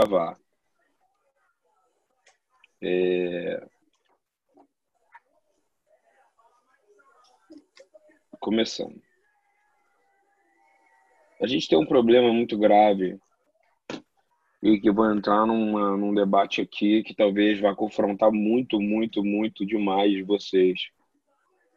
gravar. 0.00 0.38
É... 2.82 3.66
Começando. 8.40 9.00
A 11.42 11.46
gente 11.46 11.68
tem 11.68 11.78
um 11.78 11.86
problema 11.86 12.32
muito 12.32 12.58
grave 12.58 13.18
e 14.62 14.78
que 14.78 14.90
vou 14.90 15.10
entrar 15.10 15.46
numa, 15.46 15.96
num 15.96 16.14
debate 16.14 16.60
aqui 16.60 17.02
que 17.02 17.14
talvez 17.14 17.60
vá 17.60 17.74
confrontar 17.74 18.30
muito, 18.30 18.80
muito, 18.80 19.22
muito 19.22 19.64
demais 19.66 20.26
vocês. 20.26 20.88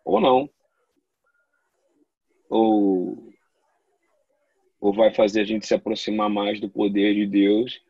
Ou 0.04 0.20
não. 0.20 0.50
Ou, 2.50 3.34
ou 4.80 4.94
vai 4.94 5.14
fazer 5.14 5.42
a 5.42 5.46
gente 5.46 5.66
se 5.66 5.74
aproximar 5.74 6.30
mais 6.30 6.60
do 6.60 6.70
poder 6.70 7.16
de 7.16 7.26
Deus. 7.26 7.82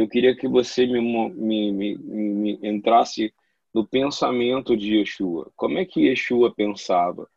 Eu 0.00 0.08
queria 0.08 0.34
que 0.34 0.48
você 0.48 0.86
me, 0.86 1.00
me, 1.00 1.72
me, 1.72 1.96
me 1.98 2.58
entrasse 2.62 3.32
no 3.72 3.86
pensamento 3.86 4.76
de 4.76 4.98
Yeshua. 4.98 5.50
Como 5.54 5.78
é 5.78 5.84
que 5.84 6.08
Yeshua 6.08 6.54
pensava? 6.54 7.28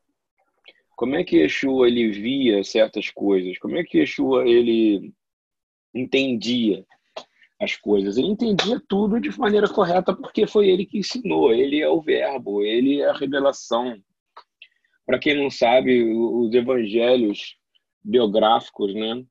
Como 0.96 1.16
é 1.16 1.24
que 1.24 1.38
Yeshua 1.38 1.88
ele 1.88 2.10
via 2.12 2.64
certas 2.64 3.10
coisas? 3.10 3.58
Como 3.60 3.78
é 3.78 3.84
que 3.84 4.00
Yeshua 4.00 4.48
ele 4.48 5.14
entendia 5.94 6.86
as 7.60 7.76
coisas. 7.76 8.18
Ele 8.18 8.28
entendia 8.28 8.82
tudo 8.88 9.20
de 9.20 9.38
maneira 9.40 9.68
correta 9.68 10.14
porque 10.14 10.46
foi 10.46 10.70
ele 10.70 10.86
que 10.86 11.00
ensinou. 11.00 11.54
Ele 11.54 11.82
é 11.82 11.90
o 11.90 12.02
verbo, 12.02 12.64
ele 12.64 13.02
é 13.02 13.10
a 13.10 13.14
revelação. 13.14 13.98
Para 15.06 15.20
quem 15.20 15.36
não 15.36 15.50
sabe, 15.50 16.04
os 16.04 16.54
evangelhos 16.54 17.58
biográficos, 18.04 18.94
né? 18.94 19.24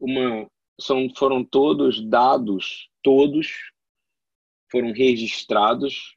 Uma 0.00 0.48
são 0.80 1.08
foram 1.14 1.44
todos 1.44 2.00
dados, 2.04 2.88
todos 3.02 3.72
foram 4.70 4.92
registrados, 4.92 6.14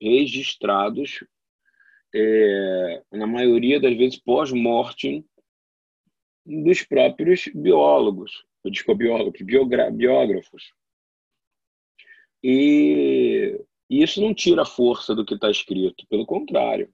registrados 0.00 1.24
é, 2.14 3.02
na 3.12 3.26
maioria 3.26 3.80
das 3.80 3.96
vezes 3.96 4.18
pós-morte 4.18 5.24
dos 6.44 6.82
próprios 6.82 7.48
biólogos, 7.54 8.44
desculpa, 8.66 8.98
biólogos, 8.98 9.40
biógrafos. 9.42 10.72
E 12.42 13.60
isso 13.88 14.20
não 14.20 14.34
tira 14.34 14.62
a 14.62 14.66
força 14.66 15.14
do 15.14 15.24
que 15.24 15.34
está 15.34 15.50
escrito, 15.50 16.06
pelo 16.08 16.26
contrário, 16.26 16.92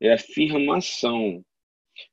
é 0.00 0.12
afirmação. 0.12 1.44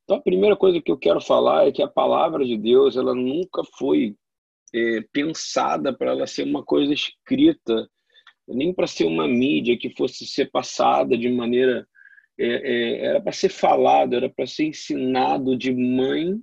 Então, 0.03 0.17
a 0.17 0.21
primeira 0.21 0.55
coisa 0.55 0.81
que 0.81 0.91
eu 0.91 0.97
quero 0.97 1.21
falar 1.21 1.67
é 1.67 1.71
que 1.71 1.81
a 1.81 1.87
palavra 1.87 2.45
de 2.45 2.57
Deus 2.57 2.95
ela 2.95 3.15
nunca 3.15 3.63
foi 3.77 4.15
é, 4.73 5.01
pensada 5.11 5.93
para 5.93 6.11
ela 6.11 6.27
ser 6.27 6.43
uma 6.43 6.63
coisa 6.63 6.93
escrita, 6.93 7.89
nem 8.47 8.73
para 8.73 8.87
ser 8.87 9.05
uma 9.05 9.27
mídia 9.27 9.77
que 9.77 9.95
fosse 9.95 10.25
ser 10.25 10.49
passada 10.51 11.17
de 11.17 11.29
maneira. 11.29 11.87
É, 12.37 12.45
é, 12.45 13.05
era 13.05 13.21
para 13.21 13.31
ser 13.31 13.49
falado, 13.49 14.15
era 14.15 14.29
para 14.29 14.47
ser 14.47 14.65
ensinado 14.65 15.55
de 15.55 15.71
mãe 15.71 16.41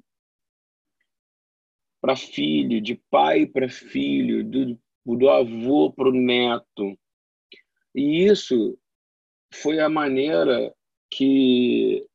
para 2.00 2.14
filho, 2.14 2.80
de 2.80 3.00
pai 3.10 3.46
para 3.46 3.68
filho, 3.68 4.44
do, 4.44 4.78
do 5.04 5.28
avô 5.28 5.92
para 5.92 6.08
o 6.08 6.12
neto. 6.12 6.96
E 7.94 8.24
isso 8.24 8.78
foi 9.52 9.80
a 9.80 9.88
maneira 9.88 10.72
que 11.10 12.06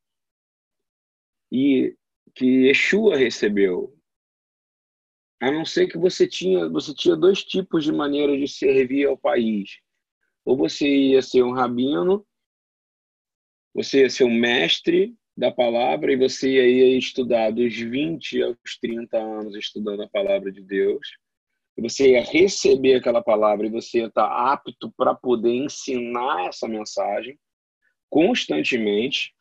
e 1.50 1.96
que 2.34 2.66
Yeshua 2.66 3.16
recebeu. 3.16 3.96
A 5.40 5.50
não 5.50 5.64
ser 5.64 5.88
que 5.88 5.98
você 5.98 6.26
tinha, 6.26 6.68
você 6.68 6.94
tinha 6.94 7.16
dois 7.16 7.44
tipos 7.44 7.84
de 7.84 7.92
maneira 7.92 8.36
de 8.36 8.48
servir 8.48 9.06
ao 9.06 9.16
país. 9.16 9.78
Ou 10.44 10.56
você 10.56 10.88
ia 10.88 11.22
ser 11.22 11.42
um 11.42 11.52
rabino, 11.52 12.26
você 13.74 14.02
ia 14.02 14.10
ser 14.10 14.24
um 14.24 14.34
mestre 14.34 15.14
da 15.36 15.50
palavra 15.50 16.12
e 16.12 16.16
você 16.16 16.48
ia 16.48 16.96
estudar 16.96 17.50
dos 17.50 17.74
20 17.74 18.42
aos 18.42 18.56
30 18.80 19.18
anos 19.18 19.56
estudando 19.56 20.02
a 20.02 20.08
palavra 20.08 20.50
de 20.50 20.62
Deus 20.62 21.06
e 21.76 21.82
você 21.82 22.12
ia 22.12 22.22
receber 22.22 22.94
aquela 22.94 23.22
palavra 23.22 23.66
e 23.66 23.70
você 23.70 23.98
ia 23.98 24.06
estar 24.06 24.52
apto 24.52 24.92
para 24.96 25.14
poder 25.14 25.52
ensinar 25.52 26.46
essa 26.46 26.68
mensagem 26.68 27.38
constantemente 28.08 29.33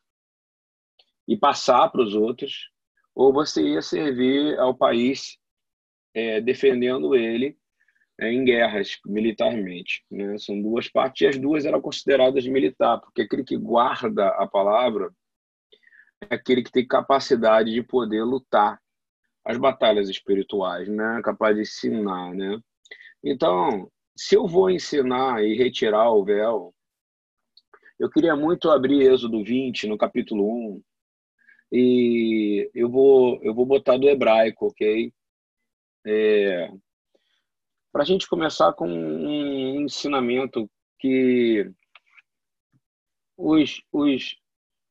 e 1.28 1.38
passar 1.38 1.90
para 1.90 2.02
os 2.02 2.14
outros, 2.16 2.70
ou 3.16 3.32
você 3.32 3.62
ia 3.62 3.82
servir 3.82 4.58
ao 4.60 4.76
país 4.76 5.38
é, 6.14 6.42
defendendo 6.42 7.16
ele 7.16 7.58
é, 8.20 8.32
em 8.32 8.44
guerras 8.44 8.98
militarmente. 9.06 10.04
Né? 10.10 10.38
São 10.38 10.62
duas 10.62 10.88
partes 10.88 11.22
e 11.22 11.28
as 11.28 11.38
duas 11.38 11.66
eram 11.66 11.82
consideradas 11.82 12.44
de 12.44 12.52
militar, 12.52 13.00
porque 13.00 13.22
aquele 13.22 13.44
que 13.44 13.58
guarda 13.58 14.28
a 14.30 14.48
palavra 14.48 15.12
é 16.30 16.36
aquele 16.36 16.64
que 16.64 16.72
tem 16.72 16.88
capacidade 16.88 17.72
de 17.72 17.84
poder 17.84 18.24
lutar 18.24 18.80
as 19.46 19.58
batalhas 19.58 20.10
espirituais, 20.10 20.88
né? 20.88 21.22
Capaz 21.22 21.54
de 21.56 21.64
ensinar, 21.64 22.34
né? 22.34 22.58
Então, 23.22 23.92
se 24.16 24.36
eu 24.36 24.48
vou 24.48 24.70
ensinar 24.70 25.44
e 25.44 25.56
retirar 25.56 26.12
o 26.12 26.24
véu, 26.24 26.74
eu 28.00 28.10
queria 28.10 28.36
muito 28.36 28.70
abrir 28.70 29.02
Êxodo 29.02 29.44
20, 29.44 29.88
no 29.88 29.98
capítulo 29.98 30.76
1, 30.76 30.84
e 31.76 32.70
eu 32.76 32.88
vou, 32.88 33.42
eu 33.42 33.52
vou 33.52 33.66
botar 33.66 33.98
do 33.98 34.08
hebraico, 34.08 34.68
ok? 34.68 35.12
É, 36.06 36.72
Para 37.92 38.04
a 38.04 38.06
gente 38.06 38.30
começar 38.30 38.72
com 38.74 38.88
um 38.88 39.82
ensinamento 39.82 40.70
que 41.00 41.68
os, 43.36 43.82
os, 43.92 44.36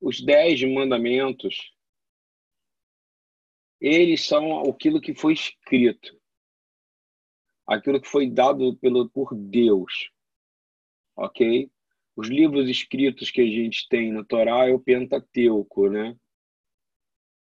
os 0.00 0.20
dez 0.20 0.60
mandamentos 0.64 1.72
eles 3.80 4.26
são 4.26 4.68
aquilo 4.68 5.00
que 5.00 5.14
foi 5.14 5.34
escrito, 5.34 6.20
aquilo 7.64 8.00
que 8.00 8.08
foi 8.08 8.28
dado 8.28 8.76
pelo, 8.78 9.08
por 9.08 9.36
Deus, 9.36 10.10
ok? 11.14 11.70
Os 12.16 12.28
livros 12.28 12.68
escritos 12.68 13.30
que 13.30 13.40
a 13.40 13.46
gente 13.46 13.88
tem 13.88 14.12
na 14.12 14.24
Torá 14.24 14.68
é 14.68 14.72
o 14.72 14.80
Pentateuco, 14.80 15.88
né? 15.88 16.16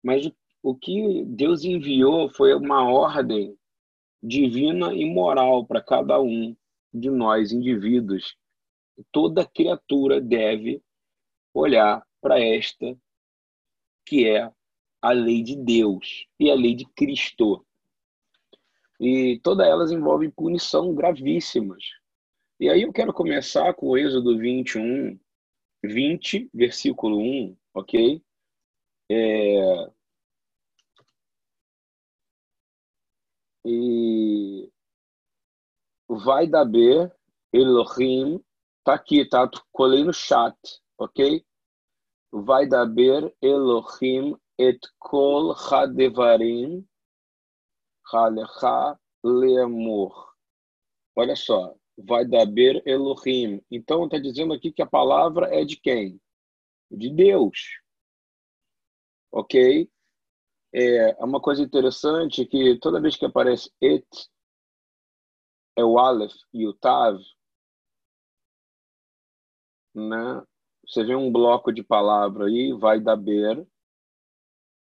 Mas 0.02 0.26
o, 0.26 0.34
o 0.62 0.74
que 0.74 1.24
Deus 1.24 1.64
enviou 1.64 2.28
foi 2.30 2.54
uma 2.54 2.88
ordem 2.88 3.56
divina 4.22 4.92
e 4.92 5.04
moral 5.04 5.64
para 5.66 5.80
cada 5.80 6.20
um 6.20 6.56
de 6.92 7.10
nós, 7.10 7.52
indivíduos. 7.52 8.36
Toda 9.12 9.46
criatura 9.46 10.20
deve 10.20 10.82
olhar 11.54 12.04
para 12.20 12.40
esta 12.40 12.96
que 14.04 14.26
é 14.26 14.50
a 15.02 15.10
lei 15.10 15.42
de 15.42 15.56
Deus 15.56 16.26
e 16.38 16.50
a 16.50 16.54
lei 16.54 16.74
de 16.74 16.86
Cristo. 16.86 17.64
E 19.00 19.38
todas 19.42 19.66
elas 19.66 19.90
envolvem 19.90 20.30
punição 20.30 20.94
gravíssimas. 20.94 21.82
E 22.58 22.70
aí 22.70 22.82
eu 22.82 22.92
quero 22.92 23.12
começar 23.12 23.74
com 23.74 23.88
o 23.88 23.98
Êxodo 23.98 24.38
21, 24.38 25.18
20, 25.84 26.48
versículo 26.54 27.18
1, 27.18 27.56
ok? 27.74 28.22
É... 29.10 29.90
E 33.64 34.70
vai 36.08 36.46
da 36.46 36.64
B, 36.64 37.10
Elohim, 37.52 38.40
tá 38.84 38.94
aqui, 38.94 39.24
tá? 39.28 39.50
Colei 39.72 40.04
no 40.04 40.12
chat, 40.12 40.56
ok? 40.98 41.44
Vai 42.30 42.66
da 42.68 42.86
B, 42.86 43.34
Elohim 43.42 44.36
et 44.58 44.78
kol 44.98 45.52
hadevarim 45.52 46.86
halecha 48.12 48.98
leamor. 49.22 50.32
Olha 51.14 51.34
só, 51.34 51.74
vai 51.98 52.24
daber 52.24 52.82
Elohim. 52.86 53.60
Então 53.70 54.04
está 54.04 54.18
dizendo 54.18 54.52
aqui 54.52 54.72
que 54.72 54.82
a 54.82 54.86
palavra 54.86 55.48
é 55.54 55.64
de 55.64 55.76
quem? 55.76 56.20
De 56.90 57.10
Deus. 57.10 57.80
Ok? 59.30 59.90
É 60.72 61.24
uma 61.24 61.40
coisa 61.40 61.62
interessante 61.62 62.44
que 62.46 62.78
toda 62.78 63.00
vez 63.00 63.16
que 63.16 63.24
aparece 63.24 63.70
et, 63.80 64.06
é 65.76 65.84
o 65.84 65.98
Aleph 65.98 66.34
e 66.52 66.66
o 66.66 66.74
Tav, 66.74 67.18
né? 69.94 70.42
Você 70.86 71.02
vê 71.04 71.16
um 71.16 71.32
bloco 71.32 71.72
de 71.72 71.82
palavra 71.82 72.46
aí, 72.46 72.72
vai 72.72 73.00
daber, 73.00 73.66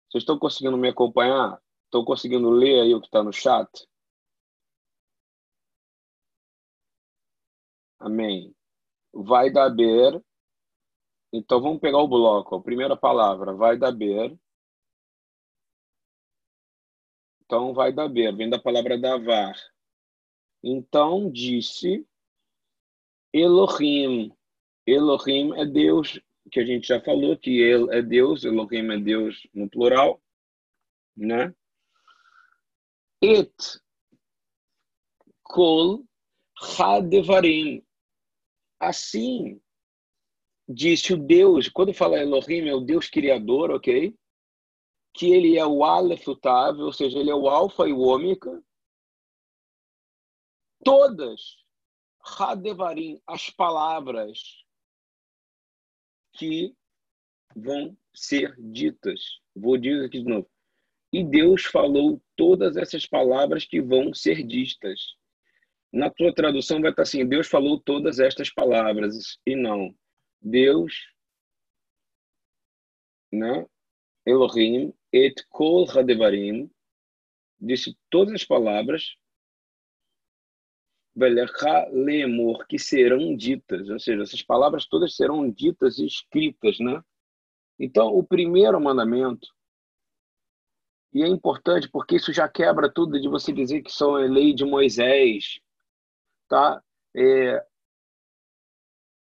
vocês 0.10 0.22
estão 0.22 0.38
conseguindo 0.38 0.78
me 0.78 0.90
acompanhar? 0.90 1.60
Estão 1.86 2.06
conseguindo 2.06 2.50
ler 2.50 2.82
aí 2.82 2.94
o 2.94 3.02
que 3.02 3.08
está 3.08 3.24
no 3.24 3.34
chat? 3.34 3.68
Amém. 8.00 8.54
Vai 9.14 9.52
dar 9.52 9.70
ber. 9.72 10.22
Então 11.34 11.60
vamos 11.60 11.82
pegar 11.82 11.98
o 11.98 12.08
bloco. 12.08 12.56
A 12.56 12.62
primeira 12.62 12.96
palavra, 12.96 13.56
vai 13.56 13.76
dar 13.76 13.92
ber. 13.92 14.38
Então 17.42 17.74
vai 17.74 17.92
dar 17.92 18.08
ber, 18.08 18.36
vem 18.36 18.48
da 18.48 18.60
palavra 18.60 19.00
davar. 19.00 19.56
Então 20.64 21.32
disse 21.32 22.08
Elohim. 23.34 24.32
Elohim 24.86 25.54
é 25.60 25.66
Deus, 25.66 26.22
que 26.52 26.60
a 26.60 26.66
gente 26.66 26.88
já 26.88 27.02
falou 27.02 27.36
que 27.36 27.60
ele 27.60 27.92
é 27.96 28.02
Deus, 28.02 28.44
Elohim 28.44 28.92
é 28.92 29.00
Deus 29.00 29.48
no 29.54 29.68
plural, 29.68 30.22
né? 31.18 31.54
Et 33.22 33.52
kol 35.42 36.06
hadevarim. 36.78 37.84
Assim 38.80 39.63
disse 40.68 41.14
o 41.14 41.18
Deus, 41.18 41.70
quando 41.70 41.94
fala 41.94 42.20
Elohim, 42.20 42.68
é 42.68 42.74
o 42.74 42.80
Deus 42.80 43.10
criador, 43.10 43.72
ok? 43.72 44.16
Que 45.14 45.32
ele 45.32 45.58
é 45.58 45.66
o 45.66 45.84
Aleph, 45.84 46.28
o 46.28 46.36
Tav, 46.36 46.80
ou 46.80 46.94
seja, 46.94 47.20
ele 47.20 47.30
é 47.30 47.36
o 47.36 47.48
Alfa 47.48 47.88
e 47.88 47.94
o 47.94 48.00
Ômega. 48.00 48.64
Todas, 50.84 51.58
Hadevarim, 52.40 53.22
as 53.28 53.50
palavras 53.50 54.64
que 56.34 56.76
vão 57.56 57.96
ser 58.14 58.56
ditas. 58.58 59.40
Vou 59.56 59.78
dizer 59.78 60.06
aqui 60.06 60.20
de 60.20 60.26
novo. 60.30 60.50
E 61.12 61.24
Deus 61.24 61.66
falou 61.66 62.22
todas 62.36 62.76
essas 62.76 63.06
palavras 63.06 63.66
que 63.66 63.80
vão 63.80 64.14
ser 64.14 64.44
ditas. 64.44 65.16
Na 65.92 66.10
tua 66.10 66.34
tradução 66.34 66.82
vai 66.82 66.90
estar 66.90 67.04
assim: 67.04 67.26
Deus 67.26 67.48
falou 67.48 67.80
todas 67.80 68.20
estas 68.20 68.52
palavras. 68.52 69.38
E 69.46 69.56
não. 69.56 69.94
Deus, 70.44 71.10
né? 73.32 73.66
Elohim, 74.26 74.94
et 75.12 75.46
kol 75.50 75.90
hadevarim, 75.90 76.70
disse 77.60 77.98
todas 78.10 78.34
as 78.34 78.44
palavras, 78.44 79.16
lemor, 81.92 82.66
que 82.68 82.78
serão 82.80 83.36
ditas, 83.36 83.90
ou 83.90 84.00
seja, 84.00 84.24
essas 84.24 84.42
palavras 84.42 84.86
todas 84.86 85.16
serão 85.16 85.50
ditas 85.50 86.00
e 86.00 86.06
escritas, 86.06 86.80
né? 86.80 87.04
Então, 87.80 88.08
o 88.08 88.24
primeiro 88.24 88.80
mandamento, 88.80 89.48
e 91.14 91.22
é 91.22 91.28
importante 91.28 91.88
porque 91.90 92.16
isso 92.16 92.34
já 92.34 92.50
quebra 92.50 92.92
tudo 92.92 93.22
de 93.22 93.28
você 93.28 93.54
dizer 93.54 93.84
que 93.84 93.92
são 93.92 94.16
a 94.16 94.20
lei 94.22 94.54
de 94.54 94.66
Moisés, 94.66 95.60
tá? 96.48 96.84
É, 97.16 97.64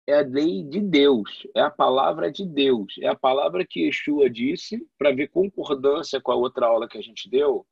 é 0.07 0.19
a 0.19 0.21
lei 0.21 0.63
de 0.63 0.80
Deus, 0.80 1.45
é 1.54 1.59
a 1.59 1.69
palavra 1.69 2.31
de 2.31 2.45
Deus, 2.45 2.95
é 3.01 3.07
a 3.07 3.15
palavra 3.15 3.65
que 3.68 3.81
Yeshua 3.81 4.30
disse, 4.30 4.88
para 4.98 5.13
ver 5.13 5.27
concordância 5.27 6.21
com 6.21 6.31
a 6.31 6.36
outra 6.36 6.68
aula 6.68 6.88
que 6.88 6.98
a 6.98 7.01
gente 7.01 7.30
deu. 7.30 7.68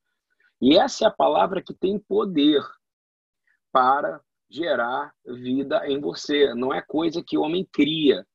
E 0.62 0.78
essa 0.78 1.06
é 1.06 1.08
a 1.08 1.12
palavra 1.12 1.62
que 1.62 1.74
tem 1.74 1.98
poder 1.98 2.62
para 3.72 4.22
gerar 4.50 5.14
vida 5.26 5.88
em 5.88 6.00
você. 6.00 6.54
Não 6.54 6.74
é 6.74 6.82
coisa 6.82 7.24
que 7.26 7.38
o 7.38 7.42
homem 7.42 7.68
cria. 7.72 8.28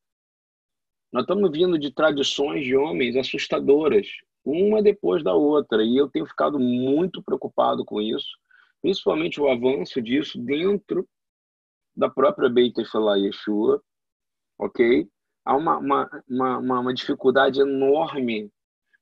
Nós 1.13 1.25
estamos 1.25 1.51
vindo 1.51 1.79
de 1.79 1.93
tradições 1.93 2.65
de 2.65 2.75
homens 2.75 3.17
assustadoras, 3.17 4.07
uma 4.45 4.83
depois 4.83 5.23
da 5.23 5.35
outra, 5.35 5.85
e 5.85 5.97
eu 5.97 6.09
tenho 6.09 6.25
ficado 6.25 6.59
muito 6.59 7.23
preocupado 7.23 7.85
com 7.85 8.01
isso, 8.01 8.31
principalmente 8.81 9.41
o 9.41 9.49
avanço 9.49 10.01
disso 10.01 10.39
dentro 10.39 11.07
da 11.95 12.09
própria 12.09 12.49
Beit 12.49 12.81
Efelah 12.81 13.19
Yeshua, 13.19 13.83
ok? 14.61 15.09
Há 15.45 15.57
uma, 15.57 15.79
uma, 15.79 16.23
uma, 16.29 16.81
uma 16.81 16.95
dificuldade 16.95 17.61
enorme, 17.61 18.53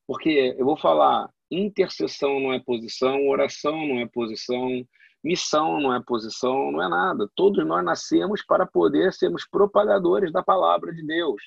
porque 0.06 0.55
eu 0.56 0.64
vou 0.64 0.78
falar, 0.78 1.28
intercessão 1.50 2.38
não 2.38 2.52
é 2.52 2.60
posição, 2.60 3.28
oração 3.28 3.87
não 3.87 3.99
é 3.99 4.06
posição, 4.06 4.87
missão 5.22 5.81
não 5.81 5.93
é 5.93 6.00
posição, 6.00 6.70
não 6.70 6.82
é 6.82 6.88
nada. 6.88 7.28
Todos 7.34 7.66
nós 7.66 7.84
nascemos 7.84 8.44
para 8.44 8.64
poder 8.64 9.12
sermos 9.12 9.46
propagadores 9.46 10.32
da 10.32 10.43
palavra 10.43 10.94
de 10.94 11.05
Deus. 11.05 11.43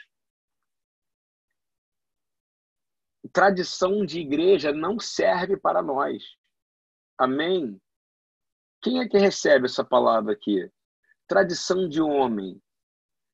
Tradição 3.32 4.06
de 4.06 4.20
igreja 4.20 4.74
não 4.74 5.00
serve 5.00 5.56
para 5.56 5.82
nós. 5.82 6.22
Amém? 7.18 7.80
Quem 8.82 9.00
é 9.00 9.08
que 9.08 9.18
recebe 9.18 9.66
essa 9.66 9.86
palavra 9.86 10.34
aqui? 10.34 10.70
Tradição 11.28 11.88
de 11.88 12.02
homem. 12.02 12.62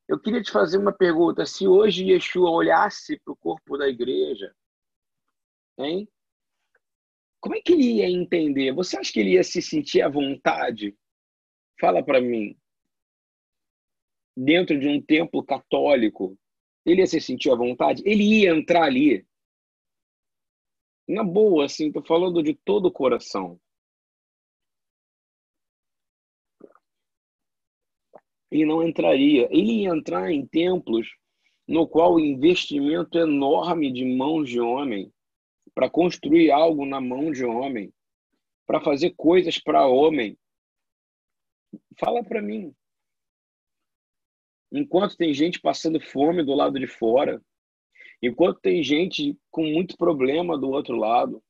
Eu 0.07 0.19
queria 0.19 0.41
te 0.41 0.51
fazer 0.51 0.77
uma 0.77 0.93
pergunta. 0.93 1.45
Se 1.45 1.67
hoje 1.67 2.05
Yeshua 2.05 2.49
olhasse 2.49 3.19
para 3.19 3.33
o 3.33 3.37
corpo 3.37 3.77
da 3.77 3.87
igreja, 3.87 4.55
hein? 5.77 6.07
Como 7.39 7.55
é 7.55 7.61
que 7.61 7.73
ele 7.73 7.97
ia 7.97 8.09
entender? 8.09 8.73
Você 8.73 8.97
acha 8.97 9.11
que 9.11 9.19
ele 9.19 9.31
ia 9.31 9.43
se 9.43 9.61
sentir 9.61 10.01
à 10.01 10.09
vontade? 10.09 10.97
Fala 11.79 12.03
para 12.03 12.21
mim. 12.21 12.57
Dentro 14.35 14.79
de 14.79 14.87
um 14.87 15.01
templo 15.01 15.43
católico, 15.43 16.37
ele 16.85 17.01
ia 17.01 17.07
se 17.07 17.19
sentir 17.19 17.51
à 17.51 17.55
vontade? 17.55 18.01
Ele 18.05 18.23
ia 18.23 18.51
entrar 18.51 18.83
ali? 18.83 19.27
Na 21.07 21.23
boa, 21.23 21.65
assim, 21.65 21.91
tô 21.91 22.01
falando 22.03 22.41
de 22.41 22.53
todo 22.53 22.87
o 22.87 22.91
coração. 22.91 23.59
Ele 28.51 28.65
não 28.65 28.83
entraria. 28.83 29.47
Ele 29.51 29.83
ia 29.83 29.89
entrar 29.89 30.31
em 30.31 30.45
templos 30.45 31.07
no 31.67 31.87
qual 31.87 32.15
o 32.15 32.19
investimento 32.19 33.17
enorme 33.17 33.91
de 33.91 34.05
mãos 34.05 34.49
de 34.49 34.59
homem 34.59 35.11
para 35.75 35.89
construir 35.89 36.49
algo 36.49 36.85
na 36.85 36.99
mão 37.01 37.31
de 37.31 37.43
homem, 37.45 37.93
para 38.65 38.81
fazer 38.81 39.13
coisas 39.15 39.59
para 39.59 39.85
homem. 39.85 40.37
Fala 41.99 42.23
para 42.23 42.41
mim. 42.41 42.73
Enquanto 44.71 45.17
tem 45.17 45.33
gente 45.33 45.59
passando 45.59 45.99
fome 45.99 46.43
do 46.43 46.53
lado 46.53 46.79
de 46.79 46.87
fora, 46.87 47.41
enquanto 48.21 48.59
tem 48.59 48.81
gente 48.81 49.37
com 49.51 49.63
muito 49.63 49.97
problema 49.97 50.57
do 50.57 50.69
outro 50.69 50.95
lado, 50.95 51.43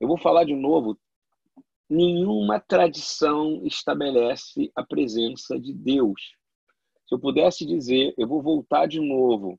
eu 0.00 0.08
vou 0.08 0.18
falar 0.18 0.44
de 0.44 0.54
novo, 0.54 0.98
nenhuma 1.88 2.60
tradição 2.60 3.60
estabelece 3.64 4.70
a 4.74 4.82
presença 4.82 5.58
de 5.58 5.72
Deus. 5.72 6.34
Se 7.06 7.14
eu 7.14 7.18
pudesse 7.18 7.66
dizer, 7.66 8.14
eu 8.16 8.26
vou 8.26 8.42
voltar 8.42 8.86
de 8.86 9.00
novo, 9.00 9.58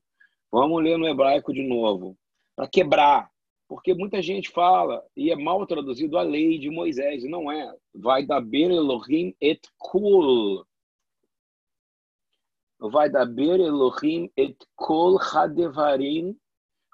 vamos 0.50 0.82
ler 0.82 0.98
no 0.98 1.06
hebraico 1.06 1.52
de 1.52 1.62
novo, 1.62 2.16
para 2.56 2.68
quebrar, 2.68 3.30
porque 3.68 3.94
muita 3.94 4.22
gente 4.22 4.50
fala, 4.50 5.04
e 5.16 5.30
é 5.30 5.36
mal 5.36 5.66
traduzido 5.66 6.16
a 6.16 6.22
lei 6.22 6.58
de 6.58 6.70
Moisés, 6.70 7.24
não 7.24 7.50
é. 7.50 7.74
Vai 7.94 8.24
da 8.24 8.40
ber 8.40 8.70
Elohim 8.70 9.34
et 9.40 9.60
kol. 9.76 10.64
Vai 12.78 13.10
da 13.10 13.24
ber 13.24 13.58
Elohim 13.58 14.30
et 14.36 14.56
kol 14.76 15.18
hadevarim 15.18 16.36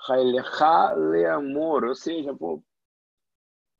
hailecha 0.09 0.95
leamor. 0.95 1.85
Ou 1.85 1.95
seja, 1.95 2.35
pô, 2.35 2.63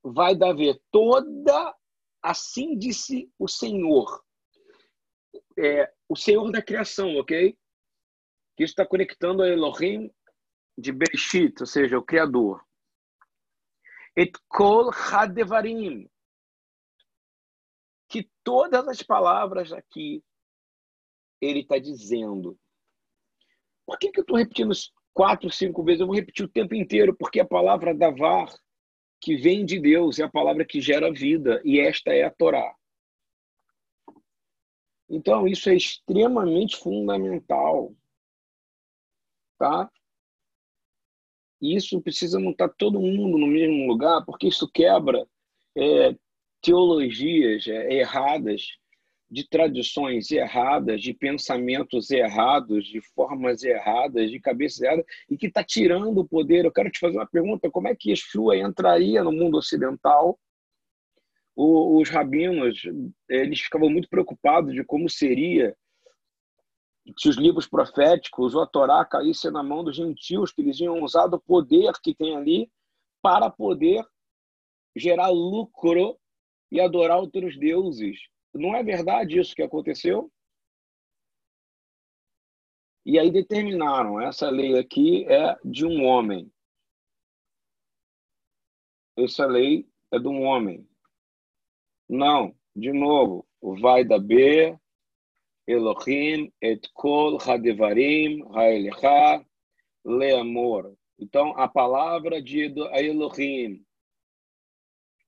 vai 0.03 0.35
haver 0.43 0.81
toda, 0.91 1.77
assim 2.23 2.77
disse 2.77 3.31
o 3.39 3.49
Senhor, 3.49 4.23
é, 5.59 5.93
o 6.09 6.17
Senhor 6.17 6.51
da 6.51 6.63
criação, 6.63 7.17
ok? 7.17 7.57
Que 8.57 8.65
está 8.65 8.87
conectando 8.87 9.43
a 9.43 9.49
Elohim 9.49 10.11
de 10.77 10.93
Bereshit, 10.93 11.55
ou 11.61 11.67
seja, 11.67 11.99
o 11.99 12.05
Criador. 12.05 12.65
Et 14.17 14.33
kol 14.49 14.91
hadevarim. 14.91 16.09
Que 18.09 18.31
todas 18.45 18.87
as 18.89 19.03
palavras 19.03 19.73
aqui 19.73 20.23
ele 21.41 21.61
está 21.61 21.79
dizendo. 21.79 22.59
Por 23.87 23.99
que, 23.99 24.11
que 24.11 24.21
eu 24.21 24.23
estou 24.23 24.37
repetindo 24.37 24.73
quatro, 25.13 25.51
cinco 25.51 25.83
vezes? 25.83 26.01
Eu 26.01 26.07
vou 26.07 26.15
repetir 26.15 26.45
o 26.45 26.49
tempo 26.49 26.75
inteiro, 26.75 27.17
porque 27.17 27.41
a 27.41 27.47
palavra 27.47 27.95
davar 27.95 28.49
que 29.23 29.37
vem 29.37 29.65
de 29.65 29.79
Deus, 29.79 30.19
é 30.19 30.25
a 30.25 30.29
palavra 30.29 30.65
que 30.65 30.81
gera 30.81 31.13
vida, 31.13 31.63
e 31.65 31.79
esta 31.79 32.13
é 32.13 32.25
a 32.25 32.31
Torá. 32.31 32.75
Então, 35.09 35.47
isso 35.47 35.71
é 35.71 35.77
extremamente 35.77 36.77
fundamental. 36.77 37.95
Tá? 39.59 39.89
isso 41.63 42.03
precisa 42.03 42.41
não 42.41 42.51
estar 42.51 42.69
todo 42.71 43.01
mundo 43.01 43.39
no 43.39 43.47
mesmo 43.47 43.87
lugar, 43.87 44.25
porque 44.25 44.49
isso 44.49 44.69
quebra 44.69 45.25
é, 45.77 46.17
teologias 46.61 47.67
é, 47.69 47.95
erradas 47.95 48.67
de 49.33 49.49
tradições 49.49 50.31
erradas, 50.31 51.01
de 51.01 51.15
pensamentos 51.15 52.11
errados, 52.11 52.85
de 52.85 53.01
formas 53.15 53.63
erradas, 53.63 54.31
de 54.31 54.39
cabeças 54.39 54.83
erradas, 54.83 55.07
e 55.31 55.39
que 55.39 55.47
está 55.47 55.65
tirando 55.65 56.19
o 56.19 56.29
poder. 56.29 56.67
Eu 56.67 56.71
quero 56.71 56.91
te 56.91 56.99
fazer 56.99 57.17
uma 57.17 57.27
pergunta: 57.27 57.71
como 57.71 57.89
é 57.89 57.97
que 57.97 58.11
Yeshua 58.11 58.59
entraria 58.59 59.25
no 59.25 59.33
mundo 59.33 59.57
ocidental? 59.57 60.39
O, 61.57 61.99
os 61.99 62.11
rabinos 62.11 62.83
eles 63.27 63.61
ficavam 63.61 63.89
muito 63.89 64.07
preocupados 64.09 64.75
de 64.75 64.85
como 64.85 65.09
seria 65.09 65.75
se 67.19 67.29
os 67.31 67.37
livros 67.37 67.67
proféticos 67.67 68.55
ou 68.55 68.61
a 68.61 68.67
Torá 68.67 69.03
caíssem 69.03 69.51
na 69.51 69.63
mão 69.63 69.83
dos 69.83 69.97
gentios, 69.97 70.53
que 70.53 70.61
eles 70.61 70.79
iam 70.79 71.03
usar 71.03 71.27
do 71.27 71.41
poder 71.41 71.91
que 72.03 72.15
tem 72.15 72.37
ali 72.37 72.71
para 73.23 73.49
poder 73.49 74.05
gerar 74.95 75.31
lucro 75.31 76.19
e 76.71 76.81
adorar 76.81 77.19
outros 77.19 77.59
deuses. 77.59 78.19
Não 78.55 78.75
é 78.75 78.83
verdade 78.83 79.39
isso 79.39 79.55
que 79.55 79.63
aconteceu? 79.63 80.31
E 83.05 83.19
aí 83.19 83.31
determinaram, 83.31 84.21
essa 84.21 84.49
lei 84.49 84.79
aqui 84.79 85.25
é 85.25 85.59
de 85.65 85.85
um 85.85 86.05
homem. 86.05 86.53
Essa 89.17 89.45
lei 89.47 89.89
é 90.13 90.19
de 90.19 90.29
um 90.29 90.43
homem. 90.43 90.89
Não, 92.09 92.55
de 92.77 92.93
novo, 92.93 93.47
vai 93.61 94.05
da 94.05 94.19
B, 94.19 94.79
Elohim 95.67 96.53
et 96.61 96.89
kol 96.93 97.39
hadevarim 97.39 98.43
ha'elecha 98.55 99.45
le'amor. 100.05 100.97
Então, 101.19 101.57
a 101.57 101.69
palavra 101.69 102.43
de 102.43 102.73
Elohim, 102.93 103.85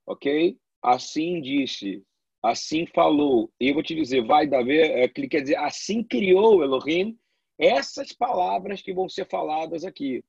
ok? 0.05 0.59
Assim 0.81 1.41
disse, 1.41 2.05
assim 2.45 2.85
falou. 2.87 3.51
E 3.59 3.69
eu 3.69 3.73
vou 3.73 3.83
te 3.83 3.95
dizer, 3.95 4.23
vai 4.23 4.47
da 4.47 4.63
B, 4.63 4.79
é, 4.79 5.07
quer 5.07 5.41
dizer, 5.41 5.57
assim 5.57 6.03
criou 6.03 6.63
Elohim 6.63 7.17
essas 7.57 8.11
palavras 8.11 8.81
que 8.81 8.93
vão 8.93 9.07
ser 9.09 9.27
faladas 9.29 9.85
aqui. 9.85 10.23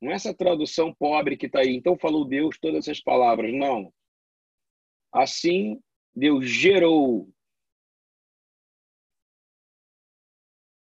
Não 0.00 0.10
é 0.10 0.14
essa 0.14 0.34
tradução 0.34 0.94
pobre 0.94 1.36
que 1.36 1.46
está 1.46 1.60
aí. 1.60 1.76
Então 1.76 1.98
falou 1.98 2.24
Deus 2.24 2.58
todas 2.58 2.88
essas 2.88 3.02
palavras. 3.02 3.52
Não. 3.52 3.92
Assim, 5.12 5.78
Deus 6.14 6.48
gerou 6.48 7.28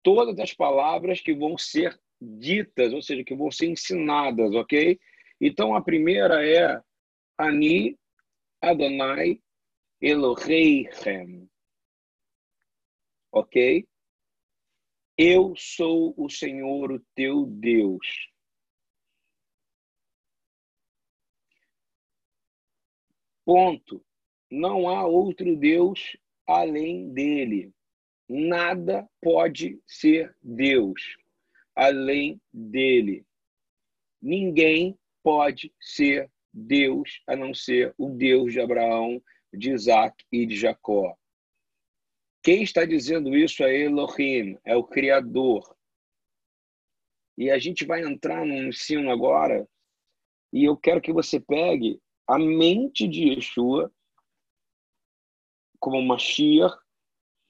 todas 0.03 0.39
as 0.39 0.53
palavras 0.53 1.21
que 1.21 1.35
vão 1.35 1.57
ser 1.57 1.99
ditas, 2.21 2.93
ou 2.93 3.01
seja, 3.01 3.25
que 3.25 3.35
vão 3.35 3.51
ser 3.51 3.67
ensinadas, 3.67 4.55
ok? 4.55 4.99
Então 5.41 5.75
a 5.75 5.81
primeira 5.81 6.47
é 6.47 6.81
Ani 7.39 7.97
Adonai 8.61 9.41
Elohim. 10.01 11.49
Ok? 13.33 13.87
Eu 15.17 15.55
sou 15.57 16.15
o 16.17 16.31
Senhor, 16.31 16.93
o 16.93 17.01
teu 17.15 17.45
Deus. 17.45 18.07
Ponto. 23.45 24.05
Não 24.51 24.89
há 24.89 25.05
outro 25.07 25.57
Deus 25.57 26.17
além 26.47 27.13
dele. 27.13 27.73
Nada 28.29 29.09
pode 29.21 29.81
ser 29.87 30.35
Deus 30.43 31.19
além 31.75 32.41
dele. 32.53 33.27
Ninguém 34.21 34.99
pode 35.23 35.73
ser 35.81 36.31
Deus 36.53 37.23
a 37.27 37.37
não 37.37 37.55
ser 37.55 37.95
o 37.97 38.09
Deus 38.09 38.53
de 38.53 38.61
Abraão, 38.61 39.23
de 39.53 39.73
Isaac 39.73 40.25
e 40.31 40.47
de 40.47 40.57
Jacó. 40.57 41.17
Quem 42.43 42.63
está 42.63 42.85
dizendo 42.85 43.37
isso 43.37 43.63
é 43.63 43.77
Elohim, 43.77 44.57
é 44.65 44.77
o 44.77 44.85
Criador. 44.85 45.77
E 47.37 47.51
a 47.51 47.59
gente 47.59 47.85
vai 47.85 48.03
entrar 48.03 48.45
num 48.45 48.69
ensino 48.69 49.11
agora, 49.11 49.69
e 50.53 50.65
eu 50.65 50.77
quero 50.77 51.01
que 51.01 51.13
você 51.13 51.39
pegue 51.39 52.01
a 52.27 52.39
mente 52.39 53.07
de 53.07 53.31
Yeshua 53.31 53.93
como 55.79 56.03
Mashiach, 56.03 56.77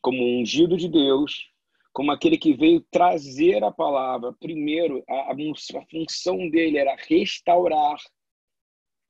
como 0.00 0.22
ungido 0.22 0.76
de 0.76 0.88
Deus, 0.88 1.50
como 1.92 2.12
aquele 2.12 2.38
que 2.38 2.54
veio 2.54 2.80
trazer 2.90 3.64
a 3.64 3.72
palavra. 3.72 4.32
Primeiro, 4.34 5.02
a, 5.08 5.32
a 5.32 5.86
função 5.90 6.48
dele 6.50 6.78
era 6.78 6.94
restaurar 6.96 7.98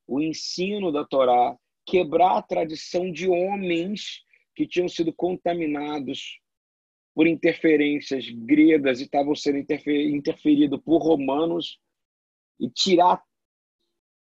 o 0.07 0.21
ensino 0.21 0.91
da 0.91 1.05
Torá, 1.05 1.57
quebrar 1.89 2.37
a 2.37 2.43
tradição 2.43 3.11
de 3.11 3.29
homens 3.29 4.23
que 4.55 4.67
tinham 4.67 4.89
sido 4.89 5.13
contaminados 5.13 6.39
por 7.15 7.27
interferências 7.27 8.29
gregas 8.29 9.01
e 9.01 9.05
estavam 9.05 9.35
sendo 9.35 9.59
interfer 9.59 10.11
interferidos 10.11 10.81
por 10.85 10.99
romanos 10.99 11.81
e 12.61 12.69
tirar 12.69 13.23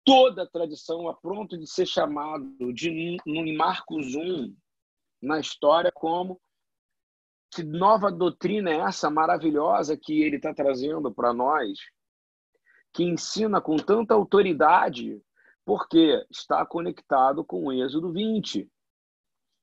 toda 0.06 0.44
a 0.44 0.48
tradição 0.48 1.10
a 1.10 1.14
ponto 1.14 1.58
de 1.58 1.68
ser 1.68 1.86
chamado 1.86 2.74
de 2.74 2.90
em 3.26 3.58
Marcos 3.58 4.16
1 4.16 4.56
na 5.22 5.40
história 5.40 5.92
como 5.92 6.40
que 7.52 7.62
nova 7.62 8.10
doutrina 8.10 8.70
é 8.70 8.78
essa 8.78 9.10
maravilhosa 9.10 9.98
que 9.98 10.22
ele 10.22 10.38
está 10.38 10.54
trazendo 10.54 11.12
para 11.12 11.34
nós, 11.34 11.80
que 12.94 13.04
ensina 13.04 13.60
com 13.60 13.76
tanta 13.76 14.14
autoridade, 14.14 15.22
porque 15.70 16.26
está 16.32 16.66
conectado 16.66 17.46
com 17.46 17.66
o 17.66 17.72
Êxodo 17.72 18.12
20. 18.12 18.68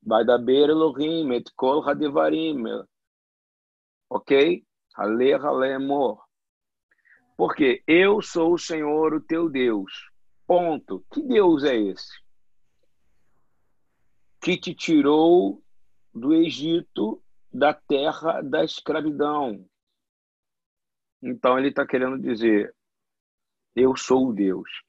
Vai 0.00 0.24
da 0.24 0.38
beira 0.38 0.70
Elohim, 0.70 1.32
et 1.32 1.50
kol 1.56 1.82
hadevarim. 1.82 2.62
Ok? 4.08 4.64
Ale, 4.94 5.32
amor. 5.74 6.24
Porque 7.36 7.82
eu 7.88 8.22
sou 8.22 8.54
o 8.54 8.58
Senhor, 8.58 9.14
o 9.14 9.20
teu 9.20 9.50
Deus. 9.50 10.08
Ponto. 10.46 11.04
Que 11.12 11.20
Deus 11.24 11.64
é 11.64 11.74
esse? 11.74 12.22
Que 14.40 14.56
te 14.56 14.76
tirou 14.76 15.60
do 16.14 16.32
Egito, 16.32 17.20
da 17.52 17.74
terra 17.74 18.42
da 18.42 18.62
escravidão. 18.62 19.68
Então 21.20 21.58
ele 21.58 21.70
está 21.70 21.84
querendo 21.84 22.16
dizer: 22.16 22.72
eu 23.74 23.96
sou 23.96 24.28
o 24.28 24.32
Deus. 24.32 24.85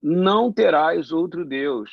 Não 0.00 0.52
terás 0.52 1.10
outro 1.12 1.44
Deus 1.44 1.90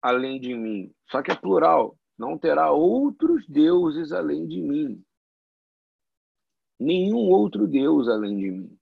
além 0.00 0.40
de 0.40 0.54
mim. 0.54 0.94
Só 1.10 1.22
que 1.22 1.30
é 1.30 1.34
plural. 1.34 1.98
Não 2.18 2.38
terá 2.38 2.70
outros 2.70 3.46
deuses 3.48 4.12
além 4.12 4.46
de 4.46 4.60
mim. 4.60 5.04
Nenhum 6.78 7.30
outro 7.30 7.66
Deus 7.66 8.08
além 8.08 8.36
de 8.36 8.50
mim. 8.50 8.78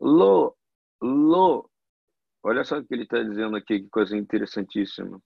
Lo, 0.00 0.56
lo. 1.00 1.70
Olha 2.42 2.64
só 2.64 2.78
o 2.78 2.84
que 2.84 2.94
ele 2.94 3.04
está 3.04 3.22
dizendo 3.22 3.56
aqui, 3.56 3.80
que 3.80 3.88
coisa 3.88 4.16
interessantíssima. 4.16 5.20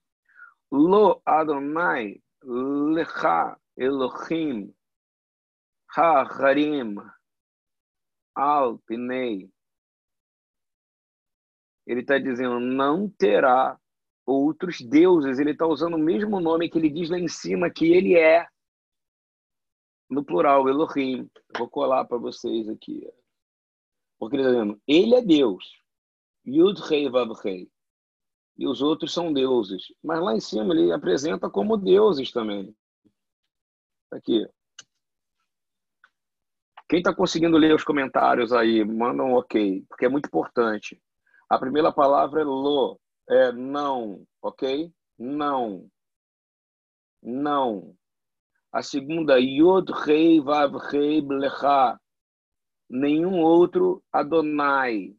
Lo 0.71 1.21
Adonai 1.25 2.21
lecha 2.43 3.57
Elohim 3.75 4.73
ha-harim 5.95 6.97
al 6.99 7.18
pinei 8.85 9.49
ele 11.89 12.01
está 12.01 12.19
dizendo 12.19 12.59
não 12.59 13.09
terá 13.09 13.75
outros 14.23 14.79
deuses. 14.79 15.39
Ele 15.39 15.51
está 15.51 15.65
usando 15.65 15.95
o 15.95 15.99
mesmo 15.99 16.39
nome 16.39 16.69
que 16.69 16.77
ele 16.77 16.87
diz 16.87 17.09
lá 17.09 17.17
em 17.17 17.27
cima 17.27 17.67
que 17.67 17.91
ele 17.91 18.15
é, 18.15 18.47
no 20.07 20.23
plural, 20.23 20.69
Elohim. 20.69 21.27
vou 21.57 21.67
colar 21.67 22.05
para 22.05 22.19
vocês 22.19 22.69
aqui. 22.69 23.11
Porque 24.19 24.35
ele 24.35 24.43
está 24.43 24.53
dizendo, 24.53 24.81
ele 24.87 25.15
é 25.15 25.21
Deus. 25.23 25.65
Yud 26.45 26.79
Rei 26.81 27.09
Vav 27.09 27.31
Rei. 27.43 27.67
E 28.55 28.67
os 28.67 28.83
outros 28.83 29.11
são 29.11 29.33
deuses. 29.33 29.91
Mas 30.03 30.21
lá 30.21 30.35
em 30.35 30.39
cima 30.39 30.75
ele 30.75 30.91
apresenta 30.91 31.49
como 31.49 31.75
deuses 31.75 32.31
também. 32.31 32.75
Aqui. 34.11 34.47
Quem 36.89 36.99
está 36.99 37.13
conseguindo 37.13 37.55
ler 37.55 37.75
os 37.75 37.83
comentários 37.83 38.51
aí, 38.51 38.83
manda 38.83 39.23
um 39.23 39.35
ok, 39.35 39.85
porque 39.87 40.05
é 40.05 40.09
muito 40.09 40.25
importante. 40.25 40.99
A 41.47 41.59
primeira 41.59 41.91
palavra 41.91 42.41
é 42.41 42.43
lo, 42.43 42.99
é 43.29 43.51
não, 43.51 44.25
ok? 44.41 44.91
Não. 45.15 45.87
Não. 47.21 47.95
A 48.71 48.81
segunda, 48.81 49.39
yod, 49.39 49.91
rei, 49.91 50.41
vav, 50.41 50.77
rei, 50.89 51.21
blecha. 51.21 51.99
Nenhum 52.89 53.39
outro 53.39 54.03
Adonai. 54.11 55.15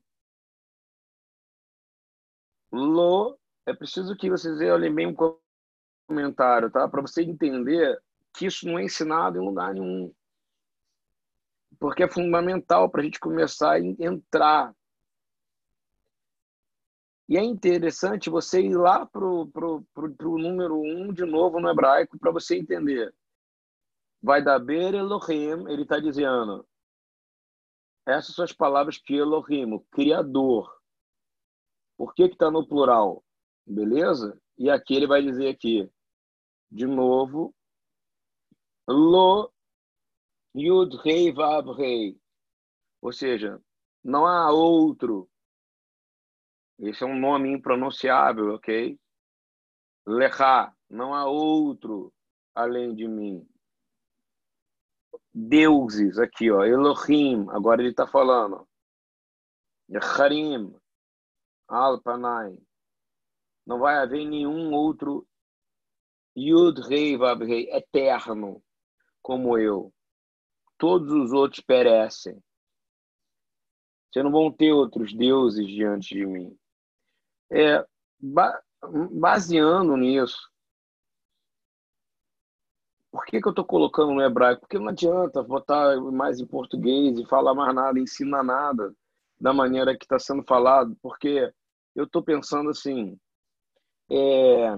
Lo, 2.73 3.39
é 3.65 3.73
preciso 3.73 4.17
que 4.17 4.29
vocês 4.29 4.61
olhem 4.61 4.93
bem 4.93 5.07
um 5.07 5.15
comentário, 6.09 6.69
tá? 6.69 6.89
Para 6.89 7.03
você 7.03 7.23
entender 7.23 8.01
que 8.37 8.47
isso 8.47 8.67
não 8.67 8.77
é 8.77 8.85
ensinado 8.85 9.39
em 9.39 9.45
lugar 9.45 9.73
nenhum. 9.73 10.13
Porque 11.79 12.03
é 12.03 12.11
fundamental 12.11 12.91
para 12.91 13.01
a 13.01 13.05
gente 13.05 13.21
começar 13.21 13.73
a 13.73 13.81
entrar 13.81 14.75
e 17.31 17.37
é 17.37 17.45
interessante 17.45 18.29
você 18.29 18.61
ir 18.61 18.77
lá 18.77 19.07
para 19.07 19.25
o 19.25 19.87
número 20.37 20.81
um 20.81 21.13
de 21.13 21.25
novo 21.25 21.61
no 21.61 21.71
hebraico 21.71 22.19
para 22.19 22.33
você 22.33 22.59
entender. 22.59 23.15
Vai 24.21 24.43
da 24.43 24.59
Ber 24.59 24.95
Elohim, 24.95 25.71
ele 25.71 25.83
está 25.83 26.01
dizendo. 26.01 26.67
Essas 28.05 28.35
são 28.35 28.45
as 28.45 28.53
palavras 28.53 28.99
que 28.99 29.15
Elohim, 29.15 29.73
o 29.73 29.81
Criador. 29.93 30.77
Por 31.97 32.13
que 32.15 32.25
está 32.25 32.51
no 32.51 32.67
plural? 32.67 33.25
Beleza? 33.65 34.37
E 34.59 34.69
aqui 34.69 34.97
ele 34.97 35.07
vai 35.07 35.23
dizer 35.23 35.51
aqui, 35.51 35.89
de 36.69 36.85
novo, 36.89 37.55
Lo 38.89 39.53
Yud 40.55 40.97
Rei 41.03 41.33
Vav 41.33 41.71
Rei. 41.73 42.19
Ou 43.01 43.13
seja, 43.13 43.61
não 44.03 44.27
há 44.27 44.51
outro 44.51 45.31
Esse 46.79 47.05
é 47.05 47.07
um 47.07 47.19
nome 47.19 47.53
impronunciável, 47.53 48.55
ok? 48.55 48.99
Lechá, 50.07 50.75
não 50.89 51.15
há 51.15 51.27
outro 51.27 52.13
além 52.55 52.95
de 52.95 53.07
mim. 53.07 53.47
Deuses, 55.33 56.19
aqui, 56.19 56.51
ó, 56.51 56.65
Elohim, 56.65 57.47
agora 57.51 57.81
ele 57.81 57.91
está 57.91 58.07
falando. 58.07 58.67
Harim, 60.19 60.75
Alpanai. 61.69 62.59
Não 63.67 63.79
vai 63.79 63.97
haver 63.97 64.27
nenhum 64.27 64.73
outro 64.73 65.27
Yud 66.37 66.81
Rei 66.81 67.17
Vav 67.17 67.43
Rei 67.43 67.71
eterno 67.71 68.63
como 69.23 69.57
eu. 69.57 69.93
Todos 70.81 71.13
os 71.13 71.31
outros 71.31 71.61
perecem. 71.61 72.43
Você 74.11 74.23
não 74.23 74.33
vão 74.33 74.51
ter 74.51 74.73
outros 74.73 75.13
deuses 75.13 75.69
diante 75.69 76.15
de 76.15 76.25
mim. 76.25 76.59
É, 77.53 77.87
baseando 79.13 79.95
nisso, 79.95 80.51
por 83.11 83.27
que, 83.27 83.43
que 83.43 83.47
eu 83.47 83.51
estou 83.51 83.65
colocando 83.65 84.15
no 84.15 84.23
hebraico? 84.23 84.63
Porque 84.63 84.79
não 84.79 84.89
adianta 84.89 85.43
botar 85.43 86.01
mais 86.01 86.41
em 86.41 86.47
português 86.47 87.19
e 87.19 87.27
falar 87.27 87.53
mais 87.53 87.75
nada, 87.75 88.01
ensinar 88.01 88.43
nada 88.43 88.95
da 89.39 89.53
maneira 89.53 89.95
que 89.95 90.07
está 90.07 90.19
sendo 90.19 90.43
falado, 90.45 90.97
porque 91.03 91.53
eu 91.95 92.05
estou 92.05 92.23
pensando 92.23 92.71
assim, 92.71 93.21
é, 94.11 94.71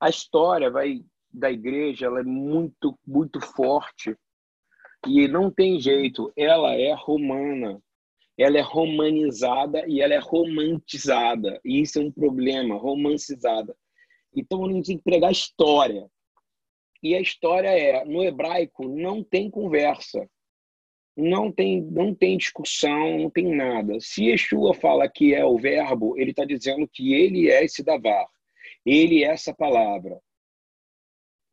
a 0.00 0.08
história 0.08 0.68
vai 0.68 1.04
da 1.36 1.50
igreja 1.50 2.06
ela 2.06 2.20
é 2.20 2.24
muito 2.24 2.98
muito 3.06 3.40
forte 3.40 4.16
e 5.06 5.28
não 5.28 5.50
tem 5.50 5.78
jeito, 5.78 6.32
ela 6.36 6.74
é 6.74 6.92
romana, 6.92 7.80
ela 8.36 8.58
é 8.58 8.60
romanizada 8.60 9.86
e 9.86 10.00
ela 10.00 10.14
é 10.14 10.18
romantizada. 10.18 11.60
E 11.64 11.80
isso 11.80 12.00
é 12.00 12.02
um 12.02 12.10
problema, 12.10 12.76
romancizada. 12.76 13.76
Então 14.34 14.64
a 14.64 14.72
gente 14.72 14.86
tem 14.86 14.98
que 14.98 15.04
pregar 15.04 15.30
história. 15.30 16.08
E 17.02 17.14
a 17.14 17.20
história 17.20 17.68
é, 17.68 18.04
no 18.04 18.24
hebraico 18.24 18.88
não 18.88 19.22
tem 19.22 19.48
conversa. 19.48 20.28
Não 21.16 21.50
tem, 21.50 21.80
não 21.80 22.14
tem 22.14 22.36
discussão, 22.36 23.18
não 23.18 23.30
tem 23.30 23.54
nada. 23.54 23.98
Se 24.00 24.24
Yeshua 24.24 24.74
fala 24.74 25.08
que 25.08 25.34
é 25.34 25.44
o 25.44 25.56
verbo, 25.56 26.18
ele 26.18 26.30
está 26.30 26.44
dizendo 26.44 26.86
que 26.86 27.14
ele 27.14 27.48
é 27.48 27.64
esse 27.64 27.82
davar. 27.82 28.26
Ele 28.84 29.24
é 29.24 29.28
essa 29.28 29.54
palavra. 29.54 30.20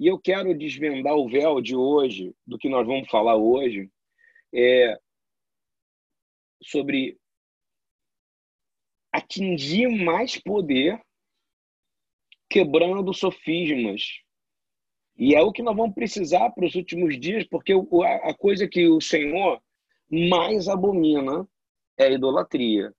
E 0.04 0.08
eu 0.08 0.20
quero 0.20 0.54
desvendar 0.54 1.16
o 1.16 1.30
véu 1.30 1.62
de 1.62 1.78
hoje, 1.78 2.36
do 2.46 2.58
que 2.58 2.68
nós 2.68 2.86
vamos 2.86 3.10
falar 3.10 3.38
hoje, 3.38 3.90
é 4.54 5.00
sobre 6.62 7.18
atingir 9.14 9.88
mais 9.88 10.38
poder 10.38 11.02
quebrando 12.50 13.14
sofismas. 13.14 14.20
E 15.16 15.36
é 15.36 15.42
o 15.42 15.54
que 15.54 15.64
nós 15.64 15.74
vamos 15.74 15.96
precisar 15.96 16.50
para 16.50 16.66
os 16.66 16.76
últimos 16.76 17.18
dias, 17.18 17.48
porque 17.48 17.72
a 17.72 18.34
coisa 18.34 18.68
que 18.68 18.86
o 18.90 19.00
Senhor 19.00 19.64
mais 20.12 20.68
abomina 20.68 21.48
é 21.98 22.08
a 22.08 22.12
idolatria, 22.12 22.94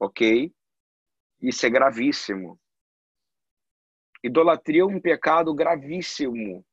ok? 0.00 0.52
Isso 1.40 1.64
é 1.64 1.70
gravíssimo. 1.70 2.58
Idolatria 4.22 4.82
é 4.82 4.84
um 4.84 5.00
pecado 5.00 5.54
gravíssimo. 5.54 6.64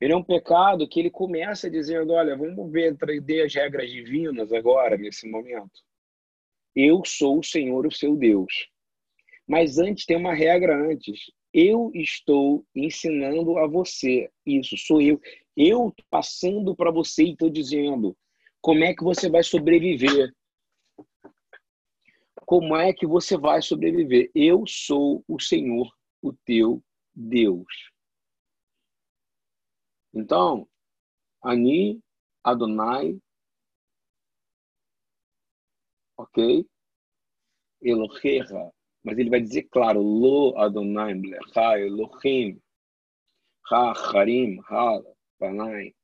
Ele 0.00 0.12
é 0.12 0.16
um 0.16 0.22
pecado 0.22 0.88
que 0.88 1.00
ele 1.00 1.10
começa 1.10 1.70
dizendo: 1.70 2.12
olha, 2.12 2.36
vamos 2.36 2.70
ver, 2.70 2.92
entender 2.92 3.42
as 3.42 3.54
regras 3.54 3.90
divinas 3.90 4.52
agora, 4.52 4.96
nesse 4.96 5.28
momento. 5.28 5.82
Eu 6.74 7.02
sou 7.04 7.40
o 7.40 7.44
Senhor, 7.44 7.86
o 7.86 7.92
seu 7.92 8.16
Deus. 8.16 8.68
Mas 9.46 9.78
antes 9.78 10.06
tem 10.06 10.16
uma 10.16 10.34
regra 10.34 10.76
antes. 10.76 11.32
Eu 11.52 11.90
estou 11.94 12.64
ensinando 12.74 13.58
a 13.58 13.66
você. 13.66 14.30
Isso 14.46 14.76
sou 14.76 15.00
eu. 15.00 15.20
Eu 15.56 15.92
passando 16.08 16.76
para 16.76 16.90
você 16.90 17.24
e 17.24 17.32
estou 17.32 17.50
dizendo 17.50 18.16
como 18.60 18.84
é 18.84 18.94
que 18.94 19.02
você 19.02 19.28
vai 19.28 19.42
sobreviver. 19.42 20.32
Como 22.46 22.76
é 22.76 22.92
que 22.92 23.06
você 23.06 23.36
vai 23.36 23.60
sobreviver? 23.60 24.30
Eu 24.34 24.64
sou 24.66 25.24
o 25.26 25.40
Senhor, 25.40 25.88
o 26.22 26.32
teu 26.32 26.82
Deus. 27.14 27.90
Então, 30.12 30.68
Ani, 31.42 32.02
Adonai, 32.42 33.20
ok? 36.16 36.66
Elohecha, 37.80 38.72
mas 39.04 39.18
ele 39.18 39.30
vai 39.30 39.40
dizer 39.40 39.64
claro, 39.64 40.00
Lo 40.02 40.56
Adonai, 40.58 41.14
Blecha, 41.14 41.78
Elohim, 41.78 42.60
Ha, 43.70 43.92
Harim, 43.92 44.60
Ha, 44.68 45.00
Panai. 45.38 45.94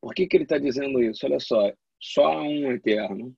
Por 0.00 0.14
que, 0.14 0.26
que 0.26 0.36
ele 0.36 0.44
está 0.44 0.58
dizendo 0.58 1.02
isso? 1.02 1.24
Olha 1.26 1.38
só, 1.38 1.72
só 2.00 2.32
há 2.32 2.42
um 2.42 2.72
eterno, 2.72 3.36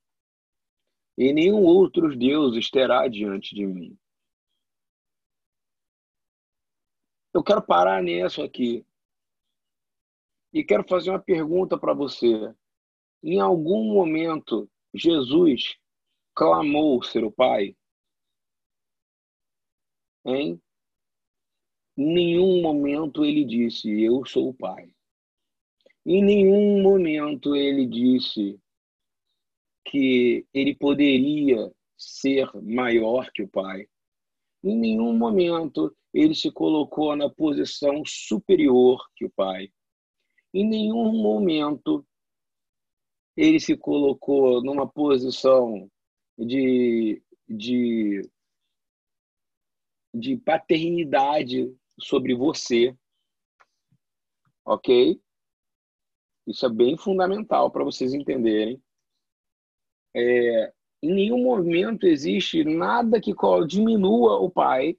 e 1.19 1.33
nenhum 1.33 1.63
outro 1.63 2.17
Deus 2.17 2.71
terá 2.71 3.07
diante 3.09 3.55
de 3.55 3.67
mim. 3.67 3.99
Eu 7.35 7.43
quero 7.43 7.63
parar 7.63 8.03
nisso 8.03 8.43
aqui. 8.43 8.85
E 10.53 10.63
quero 10.63 10.85
fazer 10.87 11.11
uma 11.11 11.19
pergunta 11.19 11.79
para 11.79 11.95
você. 11.95 12.55
Em 13.23 13.41
algum 13.41 13.93
momento, 13.95 14.71
Jesus 14.95 15.79
clamou 16.35 17.03
ser 17.03 17.25
o 17.25 17.33
Pai? 17.33 17.75
Em 20.25 20.61
nenhum 21.97 22.61
momento 22.61 23.25
ele 23.25 23.45
disse, 23.45 23.91
Eu 24.03 24.25
sou 24.27 24.51
o 24.51 24.55
Pai. 24.55 24.95
Em 26.05 26.23
nenhum 26.23 26.83
momento 26.83 27.57
ele 27.57 27.87
disse 27.87 28.61
que 29.85 30.47
ele 30.53 30.75
poderia 30.75 31.73
ser 31.97 32.51
maior 32.63 33.31
que 33.33 33.43
o 33.43 33.49
Pai. 33.49 33.89
Em 34.63 34.77
nenhum 34.77 35.17
momento 35.17 35.97
ele 36.13 36.35
se 36.35 36.51
colocou 36.51 37.17
na 37.17 37.29
posição 37.31 38.03
superior 38.05 39.05
que 39.17 39.25
o 39.25 39.31
Pai. 39.31 39.73
Em 40.53 40.69
nenhum 40.69 41.13
momento 41.13 42.07
ele 43.37 43.59
se 43.59 43.77
colocou 43.77 44.63
numa 44.63 44.87
posição 44.87 45.91
de, 46.39 47.23
de, 47.49 48.29
de 50.15 50.37
paternidade 50.37 51.75
sobre 51.99 52.35
você. 52.35 52.97
Ok? 54.65 55.21
Isso 56.47 56.67
é 56.67 56.69
bem 56.69 56.97
fundamental 56.97 57.71
para 57.71 57.85
vocês 57.85 58.13
entenderem. 58.13 58.83
É, 60.15 60.73
em 61.03 61.15
nenhum 61.15 61.43
momento 61.43 62.07
existe 62.07 62.65
nada 62.65 63.21
que 63.21 63.33
diminua 63.67 64.39
o 64.41 64.51
pai, 64.51 64.99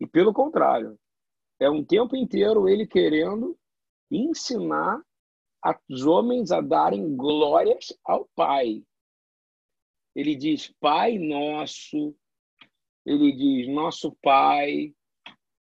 e 0.00 0.06
pelo 0.06 0.32
contrário, 0.32 0.98
é 1.60 1.68
um 1.68 1.84
tempo 1.84 2.14
inteiro 2.14 2.68
ele 2.68 2.86
querendo 2.86 3.58
ensinar 4.10 5.02
os 5.88 6.06
homens 6.06 6.50
a 6.52 6.60
darem 6.60 7.16
glórias 7.16 7.92
ao 8.04 8.28
Pai. 8.34 8.82
Ele 10.14 10.34
diz, 10.34 10.72
Pai 10.80 11.18
nosso, 11.18 12.14
ele 13.04 13.32
diz, 13.32 13.68
nosso 13.68 14.16
Pai, 14.22 14.94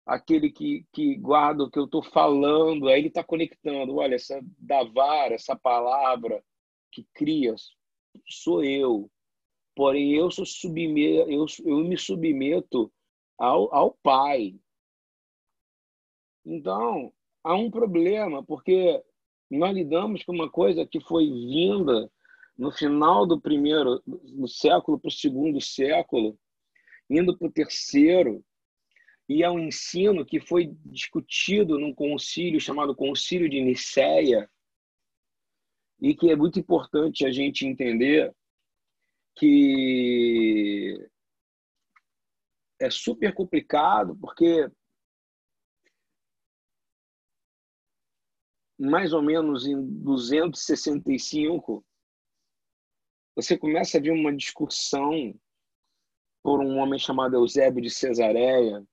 aquele 0.07 0.51
que, 0.51 0.87
que 0.93 1.17
guarda 1.17 1.64
o 1.64 1.71
que 1.71 1.79
eu 1.79 1.85
estou 1.85 2.03
falando, 2.03 2.88
aí 2.88 2.99
ele 2.99 3.09
está 3.09 3.25
conectando, 3.25 3.97
olha, 3.97 4.14
essa 4.14 4.41
davar, 4.59 5.33
essa 5.33 5.57
palavra 5.57 6.43
que 6.93 7.07
cria, 7.14 7.55
sou 8.27 8.62
eu. 8.62 9.11
Porém, 9.75 10.14
eu, 10.14 10.31
sou 10.31 10.45
submeto, 10.45 11.31
eu, 11.31 11.47
eu 11.64 11.79
me 11.79 11.97
submeto 11.97 12.93
ao, 13.38 13.72
ao 13.74 13.92
Pai. 14.03 14.59
Então, 16.44 17.12
há 17.44 17.55
um 17.55 17.70
problema, 17.70 18.44
porque 18.44 19.03
nós 19.51 19.74
lidamos 19.74 20.24
com 20.24 20.33
uma 20.33 20.51
coisa 20.51 20.87
que 20.87 21.01
foi 21.01 21.27
vinda 21.27 22.11
no 22.57 22.72
final 22.72 23.24
do 23.27 23.40
primeiro 23.40 24.03
do 24.05 24.48
século 24.48 24.98
para 24.98 25.09
o 25.09 25.12
segundo 25.12 25.61
século, 25.61 26.38
indo 27.09 27.37
para 27.37 27.46
o 27.46 27.53
terceiro, 27.53 28.44
e 29.29 29.42
é 29.42 29.51
um 29.51 29.61
ensino 29.61 30.24
que 30.24 30.40
foi 30.40 30.74
discutido 30.87 31.79
num 31.79 31.94
concílio 31.94 32.61
chamado 32.61 32.96
Concílio 32.96 33.48
de 33.48 33.61
Nicéia, 33.61 34.51
e 36.01 36.14
que 36.14 36.31
é 36.31 36.37
muito 36.37 36.59
importante 36.59 37.27
a 37.27 37.31
gente 37.31 37.66
entender 37.66 38.35
que 39.35 41.09
é 42.81 42.91
super 42.91 43.35
complicado, 43.35 44.17
porque 44.17 44.71
mais 48.79 49.12
ou 49.12 49.21
menos 49.21 49.67
em 49.67 49.77
265, 50.03 51.85
você 53.35 53.59
começa 53.59 53.99
a 53.99 54.01
ver 54.01 54.12
uma 54.12 54.35
discussão 54.35 55.35
por 56.43 56.61
um 56.61 56.79
homem 56.79 56.99
chamado 56.99 57.35
Eusébio 57.35 57.83
de 57.83 57.91
Cesareia. 57.91 58.87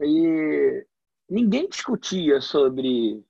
E 0.00 0.86
ninguém 1.28 1.68
discutia 1.68 2.40
sobre 2.40 3.22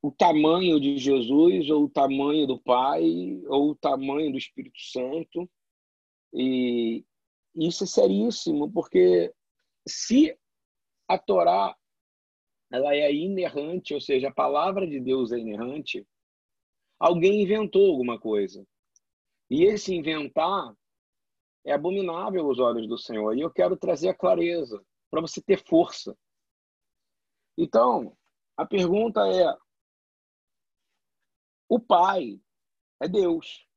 o 0.00 0.10
tamanho 0.10 0.80
de 0.80 0.98
Jesus, 0.98 1.70
ou 1.70 1.84
o 1.84 1.90
tamanho 1.90 2.46
do 2.46 2.60
Pai, 2.60 3.02
ou 3.46 3.70
o 3.70 3.76
tamanho 3.76 4.32
do 4.32 4.38
Espírito 4.38 4.80
Santo. 4.80 5.48
E 6.32 7.04
isso 7.54 7.84
é 7.84 7.86
seríssimo, 7.86 8.70
porque 8.70 9.32
se 9.86 10.36
a 11.08 11.18
Torá 11.18 11.76
ela 12.70 12.94
é 12.94 13.12
inerrante, 13.12 13.92
ou 13.92 14.00
seja, 14.00 14.28
a 14.28 14.34
palavra 14.34 14.86
de 14.86 14.98
Deus 14.98 15.30
é 15.30 15.38
inerrante, 15.38 16.06
alguém 16.98 17.42
inventou 17.42 17.90
alguma 17.90 18.18
coisa. 18.18 18.66
E 19.50 19.64
esse 19.64 19.94
inventar 19.94 20.74
é 21.64 21.72
abominável 21.72 22.46
aos 22.46 22.58
olhos 22.58 22.88
do 22.88 22.96
Senhor. 22.96 23.36
E 23.36 23.42
eu 23.42 23.50
quero 23.50 23.76
trazer 23.76 24.08
a 24.08 24.14
clareza 24.14 24.82
para 25.10 25.20
você 25.20 25.42
ter 25.42 25.62
força. 25.66 26.16
Então, 27.58 28.16
a 28.56 28.64
pergunta 28.64 29.20
é: 29.28 29.54
o 31.68 31.78
Pai 31.78 32.40
é 33.00 33.08
Deus. 33.08 33.68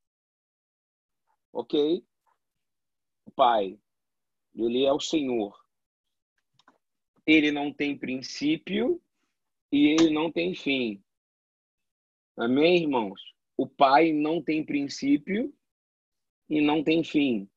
Ok? 1.51 2.05
O 3.25 3.31
Pai, 3.31 3.79
ele 4.53 4.85
é 4.85 4.93
o 4.93 4.99
Senhor. 4.99 5.59
Ele 7.25 7.51
não 7.51 7.73
tem 7.73 7.97
princípio 7.97 9.01
e 9.71 9.87
ele 9.87 10.09
não 10.11 10.31
tem 10.31 10.53
fim. 10.53 11.03
Amém, 12.37 12.83
irmãos? 12.83 13.33
O 13.57 13.67
Pai 13.67 14.11
não 14.11 14.41
tem 14.41 14.65
princípio 14.65 15.53
e 16.49 16.61
não 16.61 16.83
tem 16.83 17.03
fim. 17.03 17.49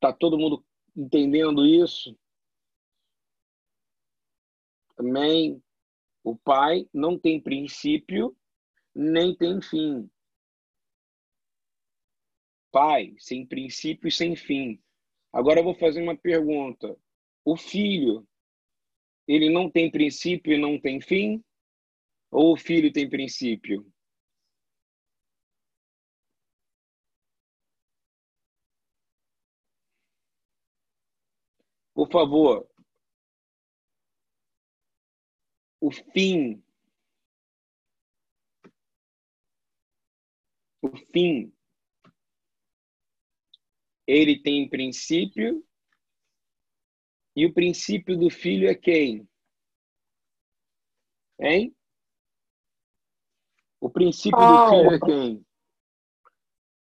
Tá 0.00 0.12
todo 0.12 0.38
mundo 0.38 0.64
entendendo 0.96 1.64
isso? 1.66 2.18
Amém? 4.96 5.62
O 6.24 6.36
Pai 6.36 6.88
não 6.92 7.18
tem 7.18 7.40
princípio 7.40 8.36
nem 8.94 9.34
tem 9.34 9.60
fim. 9.62 10.10
Pai, 12.70 13.14
sem 13.18 13.46
princípio 13.46 14.08
e 14.08 14.12
sem 14.12 14.36
fim. 14.36 14.80
Agora 15.32 15.60
eu 15.60 15.64
vou 15.64 15.74
fazer 15.74 16.02
uma 16.02 16.16
pergunta. 16.16 16.96
O 17.44 17.56
filho, 17.56 18.26
ele 19.28 19.50
não 19.50 19.70
tem 19.70 19.90
princípio 19.90 20.52
e 20.54 20.58
não 20.58 20.80
tem 20.80 21.00
fim? 21.00 21.42
Ou 22.30 22.54
o 22.54 22.56
filho 22.56 22.92
tem 22.92 23.08
princípio? 23.08 23.86
Por 31.94 32.08
favor, 32.10 32.66
o 35.80 35.90
fim. 35.90 36.62
O 40.82 40.88
fim. 41.12 41.52
Ele 44.08 44.40
tem 44.40 44.66
princípio. 44.66 45.62
E 47.36 47.44
o 47.44 47.52
princípio 47.52 48.18
do 48.18 48.30
filho 48.30 48.66
é 48.66 48.74
quem? 48.74 49.28
Hein? 51.38 51.76
O 53.78 53.90
princípio 53.90 54.38
do 54.38 54.70
filho 54.70 54.90
é 54.92 54.98
quem? 54.98 55.46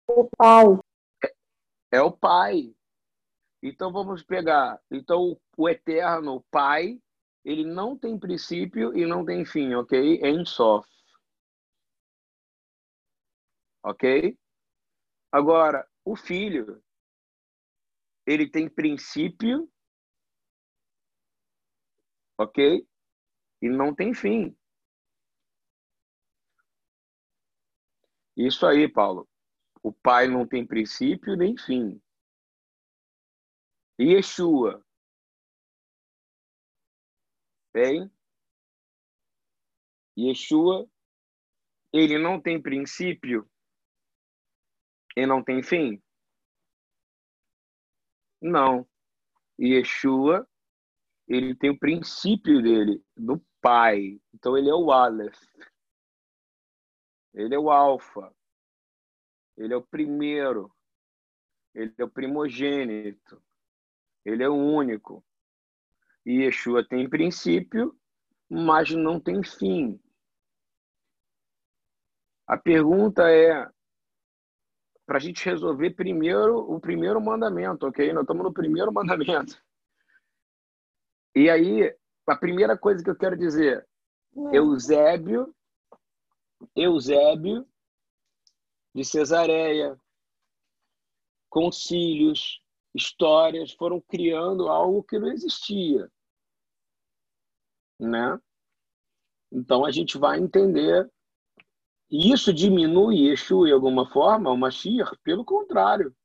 O 0.05 0.29
pai. 0.37 0.65
É, 1.23 1.97
é 1.97 2.01
o 2.01 2.11
pai. 2.11 2.75
Então 3.63 3.93
vamos 3.93 4.21
pegar. 4.21 4.79
Então 4.91 5.39
o 5.57 5.69
eterno, 5.69 6.35
o 6.35 6.43
pai, 6.51 7.01
ele 7.45 7.63
não 7.63 7.97
tem 7.97 8.19
princípio 8.19 8.95
e 8.95 9.05
não 9.05 9.23
tem 9.23 9.45
fim, 9.45 9.73
ok? 9.75 10.19
É 10.21 10.29
Ensof. 10.29 10.85
Ok? 13.81 14.37
Agora, 15.31 15.87
o 16.05 16.15
filho, 16.15 16.83
ele 18.25 18.49
tem 18.49 18.69
princípio, 18.69 19.69
ok? 22.37 22.87
E 23.61 23.69
não 23.69 23.93
tem 23.93 24.13
fim. 24.13 24.55
Isso 28.35 28.65
aí, 28.65 28.91
Paulo. 28.91 29.27
O 29.81 29.91
pai 29.91 30.27
não 30.27 30.47
tem 30.47 30.65
princípio 30.65 31.35
nem 31.35 31.57
fim. 31.57 32.01
Yeshua, 33.99 34.83
Bem, 37.73 38.11
Yeshua, 40.15 40.87
ele 41.91 42.19
não 42.19 42.39
tem 42.39 42.61
princípio 42.61 43.49
e 45.17 45.25
não 45.25 45.43
tem 45.43 45.63
fim? 45.63 46.02
Não. 48.43 48.85
Yeshua, 49.57 50.45
ele 51.25 51.55
tem 51.55 51.69
o 51.69 51.79
princípio 51.79 52.61
dele, 52.61 53.01
do 53.15 53.41
Pai. 53.61 54.19
Então 54.33 54.57
ele 54.57 54.69
é 54.69 54.73
o 54.73 54.91
Aleph. 54.91 55.41
Ele 57.33 57.55
é 57.55 57.57
o 57.57 57.71
Alfa. 57.71 58.35
Ele 59.55 59.73
é 59.73 59.77
o 59.77 59.81
primeiro. 59.81 60.69
Ele 61.73 61.93
é 61.97 62.03
o 62.03 62.09
primogênito. 62.09 63.41
Ele 64.25 64.43
é 64.43 64.49
o 64.49 64.55
único. 64.55 65.23
E 66.25 66.43
Yeshua 66.43 66.85
tem 66.85 67.09
princípio, 67.09 67.97
mas 68.49 68.91
não 68.91 69.21
tem 69.21 69.41
fim. 69.41 69.97
A 72.45 72.57
pergunta 72.57 73.29
é 73.29 73.69
para 75.05 75.17
a 75.17 75.19
gente 75.19 75.43
resolver 75.43 75.91
primeiro 75.91 76.59
o 76.59 76.79
primeiro 76.79 77.19
mandamento, 77.21 77.85
ok? 77.87 78.13
Nós 78.13 78.23
estamos 78.23 78.43
no 78.43 78.53
primeiro 78.53 78.91
mandamento. 78.93 79.61
E 81.35 81.49
aí, 81.49 81.95
a 82.27 82.35
primeira 82.35 82.77
coisa 82.77 83.03
que 83.03 83.09
eu 83.09 83.15
quero 83.15 83.35
dizer, 83.35 83.85
Eusébio, 84.51 85.53
Eusébio 86.75 87.67
de 88.95 89.03
Cesareia, 89.03 89.97
concílios, 91.49 92.61
histórias 92.95 93.71
foram 93.73 93.99
criando 94.01 94.67
algo 94.69 95.03
que 95.03 95.17
não 95.19 95.31
existia, 95.31 96.09
né? 97.99 98.39
Então 99.51 99.85
a 99.85 99.91
gente 99.91 100.17
vai 100.17 100.39
entender. 100.39 101.11
E 102.09 102.31
isso 102.31 102.53
diminui 102.53 103.29
Exu 103.29 103.65
de 103.65 103.71
alguma 103.71 104.09
forma, 104.11 104.51
o 104.51 104.57
Mashiach? 104.57 105.17
Pelo 105.23 105.43
contrário. 105.43 106.15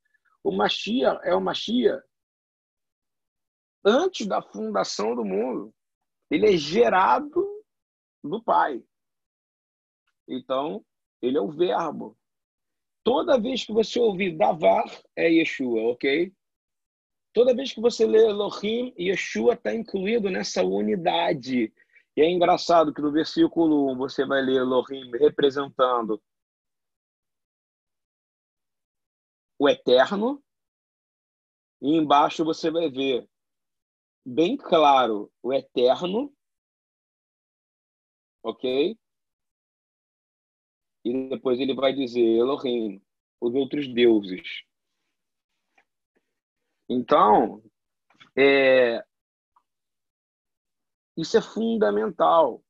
O 0.42 0.52
Mashiach 0.52 1.20
é 1.24 1.34
o 1.34 1.40
Mashiach 1.40 2.02
antes 3.84 4.26
da 4.26 4.42
fundação 4.42 5.14
do 5.14 5.24
mundo. 5.24 5.74
Ele 6.30 6.46
é 6.46 6.56
gerado 6.56 7.46
do 8.22 8.42
Pai. 8.42 8.82
Então, 10.28 10.84
ele 11.22 11.38
é 11.38 11.40
o 11.40 11.50
verbo. 11.50 12.16
Toda 13.02 13.40
vez 13.40 13.64
que 13.64 13.72
você 13.72 13.98
ouvir 13.98 14.36
Davar, 14.36 14.84
é 15.16 15.30
Yeshua, 15.30 15.92
ok? 15.92 16.32
Toda 17.32 17.54
vez 17.54 17.72
que 17.72 17.80
você 17.80 18.06
lê 18.06 18.26
Elohim, 18.26 18.92
Yeshua 18.98 19.54
está 19.54 19.74
incluído 19.74 20.28
nessa 20.28 20.62
unidade. 20.62 21.72
E 22.18 22.20
é 22.20 22.28
engraçado 22.28 22.92
que 22.92 23.00
no 23.00 23.12
versículo 23.12 23.92
1 23.92 23.96
você 23.96 24.26
vai 24.26 24.42
ler 24.42 24.56
Elohim 24.56 25.08
representando 25.12 26.20
o 29.56 29.68
eterno, 29.68 30.42
e 31.80 31.94
embaixo 31.94 32.44
você 32.44 32.72
vai 32.72 32.90
ver 32.90 33.24
bem 34.26 34.56
claro 34.56 35.32
o 35.40 35.52
eterno, 35.52 36.34
ok? 38.42 38.98
E 41.04 41.28
depois 41.28 41.60
ele 41.60 41.72
vai 41.72 41.92
dizer 41.92 42.20
Elohim, 42.20 43.00
os 43.40 43.54
outros 43.54 43.86
deuses. 43.94 44.64
Então, 46.88 47.62
é, 48.36 49.06
isso 51.18 51.36
é 51.36 51.42
fundamental. 51.42 52.62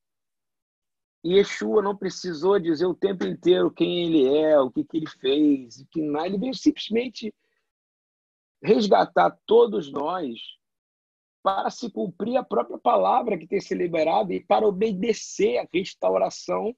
E 1.22 1.34
Yeshua 1.34 1.82
não 1.82 1.94
precisou 1.94 2.58
dizer 2.58 2.86
o 2.86 2.94
tempo 2.94 3.26
inteiro 3.26 3.70
quem 3.70 4.06
ele 4.06 4.26
é, 4.34 4.58
o 4.58 4.70
que, 4.70 4.82
que 4.84 4.96
ele 4.96 5.06
fez, 5.06 5.84
que 5.90 6.00
nada. 6.00 6.28
Ele 6.28 6.38
veio 6.38 6.54
simplesmente 6.54 7.34
resgatar 8.62 9.38
todos 9.44 9.92
nós 9.92 10.40
para 11.42 11.68
se 11.68 11.90
cumprir 11.90 12.38
a 12.38 12.42
própria 12.42 12.78
palavra 12.78 13.36
que 13.36 13.46
tem 13.46 13.60
se 13.60 13.74
liberado 13.74 14.32
e 14.32 14.42
para 14.42 14.66
obedecer 14.66 15.58
a 15.58 15.68
restauração 15.72 16.74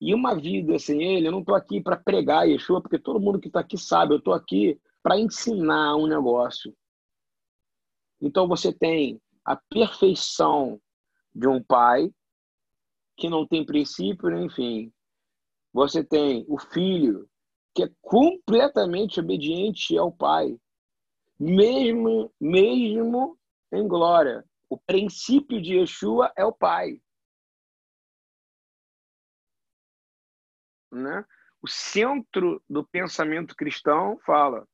E 0.00 0.14
uma 0.14 0.34
vida 0.34 0.78
sem 0.78 1.02
ele, 1.02 1.26
eu 1.26 1.32
não 1.32 1.40
estou 1.40 1.56
aqui 1.56 1.80
para 1.80 1.96
pregar 1.96 2.48
Yeshua, 2.48 2.80
porque 2.80 2.98
todo 3.00 3.20
mundo 3.20 3.40
que 3.40 3.48
está 3.48 3.60
aqui 3.60 3.76
sabe, 3.76 4.14
eu 4.14 4.18
estou 4.18 4.32
aqui 4.32 4.80
para 5.02 5.18
ensinar 5.18 5.96
um 5.96 6.06
negócio. 6.06 6.72
Então 8.20 8.46
você 8.46 8.72
tem 8.72 9.20
a 9.44 9.56
perfeição 9.56 10.80
de 11.40 11.48
um 11.48 11.62
pai 11.62 12.12
que 13.16 13.30
não 13.30 13.46
tem 13.46 13.64
princípio 13.64 14.28
nem 14.28 14.50
fim. 14.50 14.92
Você 15.72 16.04
tem 16.04 16.44
o 16.46 16.58
filho 16.58 17.26
que 17.74 17.84
é 17.84 17.90
completamente 18.02 19.20
obediente 19.20 19.96
ao 19.96 20.12
pai, 20.12 20.60
mesmo 21.38 22.30
mesmo 22.38 23.38
em 23.72 23.88
glória. 23.88 24.44
O 24.68 24.76
princípio 24.76 25.62
de 25.62 25.78
Yeshua 25.78 26.30
é 26.36 26.44
o 26.44 26.52
pai. 26.52 27.00
Né? 30.92 31.24
O 31.62 31.68
centro 31.68 32.62
do 32.68 32.84
pensamento 32.84 33.56
cristão 33.56 34.18
fala 34.26 34.68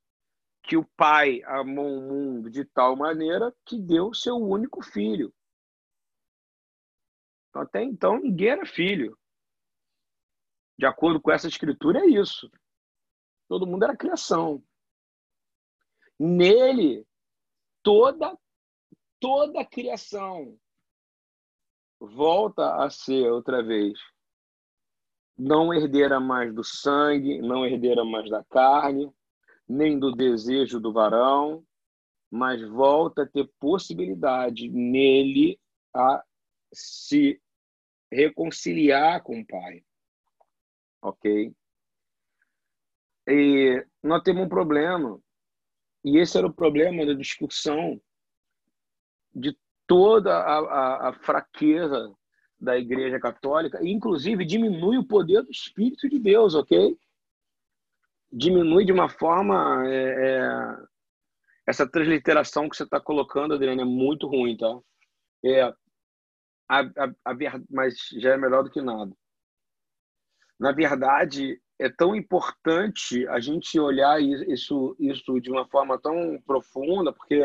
que 0.63 0.75
o 0.75 0.83
pai 0.97 1.41
amou 1.45 1.97
o 1.97 2.01
mundo 2.01 2.49
de 2.49 2.65
tal 2.65 2.97
maneira 2.97 3.55
que 3.65 3.79
deu 3.79 4.13
seu 4.13 4.35
único 4.35 4.83
filho. 4.83 5.33
Até 7.61 7.83
então, 7.83 8.19
ninguém 8.19 8.49
era 8.49 8.65
filho. 8.65 9.17
De 10.77 10.85
acordo 10.85 11.19
com 11.21 11.31
essa 11.31 11.47
escritura, 11.47 11.99
é 11.99 12.05
isso. 12.05 12.49
Todo 13.47 13.65
mundo 13.65 13.83
era 13.83 13.97
criação. 13.97 14.63
Nele, 16.19 17.05
toda, 17.83 18.37
toda 19.19 19.61
a 19.61 19.65
criação 19.65 20.59
volta 21.99 22.83
a 22.83 22.89
ser 22.89 23.31
outra 23.31 23.63
vez 23.63 23.99
não 25.37 25.73
herdeira 25.73 26.19
mais 26.19 26.53
do 26.53 26.63
sangue, 26.63 27.39
não 27.41 27.65
herdeira 27.65 28.03
mais 28.03 28.29
da 28.29 28.43
carne, 28.45 29.13
nem 29.67 29.99
do 29.99 30.11
desejo 30.11 30.79
do 30.79 30.91
varão, 30.91 31.63
mas 32.31 32.61
volta 32.67 33.21
a 33.21 33.27
ter 33.27 33.49
possibilidade 33.59 34.67
nele 34.69 35.59
a 35.93 36.23
se 36.73 37.39
reconciliar 38.11 39.21
com 39.23 39.39
o 39.39 39.45
Pai. 39.45 39.83
Ok? 41.01 41.53
E 43.27 43.85
nós 44.01 44.23
temos 44.23 44.43
um 44.43 44.49
problema, 44.49 45.19
e 46.03 46.17
esse 46.17 46.37
era 46.37 46.47
o 46.47 46.53
problema 46.53 47.05
da 47.05 47.13
discussão 47.13 48.01
de 49.35 49.57
toda 49.85 50.33
a, 50.33 50.57
a, 50.59 51.09
a 51.09 51.13
fraqueza 51.13 52.15
da 52.59 52.77
Igreja 52.77 53.19
Católica, 53.19 53.79
inclusive 53.85 54.45
diminui 54.45 54.97
o 54.97 55.05
poder 55.05 55.43
do 55.43 55.51
Espírito 55.51 56.09
de 56.09 56.17
Deus, 56.17 56.55
ok? 56.55 56.97
Diminui 58.31 58.83
de 58.83 58.91
uma 58.91 59.09
forma. 59.09 59.83
É, 59.87 60.39
é, 60.39 60.97
essa 61.67 61.85
transliteração 61.85 62.69
que 62.69 62.77
você 62.77 62.83
está 62.83 62.99
colocando, 62.99 63.53
Adriana, 63.53 63.81
é 63.81 63.85
muito 63.85 64.25
ruim, 64.25 64.55
tá? 64.55 64.79
É, 65.43 65.73
a, 66.67 66.81
a, 66.81 67.13
a, 67.25 67.35
mas 67.69 67.97
já 68.17 68.33
é 68.33 68.37
melhor 68.37 68.63
do 68.63 68.71
que 68.71 68.81
nada. 68.81 69.15
Na 70.59 70.71
verdade, 70.71 71.61
é 71.79 71.89
tão 71.89 72.15
importante 72.15 73.27
a 73.27 73.39
gente 73.39 73.79
olhar 73.79 74.19
isso, 74.21 74.95
isso 74.99 75.39
de 75.39 75.51
uma 75.51 75.67
forma 75.67 75.99
tão 76.01 76.41
profunda, 76.41 77.13
porque 77.13 77.41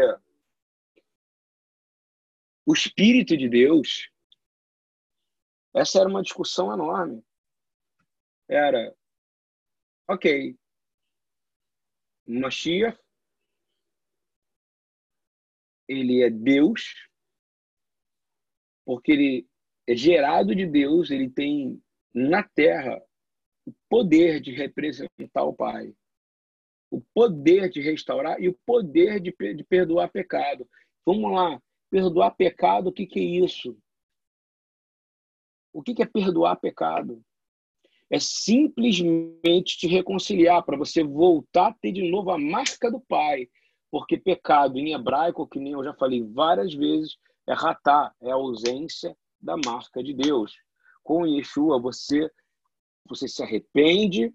o 2.67 2.73
Espírito 2.73 3.37
de 3.37 3.49
Deus 3.49 4.11
essa 5.75 6.01
era 6.01 6.09
uma 6.09 6.23
discussão 6.23 6.73
enorme. 6.73 7.25
Era, 8.49 8.95
ok, 10.07 10.59
Mashiach, 12.27 12.99
ele 15.89 16.23
é 16.23 16.29
Deus, 16.29 17.09
porque 18.85 19.12
ele 19.12 19.49
é 19.87 19.97
gerado 19.97 20.55
de 20.55 20.66
Deus, 20.66 21.11
ele 21.11 21.29
tem 21.29 21.83
na 22.14 22.42
Terra 22.42 23.03
o 23.66 23.73
poder 23.88 24.40
de 24.40 24.53
representar 24.53 25.45
o 25.45 25.55
Pai, 25.55 25.95
o 26.90 27.01
poder 27.14 27.71
de 27.71 27.81
restaurar 27.81 28.40
e 28.40 28.49
o 28.49 28.59
poder 28.66 29.21
de, 29.21 29.35
de 29.55 29.64
perdoar 29.64 30.11
pecado. 30.11 30.68
Vamos 31.07 31.33
lá, 31.33 31.61
perdoar 31.90 32.33
pecado, 32.33 32.88
o 32.88 32.92
que, 32.92 33.07
que 33.07 33.21
é 33.21 33.45
isso? 33.45 33.77
O 35.73 35.83
que 35.83 36.03
é 36.03 36.07
perdoar 36.07 36.57
pecado? 36.57 37.23
É 38.11 38.18
simplesmente 38.21 39.79
te 39.79 39.87
reconciliar 39.87 40.62
para 40.64 40.77
você 40.77 41.03
voltar 41.03 41.68
a 41.68 41.75
ter 41.75 41.92
de 41.92 42.11
novo 42.11 42.31
a 42.31 42.38
marca 42.38 42.90
do 42.90 43.01
Pai. 43.01 43.49
Porque 43.90 44.18
pecado 44.18 44.79
em 44.79 44.92
hebraico, 44.92 45.47
que 45.47 45.59
nem 45.59 45.73
eu 45.73 45.83
já 45.83 45.95
falei 45.95 46.23
várias 46.23 46.75
vezes, 46.75 47.16
é 47.47 47.55
ratá, 47.55 48.15
é 48.21 48.31
a 48.31 48.35
ausência 48.35 49.17
da 49.41 49.57
marca 49.57 50.03
de 50.03 50.15
Deus. 50.15 50.55
Com 51.03 51.27
Yeshua, 51.27 51.81
você, 51.81 52.31
você 53.05 53.27
se 53.27 53.43
arrepende, 53.43 54.33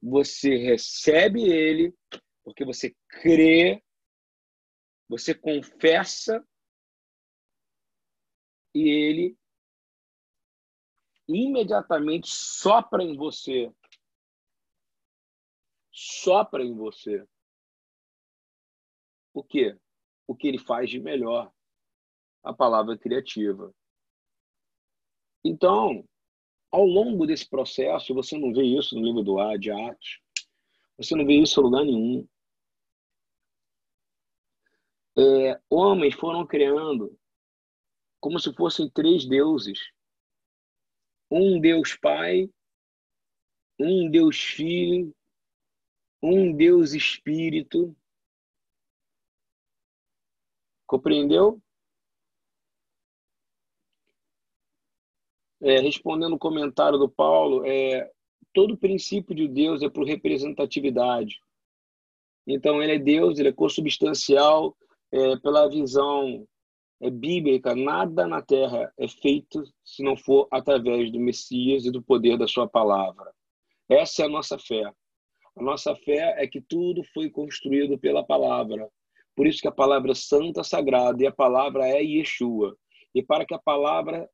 você 0.00 0.56
recebe 0.56 1.42
ele, 1.42 1.94
porque 2.42 2.64
você 2.64 2.94
crê, 3.08 3.82
você 5.08 5.34
confessa 5.34 6.44
e 8.74 8.88
ele 8.88 9.36
imediatamente 11.28 12.28
sopra 12.28 13.02
em 13.02 13.16
você. 13.16 13.72
Sopra 15.92 16.64
em 16.64 16.74
você. 16.74 17.26
O 19.34 19.44
quê? 19.44 19.78
O 20.26 20.34
que 20.34 20.48
ele 20.48 20.58
faz 20.58 20.88
de 20.88 20.98
melhor. 20.98 21.52
A 22.42 22.52
palavra 22.52 22.98
criativa. 22.98 23.72
Então, 25.44 26.04
ao 26.70 26.84
longo 26.84 27.26
desse 27.26 27.48
processo, 27.48 28.14
você 28.14 28.38
não 28.38 28.52
vê 28.52 28.62
isso 28.62 28.94
no 28.94 29.04
livro 29.04 29.22
do 29.22 29.38
A, 29.38 29.56
de 29.56 29.70
Atos. 29.70 30.20
Você 30.96 31.14
não 31.14 31.26
vê 31.26 31.34
isso 31.34 31.60
em 31.60 31.62
lugar 31.62 31.84
nenhum. 31.84 32.28
É, 35.18 35.60
homens 35.68 36.14
foram 36.14 36.46
criando 36.46 37.18
como 38.18 38.38
se 38.38 38.52
fossem 38.54 38.88
três 38.88 39.26
deuses 39.26 39.78
um 41.32 41.58
Deus 41.58 41.96
Pai, 41.96 42.50
um 43.78 44.10
Deus 44.10 44.38
Filho, 44.38 45.14
um 46.22 46.54
Deus 46.54 46.92
Espírito. 46.92 47.96
Compreendeu? 50.86 51.58
É, 55.62 55.80
respondendo 55.80 56.34
o 56.34 56.38
comentário 56.38 56.98
do 56.98 57.08
Paulo, 57.08 57.64
é, 57.64 58.10
todo 58.52 58.76
princípio 58.76 59.34
de 59.34 59.46
Deus 59.46 59.82
é 59.82 59.88
por 59.88 60.04
representatividade. 60.04 61.40
Então, 62.46 62.82
ele 62.82 62.94
é 62.94 62.98
Deus, 62.98 63.38
ele 63.38 63.48
é 63.48 63.52
consubstancial 63.52 64.76
é, 65.12 65.36
pela 65.36 65.68
visão 65.68 66.46
é 67.02 67.10
bíblica, 67.10 67.74
nada 67.74 68.28
na 68.28 68.40
terra 68.40 68.92
é 68.96 69.08
feito 69.08 69.64
se 69.84 70.04
não 70.04 70.16
for 70.16 70.46
através 70.52 71.10
do 71.10 71.18
Messias 71.18 71.84
e 71.84 71.90
do 71.90 72.00
poder 72.00 72.38
da 72.38 72.46
sua 72.46 72.68
palavra. 72.68 73.32
Essa 73.88 74.22
é 74.22 74.26
a 74.26 74.28
nossa 74.28 74.56
fé. 74.56 74.84
A 75.56 75.62
nossa 75.62 75.96
fé 75.96 76.36
é 76.38 76.46
que 76.46 76.60
tudo 76.60 77.02
foi 77.12 77.28
construído 77.28 77.98
pela 77.98 78.24
palavra. 78.24 78.88
Por 79.34 79.48
isso 79.48 79.60
que 79.60 79.66
a 79.66 79.72
palavra 79.72 80.12
é 80.12 80.14
santa, 80.14 80.62
sagrada, 80.62 81.20
e 81.20 81.26
a 81.26 81.32
palavra 81.32 81.88
é 81.88 82.00
Yeshua. 82.02 82.76
E 83.12 83.20
para 83.20 83.44
que 83.44 83.54
a 83.54 83.58
palavra 83.58 84.30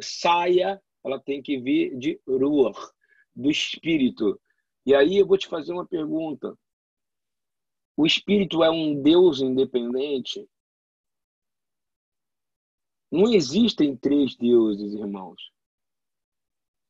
saia, 0.00 0.82
ela 1.04 1.20
tem 1.20 1.42
que 1.42 1.58
vir 1.58 1.96
de 1.98 2.20
Ruach, 2.26 2.92
do 3.34 3.50
Espírito. 3.50 4.40
E 4.84 4.94
aí 4.94 5.16
eu 5.16 5.26
vou 5.26 5.38
te 5.38 5.48
fazer 5.48 5.72
uma 5.72 5.86
pergunta. 5.86 6.56
O 7.96 8.06
Espírito 8.06 8.62
é 8.62 8.70
um 8.70 9.02
Deus 9.02 9.40
independente? 9.40 10.48
Não 13.10 13.32
existem 13.32 13.96
três 13.96 14.36
deuses, 14.36 14.94
irmãos. 14.94 15.50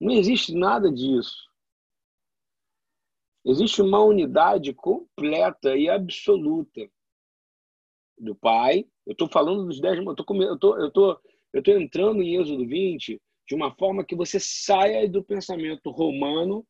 Não 0.00 0.12
existe 0.12 0.54
nada 0.54 0.92
disso. 0.92 1.48
Existe 3.44 3.80
uma 3.80 4.02
unidade 4.02 4.74
completa 4.74 5.76
e 5.76 5.88
absoluta 5.88 6.90
do 8.18 8.34
Pai. 8.34 8.86
Eu 9.06 9.12
estou 9.12 9.28
falando 9.28 9.66
dos 9.66 9.80
dez. 9.80 9.96
Eu 9.96 10.10
estou 10.12 10.42
eu 10.42 10.58
tô, 10.58 10.76
eu 10.76 10.90
tô, 10.90 11.20
eu 11.52 11.62
tô 11.62 11.72
entrando 11.72 12.22
em 12.22 12.36
Êxodo 12.36 12.66
20 12.66 13.20
de 13.46 13.54
uma 13.54 13.74
forma 13.76 14.04
que 14.04 14.14
você 14.14 14.38
saia 14.38 15.08
do 15.08 15.24
pensamento 15.24 15.90
romano, 15.90 16.66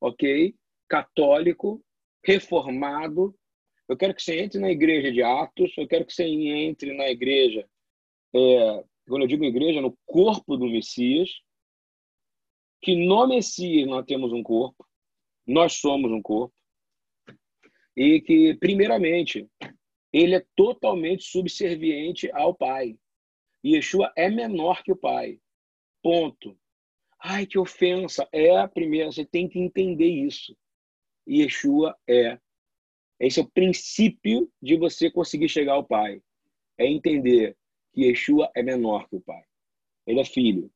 ok? 0.00 0.54
Católico, 0.88 1.84
reformado. 2.24 3.34
Eu 3.88 3.96
quero 3.96 4.14
que 4.14 4.22
você 4.22 4.40
entre 4.40 4.58
na 4.58 4.70
igreja 4.70 5.12
de 5.12 5.22
Atos. 5.22 5.72
Eu 5.76 5.86
quero 5.86 6.06
que 6.06 6.14
você 6.14 6.24
entre 6.24 6.94
na 6.94 7.08
igreja 7.08 7.68
é, 8.34 8.84
quando 9.06 9.22
eu 9.22 9.28
digo 9.28 9.44
igreja, 9.44 9.80
no 9.80 9.96
corpo 10.06 10.56
do 10.56 10.66
Messias, 10.66 11.30
que 12.80 12.94
no 12.94 13.26
Messias 13.26 13.86
nós 13.86 14.04
temos 14.06 14.32
um 14.32 14.42
corpo, 14.42 14.86
nós 15.46 15.74
somos 15.74 16.10
um 16.10 16.22
corpo, 16.22 16.54
e 17.96 18.20
que, 18.20 18.54
primeiramente, 18.54 19.46
ele 20.12 20.34
é 20.34 20.46
totalmente 20.56 21.24
subserviente 21.24 22.30
ao 22.32 22.54
Pai. 22.54 22.96
Yeshua 23.64 24.12
é 24.16 24.28
menor 24.28 24.82
que 24.82 24.92
o 24.92 24.96
Pai. 24.96 25.40
Ponto. 26.02 26.58
Ai, 27.18 27.46
que 27.46 27.58
ofensa. 27.58 28.28
É 28.32 28.56
a 28.56 28.66
primeira, 28.66 29.12
você 29.12 29.24
tem 29.24 29.48
que 29.48 29.58
entender 29.58 30.08
isso. 30.08 30.56
Yeshua 31.28 31.96
é. 32.08 32.38
Esse 33.20 33.38
é 33.38 33.42
o 33.42 33.50
princípio 33.50 34.50
de 34.60 34.76
você 34.76 35.10
conseguir 35.10 35.48
chegar 35.48 35.74
ao 35.74 35.84
Pai. 35.84 36.20
É 36.76 36.86
entender 36.86 37.56
que 37.92 38.02
Yeshua 38.02 38.50
é 38.54 38.62
menor 38.62 39.08
que 39.08 39.16
o 39.16 39.20
Pai. 39.20 39.44
Ele 40.06 40.20
é 40.20 40.24
filho. 40.24 40.72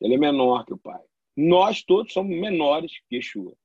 Ele 0.00 0.14
é 0.14 0.18
menor 0.18 0.64
que 0.64 0.72
o 0.72 0.78
Pai. 0.78 1.02
Nós 1.36 1.82
todos 1.82 2.12
somos 2.12 2.38
menores 2.38 3.00
que 3.08 3.16
Yeshua. 3.16 3.56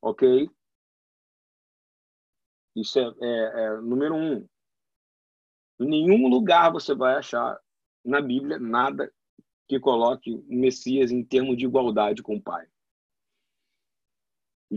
Ok? 0.00 0.48
Isso 2.76 2.98
é, 2.98 3.02
é, 3.02 3.64
é 3.64 3.80
número 3.80 4.14
um. 4.14 4.46
Em 5.80 5.86
nenhum 5.86 6.28
lugar 6.28 6.72
você 6.72 6.94
vai 6.94 7.16
achar 7.16 7.58
na 8.04 8.20
Bíblia 8.20 8.58
nada 8.58 9.12
que 9.66 9.80
coloque 9.80 10.32
o 10.32 10.44
Messias 10.48 11.10
em 11.10 11.24
termos 11.24 11.56
de 11.56 11.64
igualdade 11.64 12.22
com 12.22 12.36
o 12.36 12.42
Pai. 12.42 12.66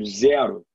Zero. 0.03 0.65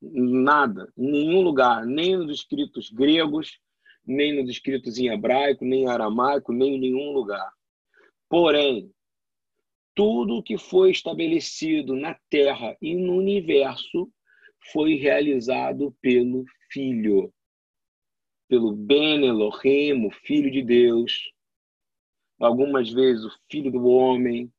Nada. 0.00 0.92
Em 0.96 1.10
nenhum 1.10 1.40
lugar. 1.40 1.86
Nem 1.86 2.16
nos 2.16 2.40
escritos 2.40 2.90
gregos, 2.90 3.58
nem 4.04 4.40
nos 4.40 4.50
escritos 4.50 4.98
em 4.98 5.08
hebraico, 5.08 5.64
nem 5.64 5.84
em 5.84 5.88
aramaico, 5.88 6.52
nem 6.52 6.74
em 6.74 6.80
nenhum 6.80 7.12
lugar. 7.12 7.50
Porém, 8.28 8.92
tudo 9.94 10.42
que 10.42 10.58
foi 10.58 10.90
estabelecido 10.90 11.94
na 11.94 12.18
Terra 12.28 12.76
e 12.80 12.94
no 12.94 13.16
universo 13.16 14.10
foi 14.72 14.94
realizado 14.94 15.94
pelo 16.00 16.44
Filho, 16.70 17.32
pelo 18.52 18.76
Ben 18.76 19.24
Elohim, 19.24 20.06
o 20.06 20.10
Filho 20.10 20.50
de 20.50 20.62
Deus, 20.62 21.32
algumas 22.38 22.92
vezes 22.92 23.24
o 23.24 23.30
Filho 23.50 23.72
do 23.72 23.86
Homem, 23.86 24.52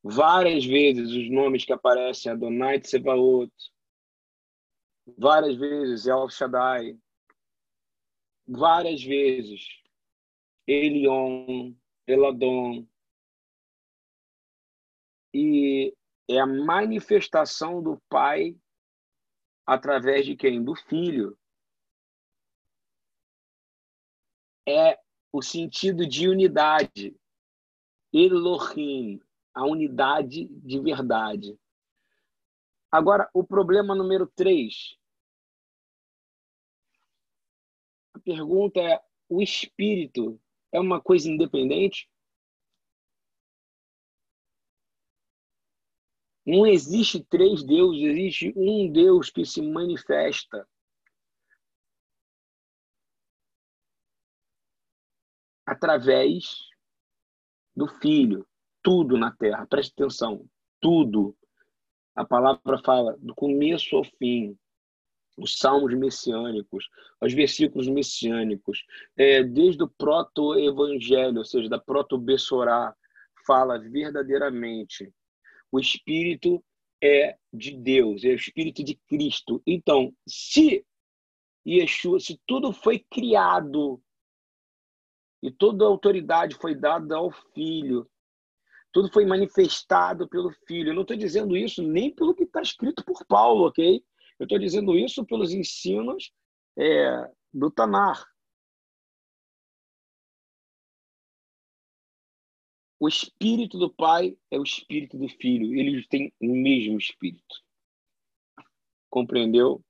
várias 0.00 0.64
vezes 0.64 1.10
os 1.10 1.28
nomes 1.28 1.64
que 1.64 1.72
aparecem 1.72 2.30
Adonai 2.30 2.78
Tsebaot, 2.78 3.50
várias 5.18 5.56
vezes 5.56 6.06
El 6.06 6.28
Shaddai, 6.28 6.96
várias 8.46 9.02
vezes 9.02 9.82
Elion, 10.68 11.74
Eladon, 12.06 12.86
e 15.34 15.92
é 16.30 16.38
a 16.38 16.46
manifestação 16.46 17.82
do 17.82 18.00
Pai 18.08 18.56
através 19.66 20.24
de 20.24 20.36
quem? 20.36 20.62
Do 20.62 20.76
Filho. 20.76 21.36
É 24.66 24.98
o 25.32 25.42
sentido 25.42 26.06
de 26.06 26.28
unidade. 26.28 27.16
Elohim, 28.12 29.20
a 29.52 29.66
unidade 29.66 30.46
de 30.46 30.80
verdade. 30.80 31.58
Agora, 32.90 33.28
o 33.34 33.42
problema 33.42 33.94
número 33.94 34.26
três. 34.26 34.96
A 38.14 38.20
pergunta 38.20 38.80
é: 38.80 39.02
o 39.28 39.42
espírito 39.42 40.40
é 40.70 40.78
uma 40.78 41.00
coisa 41.00 41.28
independente? 41.28 42.08
Não 46.46 46.66
existe 46.66 47.24
três 47.24 47.62
deuses, 47.62 48.02
existe 48.02 48.52
um 48.54 48.92
Deus 48.92 49.30
que 49.30 49.44
se 49.46 49.62
manifesta. 49.62 50.68
Através 55.74 56.68
do 57.74 57.88
Filho. 57.88 58.46
Tudo 58.80 59.18
na 59.18 59.32
terra, 59.32 59.66
preste 59.66 59.92
atenção. 59.92 60.46
Tudo. 60.80 61.36
A 62.14 62.24
palavra 62.24 62.78
fala 62.84 63.16
do 63.18 63.34
começo 63.34 63.96
ao 63.96 64.04
fim. 64.04 64.56
Os 65.36 65.58
salmos 65.58 65.92
messiânicos, 65.94 66.88
os 67.20 67.32
versículos 67.32 67.88
messiânicos, 67.88 68.84
é, 69.16 69.42
desde 69.42 69.82
o 69.82 69.88
proto-evangelho, 69.88 71.38
ou 71.38 71.44
seja, 71.44 71.68
da 71.68 71.78
proto-bessorá, 71.78 72.94
fala 73.44 73.76
verdadeiramente 73.76 75.12
o 75.72 75.80
Espírito 75.80 76.64
é 77.02 77.36
de 77.52 77.72
Deus, 77.72 78.22
é 78.22 78.28
o 78.28 78.36
Espírito 78.36 78.84
de 78.84 78.94
Cristo. 79.08 79.60
Então, 79.66 80.14
se 80.24 80.86
Yeshua, 81.66 82.20
se 82.20 82.40
tudo 82.46 82.72
foi 82.72 83.00
criado 83.10 84.00
e 85.44 85.52
toda 85.52 85.84
a 85.84 85.88
autoridade 85.88 86.54
foi 86.54 86.74
dada 86.74 87.16
ao 87.16 87.30
Filho, 87.52 88.10
tudo 88.90 89.12
foi 89.12 89.26
manifestado 89.26 90.26
pelo 90.26 90.50
Filho. 90.66 90.88
Eu 90.88 90.94
não 90.94 91.02
estou 91.02 91.18
dizendo 91.18 91.54
isso 91.54 91.82
nem 91.82 92.14
pelo 92.14 92.34
que 92.34 92.44
está 92.44 92.62
escrito 92.62 93.04
por 93.04 93.26
Paulo, 93.26 93.66
ok? 93.66 94.02
Eu 94.38 94.44
estou 94.44 94.58
dizendo 94.58 94.96
isso 94.96 95.22
pelos 95.26 95.52
ensinos 95.52 96.32
é, 96.78 97.30
do 97.52 97.70
Tanar. 97.70 98.24
O 102.98 103.06
espírito 103.06 103.76
do 103.76 103.92
Pai 103.92 104.38
é 104.50 104.58
o 104.58 104.62
espírito 104.62 105.18
do 105.18 105.28
Filho. 105.28 105.78
Eles 105.78 106.06
têm 106.06 106.32
o 106.40 106.54
mesmo 106.54 106.96
espírito. 106.96 107.62
Compreendeu? 109.10 109.84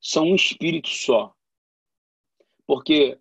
São 0.00 0.24
um 0.24 0.34
espírito 0.34 0.88
só. 0.88 1.32
Porque 2.70 3.20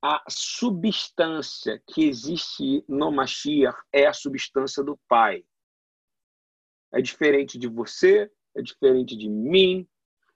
a 0.00 0.22
substância 0.28 1.82
que 1.84 2.04
existe 2.04 2.84
no 2.88 3.10
Mashiach 3.10 3.76
é 3.92 4.06
a 4.06 4.12
substância 4.12 4.84
do 4.84 4.96
Pai. 5.08 5.44
É 6.92 7.02
diferente 7.02 7.58
de 7.58 7.66
você, 7.66 8.30
é 8.54 8.62
diferente 8.62 9.16
de 9.16 9.28
mim, 9.28 9.84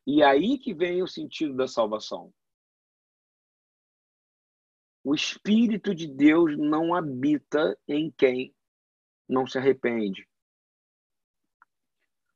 e 0.05 0.23
é 0.23 0.25
aí 0.25 0.59
que 0.59 0.75
vem 0.75 1.05
o 1.05 1.07
sentido 1.07 1.55
da 1.55 1.69
salvação. 1.69 2.35
O 5.05 5.15
Espírito 5.15 5.95
de 5.95 6.09
Deus 6.09 6.59
não 6.59 6.97
habita 6.97 7.79
em 7.87 8.11
quem 8.11 8.53
não 9.29 9.47
se 9.47 9.57
arrepende. 9.57 10.29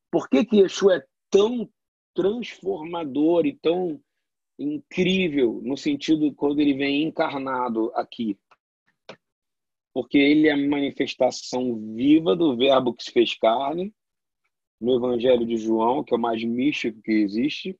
Por 0.08 0.28
que, 0.28 0.44
que 0.44 0.60
Yeshua 0.60 0.98
é 0.98 1.06
tão 1.28 1.68
transformador 2.14 3.44
e 3.44 3.58
tão 3.58 4.00
incrível 4.58 5.60
no 5.62 5.76
sentido 5.76 6.34
quando 6.34 6.60
ele 6.60 6.74
vem 6.74 7.04
encarnado 7.04 7.92
aqui? 7.94 8.38
Porque 9.92 10.18
ele 10.18 10.48
é 10.48 10.52
a 10.52 10.56
manifestação 10.56 11.94
viva 11.94 12.36
do 12.36 12.56
Verbo 12.56 12.94
que 12.94 13.04
se 13.04 13.12
fez 13.12 13.34
carne, 13.34 13.94
no 14.80 14.96
Evangelho 14.96 15.44
de 15.46 15.56
João, 15.56 16.04
que 16.04 16.14
é 16.14 16.16
o 16.16 16.20
mais 16.20 16.42
místico 16.44 17.02
que 17.02 17.12
existe 17.12 17.78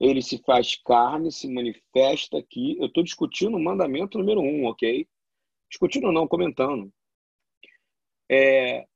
ele 0.00 0.22
se 0.22 0.38
faz 0.38 0.76
carne, 0.76 1.30
se 1.30 1.48
manifesta 1.48 2.38
aqui. 2.38 2.76
Eu 2.78 2.86
estou 2.86 3.02
discutindo 3.02 3.56
o 3.56 3.62
mandamento 3.62 4.18
número 4.18 4.40
um, 4.40 4.66
ok? 4.66 5.08
Discutindo 5.70 6.12
não, 6.12 6.26
comentando. 6.26 6.92
É, 8.30 8.86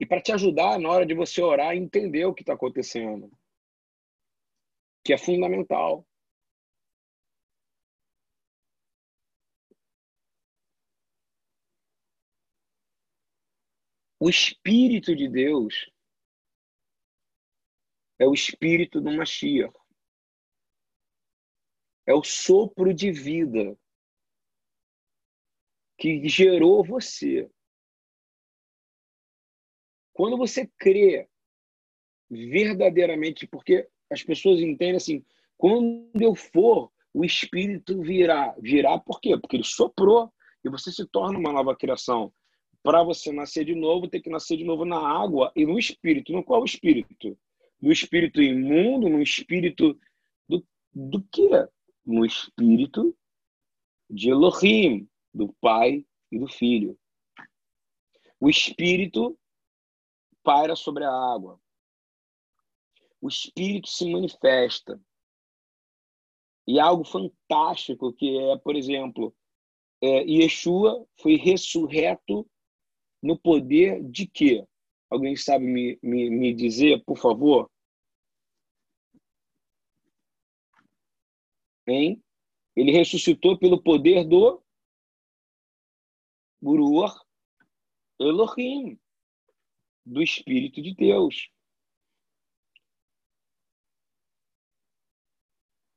e 0.00 0.06
para 0.06 0.20
te 0.20 0.32
ajudar 0.32 0.78
na 0.78 0.88
hora 0.88 1.06
de 1.06 1.14
você 1.14 1.42
orar, 1.42 1.76
entender 1.76 2.24
o 2.24 2.34
que 2.34 2.42
está 2.42 2.54
acontecendo, 2.54 3.30
que 5.04 5.12
é 5.12 5.18
fundamental. 5.18 6.06
O 14.20 14.28
Espírito 14.28 15.14
de 15.14 15.28
Deus 15.28 15.90
é 18.18 18.26
o 18.26 18.34
Espírito 18.34 19.00
do 19.00 19.12
Mashiach 19.12 19.72
é 22.08 22.14
o 22.14 22.24
sopro 22.24 22.94
de 22.94 23.12
vida 23.12 23.78
que 25.98 26.26
gerou 26.26 26.82
você. 26.82 27.50
Quando 30.14 30.38
você 30.38 30.66
crê 30.78 31.28
verdadeiramente, 32.30 33.46
porque 33.46 33.86
as 34.10 34.22
pessoas 34.22 34.58
entendem 34.58 34.96
assim, 34.96 35.22
quando 35.58 36.10
eu 36.18 36.34
for, 36.34 36.90
o 37.12 37.26
Espírito 37.26 38.00
virá. 38.00 38.54
Virá 38.58 38.98
por 38.98 39.20
quê? 39.20 39.36
Porque 39.36 39.56
ele 39.56 39.64
soprou 39.64 40.32
e 40.64 40.70
você 40.70 40.90
se 40.90 41.06
torna 41.08 41.38
uma 41.38 41.52
nova 41.52 41.76
criação. 41.76 42.32
Para 42.82 43.02
você 43.02 43.32
nascer 43.32 43.64
de 43.64 43.74
novo, 43.74 44.08
tem 44.08 44.22
que 44.22 44.30
nascer 44.30 44.56
de 44.56 44.64
novo 44.64 44.84
na 44.84 44.98
água 44.98 45.52
e 45.54 45.66
no 45.66 45.78
Espírito. 45.78 46.32
No 46.32 46.44
qual 46.44 46.64
Espírito? 46.64 47.36
No 47.80 47.92
Espírito 47.92 48.40
imundo, 48.42 49.08
no 49.08 49.20
Espírito 49.20 49.98
do, 50.48 50.64
do 50.94 51.22
quê? 51.30 51.68
no 52.08 52.24
espírito 52.24 53.14
de 54.08 54.30
Elohim, 54.30 55.06
do 55.32 55.52
Pai 55.60 56.06
e 56.32 56.38
do 56.38 56.48
Filho. 56.48 56.98
O 58.40 58.48
Espírito 58.48 59.38
paira 60.42 60.74
sobre 60.74 61.04
a 61.04 61.12
água. 61.12 61.60
O 63.20 63.28
Espírito 63.28 63.88
se 63.88 64.10
manifesta. 64.10 64.98
E 66.66 66.80
algo 66.80 67.04
fantástico 67.04 68.12
que 68.12 68.38
é, 68.38 68.56
por 68.56 68.74
exemplo, 68.74 69.36
é, 70.00 70.22
Yeshua 70.22 71.06
foi 71.20 71.36
ressurreto 71.36 72.48
no 73.22 73.38
poder 73.38 74.02
de 74.02 74.26
quê? 74.26 74.66
Alguém 75.10 75.36
sabe 75.36 75.64
me, 75.64 75.98
me, 76.02 76.30
me 76.30 76.54
dizer, 76.54 77.02
por 77.04 77.18
favor? 77.18 77.70
Hein? 81.86 82.22
Ele 82.76 82.92
ressuscitou 82.92 83.58
pelo 83.58 83.82
poder 83.82 84.24
do 84.24 84.62
Guruar 86.62 87.18
Elohim, 88.18 88.98
do 90.04 90.22
Espírito 90.22 90.82
de 90.82 90.94
Deus. 90.94 91.50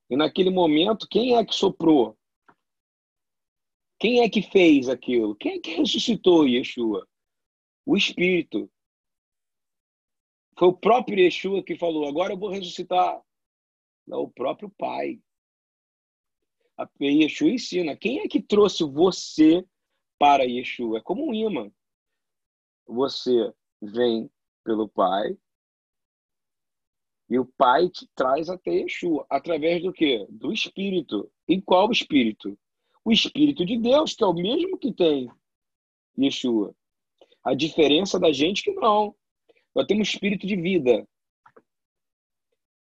E 0.09 0.15
naquele 0.15 0.49
momento, 0.49 1.07
quem 1.09 1.35
é 1.35 1.45
que 1.45 1.53
soprou? 1.53 2.17
Quem 3.99 4.21
é 4.21 4.29
que 4.29 4.41
fez 4.41 4.89
aquilo? 4.89 5.35
Quem 5.35 5.53
é 5.53 5.59
que 5.59 5.75
ressuscitou 5.75 6.47
Yeshua? 6.47 7.07
O 7.85 7.97
Espírito. 7.97 8.69
Foi 10.57 10.67
o 10.67 10.77
próprio 10.77 11.19
Yeshua 11.19 11.63
que 11.63 11.75
falou: 11.75 12.07
agora 12.07 12.33
eu 12.33 12.37
vou 12.37 12.49
ressuscitar. 12.49 13.21
Não, 14.05 14.21
o 14.21 14.31
próprio 14.31 14.69
Pai. 14.69 15.19
A 16.77 16.87
Yeshua 16.99 17.49
ensina. 17.49 17.95
Quem 17.95 18.19
é 18.19 18.27
que 18.27 18.41
trouxe 18.41 18.83
você 18.83 19.65
para 20.17 20.43
Yeshua? 20.43 20.97
É 20.97 21.01
como 21.01 21.27
um 21.27 21.33
imã. 21.33 21.71
Você 22.87 23.53
vem 23.81 24.29
pelo 24.63 24.89
Pai 24.89 25.37
e 27.31 27.39
o 27.39 27.45
Pai 27.45 27.87
te 27.87 28.05
traz 28.13 28.49
até 28.49 28.71
Yeshua. 28.71 29.25
Através 29.29 29.81
do 29.81 29.93
quê? 29.93 30.27
Do 30.29 30.51
Espírito. 30.51 31.31
E 31.47 31.61
qual 31.61 31.89
Espírito? 31.89 32.59
O 33.05 33.11
Espírito 33.11 33.65
de 33.65 33.77
Deus, 33.77 34.13
que 34.13 34.21
é 34.21 34.27
o 34.27 34.33
mesmo 34.33 34.77
que 34.77 34.93
tem 34.93 35.31
Yeshua. 36.19 36.75
A 37.43 37.53
diferença 37.53 38.19
da 38.19 38.31
gente 38.31 38.61
é 38.61 38.73
que 38.73 38.79
não. 38.79 39.15
Nós 39.73 39.85
temos 39.87 40.09
espírito 40.09 40.45
de 40.45 40.55
vida. 40.55 41.07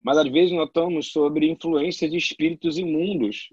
Mas 0.01 0.17
às 0.17 0.29
vezes 0.29 0.51
nós 0.51 0.67
estamos 0.67 1.11
sobre 1.11 1.49
influência 1.49 2.09
de 2.09 2.17
espíritos 2.17 2.77
imundos. 2.77 3.49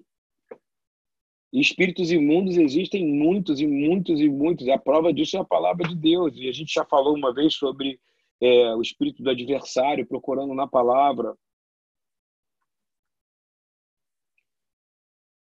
E 1.53 1.61
espíritos 1.61 2.11
imundos 2.11 2.57
existem 2.57 3.07
muitos 3.07 3.61
e 3.61 3.67
muitos 3.67 4.21
e 4.21 4.29
muitos. 4.29 4.69
A 4.69 4.79
prova 4.79 5.13
disso 5.13 5.37
é 5.37 5.41
a 5.41 5.45
palavra 5.45 5.89
de 5.89 5.95
Deus. 5.95 6.37
E 6.37 6.49
a 6.49 6.53
gente 6.53 6.73
já 6.73 6.85
falou 6.85 7.15
uma 7.15 7.33
vez 7.33 7.55
sobre 7.55 8.01
é, 8.41 8.75
o 8.75 8.83
espírito 8.83 9.23
do 9.23 9.31
adversário 9.31 10.07
procurando 10.07 10.55
na 10.55 10.67
palavra. 10.67 11.37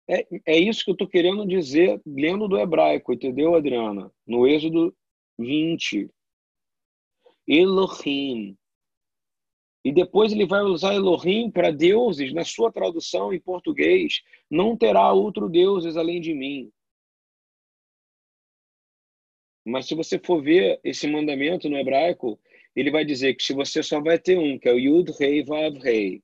É, 0.09 0.27
é 0.47 0.59
isso 0.59 0.85
que 0.85 0.91
eu 0.91 0.95
estou 0.95 1.09
querendo 1.09 1.47
dizer 1.47 2.01
lendo 2.05 2.49
do 2.49 2.59
hebraico, 2.59 3.13
entendeu, 3.13 3.55
Adriana? 3.55 4.13
No 4.27 4.47
Êxodo 4.47 4.95
20. 5.39 6.11
Elohim. 7.47 8.57
E 9.85 9.93
depois 9.93 10.33
ele 10.33 10.47
vai 10.47 10.63
usar 10.63 10.95
Elohim 10.95 11.51
para 11.51 11.73
deuses, 11.73 12.33
na 12.33 12.45
sua 12.45 12.71
tradução 12.71 13.33
em 13.33 13.41
português. 13.41 14.23
Não 14.51 14.77
terá 14.77 15.13
outro 15.13 15.49
deuses 15.49 15.97
além 15.97 16.21
de 16.21 16.33
mim. 16.33 16.73
Mas 19.65 19.87
se 19.87 19.95
você 19.95 20.19
for 20.19 20.43
ver 20.43 20.81
esse 20.85 21.07
mandamento 21.07 21.69
no 21.69 21.77
hebraico, 21.77 22.39
ele 22.75 22.91
vai 22.91 23.05
dizer 23.05 23.35
que 23.35 23.43
se 23.43 23.53
você 23.53 23.83
só 23.83 24.01
vai 24.01 24.19
ter 24.19 24.39
um, 24.39 24.59
que 24.59 24.69
é 24.69 24.73
o 24.73 24.79
Yud 24.79 25.11
Rei 25.19 25.43
Vav 25.45 25.77
Rei, 25.79 26.23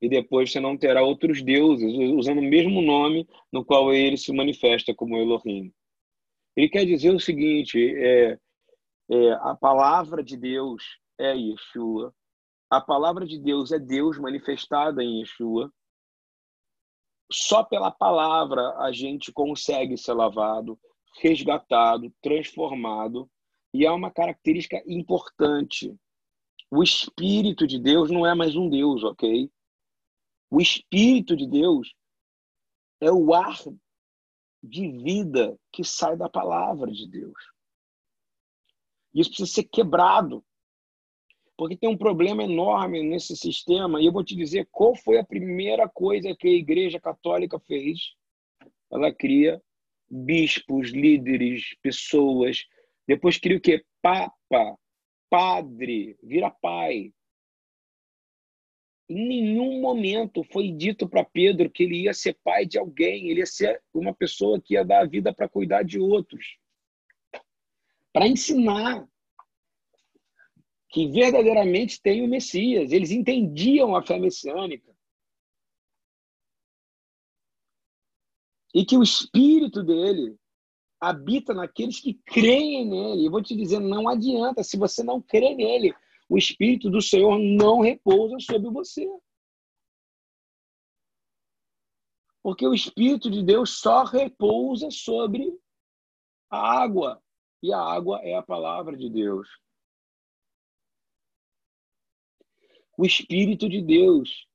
e 0.00 0.08
depois 0.08 0.52
você 0.52 0.60
não 0.60 0.76
terá 0.76 1.02
outros 1.02 1.42
deuses, 1.42 1.92
usando 2.14 2.38
o 2.38 2.42
mesmo 2.42 2.82
nome 2.82 3.26
no 3.50 3.64
qual 3.64 3.92
ele 3.92 4.16
se 4.16 4.32
manifesta 4.32 4.94
como 4.94 5.16
Elohim. 5.16 5.72
Ele 6.56 6.68
quer 6.68 6.86
dizer 6.86 7.14
o 7.14 7.20
seguinte: 7.20 7.78
é, 7.78 8.38
é, 9.10 9.32
a 9.42 9.54
palavra 9.54 10.24
de 10.24 10.36
Deus 10.36 10.82
é 11.18 11.36
Yeshua, 11.36 12.14
a 12.70 12.80
palavra 12.80 13.26
de 13.26 13.38
Deus 13.38 13.70
é 13.70 13.78
Deus 13.78 14.18
manifestada 14.18 15.02
em 15.02 15.20
Yeshua. 15.20 15.70
Só 17.30 17.62
pela 17.62 17.90
palavra 17.90 18.76
a 18.78 18.92
gente 18.92 19.32
consegue 19.32 19.96
ser 19.96 20.14
lavado, 20.14 20.78
resgatado, 21.20 22.12
transformado. 22.22 23.28
E 23.74 23.86
há 23.86 23.92
uma 23.92 24.10
característica 24.10 24.82
importante. 24.86 25.94
O 26.70 26.82
Espírito 26.82 27.66
de 27.66 27.78
Deus 27.78 28.10
não 28.10 28.26
é 28.26 28.34
mais 28.34 28.56
um 28.56 28.68
Deus, 28.68 29.04
ok? 29.04 29.50
O 30.50 30.60
Espírito 30.60 31.36
de 31.36 31.46
Deus 31.46 31.94
é 33.00 33.10
o 33.10 33.34
ar 33.34 33.58
de 34.62 34.90
vida 34.90 35.58
que 35.72 35.84
sai 35.84 36.16
da 36.16 36.28
palavra 36.28 36.90
de 36.90 37.08
Deus. 37.08 37.34
Isso 39.14 39.30
precisa 39.30 39.52
ser 39.52 39.64
quebrado. 39.64 40.44
Porque 41.56 41.76
tem 41.76 41.88
um 41.88 41.96
problema 41.96 42.42
enorme 42.42 43.02
nesse 43.02 43.34
sistema, 43.34 44.00
e 44.00 44.06
eu 44.06 44.12
vou 44.12 44.22
te 44.22 44.36
dizer 44.36 44.68
qual 44.70 44.94
foi 44.94 45.18
a 45.18 45.24
primeira 45.24 45.88
coisa 45.88 46.36
que 46.36 46.48
a 46.48 46.52
Igreja 46.52 47.00
Católica 47.00 47.58
fez. 47.60 48.14
Ela 48.92 49.12
cria 49.12 49.60
bispos, 50.08 50.90
líderes, 50.90 51.74
pessoas. 51.80 52.64
Depois 53.06 53.38
cria 53.38 53.56
o 53.56 53.60
quê? 53.60 53.84
Papa, 54.02 54.78
padre, 55.30 56.18
vira 56.22 56.50
pai. 56.50 57.12
Em 59.08 59.28
nenhum 59.28 59.80
momento 59.80 60.42
foi 60.52 60.72
dito 60.72 61.08
para 61.08 61.24
Pedro 61.24 61.70
que 61.70 61.84
ele 61.84 62.02
ia 62.02 62.14
ser 62.14 62.36
pai 62.42 62.66
de 62.66 62.78
alguém, 62.78 63.28
ele 63.28 63.40
ia 63.40 63.46
ser 63.46 63.82
uma 63.94 64.14
pessoa 64.14 64.60
que 64.60 64.74
ia 64.74 64.84
dar 64.84 65.02
a 65.02 65.06
vida 65.06 65.32
para 65.32 65.48
cuidar 65.48 65.84
de 65.84 65.98
outros. 65.98 66.58
Para 68.12 68.26
ensinar 68.26 69.06
que 70.96 71.06
verdadeiramente 71.08 72.00
tem 72.00 72.24
o 72.24 72.28
Messias. 72.28 72.90
Eles 72.90 73.10
entendiam 73.10 73.94
a 73.94 74.02
fé 74.02 74.18
messiânica. 74.18 74.96
E 78.74 78.84
que 78.84 78.96
o 78.96 79.02
espírito 79.02 79.82
dele 79.82 80.36
habita 80.98 81.52
naqueles 81.52 82.00
que 82.00 82.14
creem 82.14 82.88
nele. 82.88 83.26
Eu 83.26 83.30
vou 83.30 83.42
te 83.42 83.54
dizer, 83.54 83.78
não 83.78 84.08
adianta, 84.08 84.64
se 84.64 84.78
você 84.78 85.02
não 85.02 85.20
crê 85.20 85.54
nele, 85.54 85.94
o 86.28 86.36
Espírito 86.36 86.90
do 86.90 87.00
Senhor 87.00 87.38
não 87.38 87.80
repousa 87.80 88.38
sobre 88.40 88.70
você. 88.70 89.06
Porque 92.42 92.66
o 92.66 92.74
Espírito 92.74 93.30
de 93.30 93.42
Deus 93.42 93.78
só 93.80 94.04
repousa 94.04 94.90
sobre 94.90 95.56
a 96.50 96.82
água. 96.82 97.22
E 97.62 97.72
a 97.72 97.80
água 97.80 98.20
é 98.22 98.34
a 98.34 98.42
palavra 98.42 98.96
de 98.96 99.08
Deus. 99.10 99.48
O 102.96 103.04
Espírito 103.04 103.68
de 103.68 103.82
Deus 103.82 104.48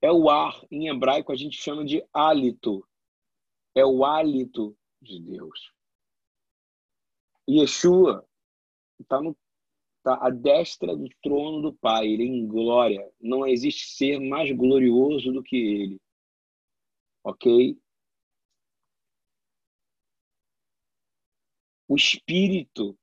é 0.00 0.10
o 0.10 0.28
ar. 0.30 0.64
Em 0.70 0.88
hebraico 0.88 1.32
a 1.32 1.36
gente 1.36 1.56
chama 1.56 1.84
de 1.84 2.04
hálito. 2.12 2.86
É 3.74 3.84
o 3.84 4.04
hálito 4.04 4.76
de 5.00 5.20
Deus. 5.20 5.72
Yeshua 7.48 8.28
está 9.00 9.20
no 9.20 9.36
está 9.98 10.14
à 10.26 10.30
destra 10.30 10.96
do 10.96 11.08
trono 11.22 11.60
do 11.60 11.74
Pai, 11.74 12.06
ele 12.06 12.22
é 12.22 12.26
em 12.26 12.46
glória. 12.46 13.10
Não 13.20 13.46
existe 13.46 13.94
ser 13.94 14.18
mais 14.18 14.50
glorioso 14.56 15.32
do 15.32 15.42
que 15.42 15.56
ele. 15.56 16.00
Ok? 17.24 17.78
O 21.86 21.96
Espírito, 21.96 22.98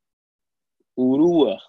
o 0.95 1.15
Ruach, 1.17 1.63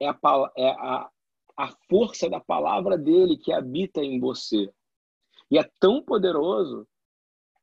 é, 0.00 0.08
a, 0.08 0.52
é 0.56 0.70
a, 0.70 1.10
a 1.56 1.68
força 1.88 2.28
da 2.28 2.40
palavra 2.40 2.98
dele 2.98 3.36
que 3.36 3.52
habita 3.52 4.00
em 4.02 4.18
você. 4.18 4.72
E 5.50 5.58
é 5.58 5.62
tão 5.78 6.02
poderoso 6.02 6.88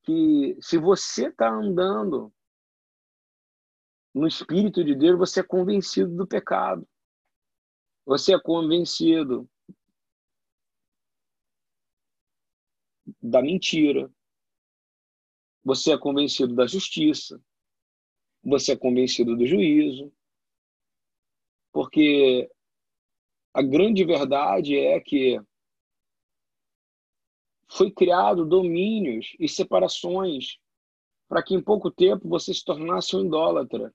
que 0.04 0.58
se 0.62 0.78
você 0.78 1.28
está 1.28 1.50
andando 1.50 2.32
no 4.14 4.28
Espírito 4.28 4.84
de 4.84 4.96
Deus, 4.96 5.18
você 5.18 5.42
é 5.42 5.44
convencido 5.44 6.16
do 6.16 6.28
pecado. 6.28 6.88
Você 8.06 8.34
é 8.34 8.40
convencido 8.40 9.50
da 13.22 13.42
mentira. 13.42 14.12
Você 15.64 15.92
é 15.94 15.98
convencido 15.98 16.56
da 16.56 16.66
justiça. 16.66 17.42
Você 18.44 18.72
é 18.72 18.78
convencido 18.78 19.36
do 19.36 19.46
juízo. 19.46 20.12
Porque 21.72 22.50
a 23.54 23.62
grande 23.62 24.04
verdade 24.04 24.76
é 24.76 25.00
que 25.00 25.40
foi 27.70 27.92
criado 27.92 28.46
domínios 28.46 29.36
e 29.40 29.48
separações 29.48 30.58
para 31.28 31.44
que 31.44 31.54
em 31.54 31.62
pouco 31.62 31.92
tempo 31.92 32.28
você 32.28 32.54
se 32.54 32.66
tornasse 32.66 33.16
um 33.16 33.26
idólatra. 33.26 33.94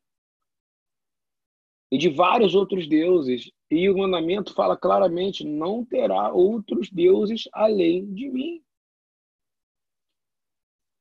E 1.95 1.97
de 1.97 2.09
vários 2.09 2.57
outros 2.57 2.89
deuses. 2.89 3.53
E 3.71 3.89
o 3.89 3.97
mandamento 3.97 4.53
fala 4.53 4.77
claramente: 4.77 5.45
não 5.45 5.85
terá 5.85 6.33
outros 6.33 6.91
deuses 6.91 7.49
além 7.53 8.13
de 8.13 8.29
mim. 8.29 8.65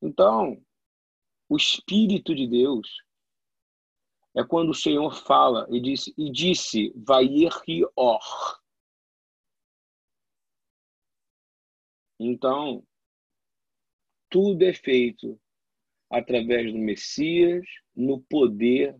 Então, 0.03 0.63
o 1.49 1.57
Espírito 1.57 2.35
de 2.35 2.45
Deus 2.45 2.87
é 4.35 4.43
quando 4.43 4.69
o 4.69 4.75
Senhor 4.75 5.15
fala 5.15 5.65
e 5.71 5.81
disse, 5.81 6.13
e 6.15 6.31
disse 6.31 6.93
Vair-Or. 6.95 8.61
Então, 12.19 12.85
tudo 14.29 14.61
é 14.61 14.73
feito 14.73 15.41
através 16.07 16.71
do 16.71 16.77
Messias, 16.77 17.65
no 17.95 18.21
poder 18.21 18.95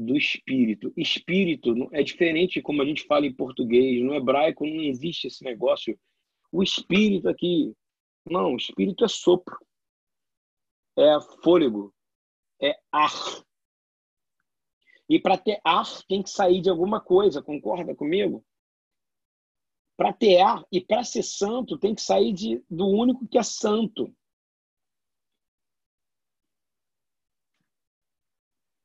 do 0.00 0.16
Espírito. 0.16 0.92
Espírito 0.96 1.88
é 1.92 2.02
diferente 2.02 2.62
como 2.62 2.80
a 2.80 2.84
gente 2.86 3.04
fala 3.04 3.26
em 3.26 3.34
português, 3.34 4.02
no 4.02 4.14
hebraico 4.14 4.66
não 4.66 4.82
existe 4.82 5.26
esse 5.26 5.44
negócio. 5.44 5.98
O 6.50 6.62
Espírito 6.62 7.28
aqui, 7.28 7.74
não, 8.28 8.56
Espírito 8.56 9.04
é 9.04 9.08
sopro, 9.08 9.58
é 10.96 11.20
fôlego, 11.42 11.94
é 12.60 12.78
ar. 12.90 13.12
E 15.08 15.20
para 15.20 15.36
ter 15.36 15.60
ar 15.62 15.86
tem 16.08 16.22
que 16.22 16.30
sair 16.30 16.62
de 16.62 16.70
alguma 16.70 17.00
coisa, 17.00 17.42
concorda 17.42 17.94
comigo? 17.94 18.44
Para 19.96 20.14
ter 20.14 20.40
ar 20.40 20.64
e 20.72 20.80
para 20.80 21.04
ser 21.04 21.22
santo 21.22 21.78
tem 21.78 21.94
que 21.94 22.00
sair 22.00 22.32
de, 22.32 22.64
do 22.70 22.86
único 22.86 23.28
que 23.28 23.36
é 23.36 23.42
santo. 23.42 24.14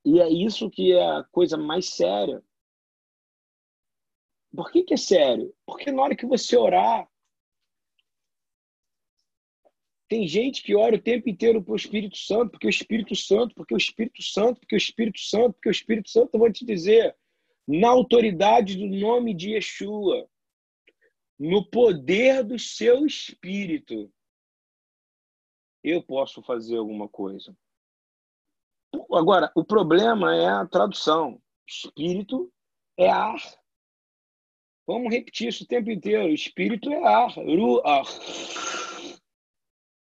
E 0.05 0.19
é 0.19 0.29
isso 0.29 0.69
que 0.69 0.93
é 0.93 1.03
a 1.03 1.23
coisa 1.23 1.57
mais 1.57 1.89
séria. 1.89 2.43
Por 4.55 4.71
que, 4.71 4.83
que 4.83 4.93
é 4.93 4.97
sério? 4.97 5.53
Porque 5.65 5.91
na 5.91 6.03
hora 6.03 6.15
que 6.15 6.27
você 6.27 6.55
orar, 6.55 7.09
tem 10.07 10.27
gente 10.27 10.61
que 10.61 10.75
ora 10.75 10.95
o 10.95 11.01
tempo 11.01 11.27
inteiro 11.27 11.63
para 11.63 11.73
o 11.73 11.75
Espírito 11.75 12.17
Santo, 12.17 12.51
porque 12.51 12.67
o 12.67 12.69
Espírito 12.69 13.15
Santo, 13.15 13.55
porque 13.55 13.73
o 13.73 13.77
Espírito 13.77 14.21
Santo, 14.21 14.59
porque 14.59 14.75
o 14.75 14.77
Espírito 14.77 15.19
Santo, 15.19 15.53
porque 15.53 15.69
o 15.69 15.71
Espírito 15.71 16.09
Santo, 16.09 16.29
eu 16.33 16.39
vou 16.39 16.53
te 16.53 16.63
dizer, 16.63 17.17
na 17.67 17.89
autoridade 17.89 18.77
do 18.77 18.85
nome 18.85 19.33
de 19.33 19.53
Yeshua, 19.53 20.29
no 21.37 21.67
poder 21.67 22.43
do 22.43 22.59
seu 22.59 23.05
Espírito, 23.05 24.13
eu 25.83 26.01
posso 26.03 26.41
fazer 26.43 26.77
alguma 26.77 27.09
coisa. 27.09 27.57
Agora, 29.11 29.51
o 29.55 29.63
problema 29.63 30.35
é 30.35 30.47
a 30.47 30.65
tradução. 30.65 31.41
Espírito 31.67 32.51
é 32.97 33.09
ar. 33.09 33.39
Vamos 34.87 35.11
repetir 35.11 35.47
isso 35.47 35.63
o 35.63 35.67
tempo 35.67 35.89
inteiro. 35.89 36.27
Espírito 36.29 36.91
é 36.91 37.03
ar. 37.03 37.29
Ruach. 37.31 38.09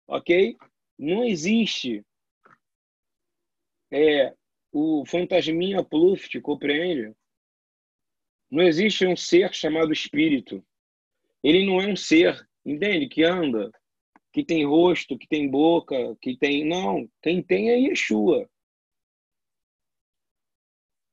Ok? 0.06 0.56
Não 0.98 1.24
existe 1.24 2.04
é, 3.90 4.34
o 4.72 5.04
fantasminha 5.06 5.84
Pluft, 5.84 6.40
compreende? 6.40 7.14
Não 8.50 8.62
existe 8.62 9.06
um 9.06 9.16
ser 9.16 9.52
chamado 9.52 9.92
espírito. 9.92 10.64
Ele 11.42 11.66
não 11.66 11.80
é 11.80 11.86
um 11.86 11.96
ser, 11.96 12.48
entende? 12.64 13.08
Que 13.08 13.22
anda, 13.22 13.70
que 14.32 14.44
tem 14.44 14.64
rosto, 14.64 15.18
que 15.18 15.28
tem 15.28 15.48
boca, 15.48 16.16
que 16.20 16.36
tem. 16.36 16.66
Não, 16.66 17.08
quem 17.22 17.42
tem 17.42 17.70
é 17.70 17.78
Yeshua. 17.78 18.48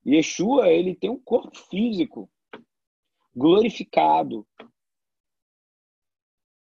Yeshua, 0.06 0.68
ele 0.68 0.94
tem 0.94 1.10
um 1.10 1.18
corpo 1.18 1.58
físico 1.68 2.30
glorificado. 3.34 4.46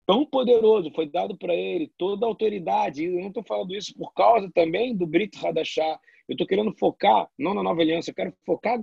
Tão 0.07 0.25
poderoso, 0.25 0.91
foi 0.95 1.09
dado 1.09 1.37
para 1.37 1.55
ele 1.55 1.93
toda 1.97 2.25
a 2.25 2.29
autoridade. 2.29 3.05
Eu 3.05 3.21
não 3.21 3.29
estou 3.29 3.45
falando 3.45 3.75
isso 3.75 3.95
por 3.95 4.13
causa 4.13 4.51
também 4.53 4.97
do 4.97 5.07
Brit 5.07 5.39
Hadashah. 5.45 5.99
Eu 6.29 6.33
estou 6.33 6.47
querendo 6.47 6.75
focar, 6.77 7.29
não 7.39 7.55
na 7.55 7.63
nova 7.63 7.81
aliança, 7.81 8.11
eu 8.11 8.15
quero 8.15 8.35
focar, 8.47 8.81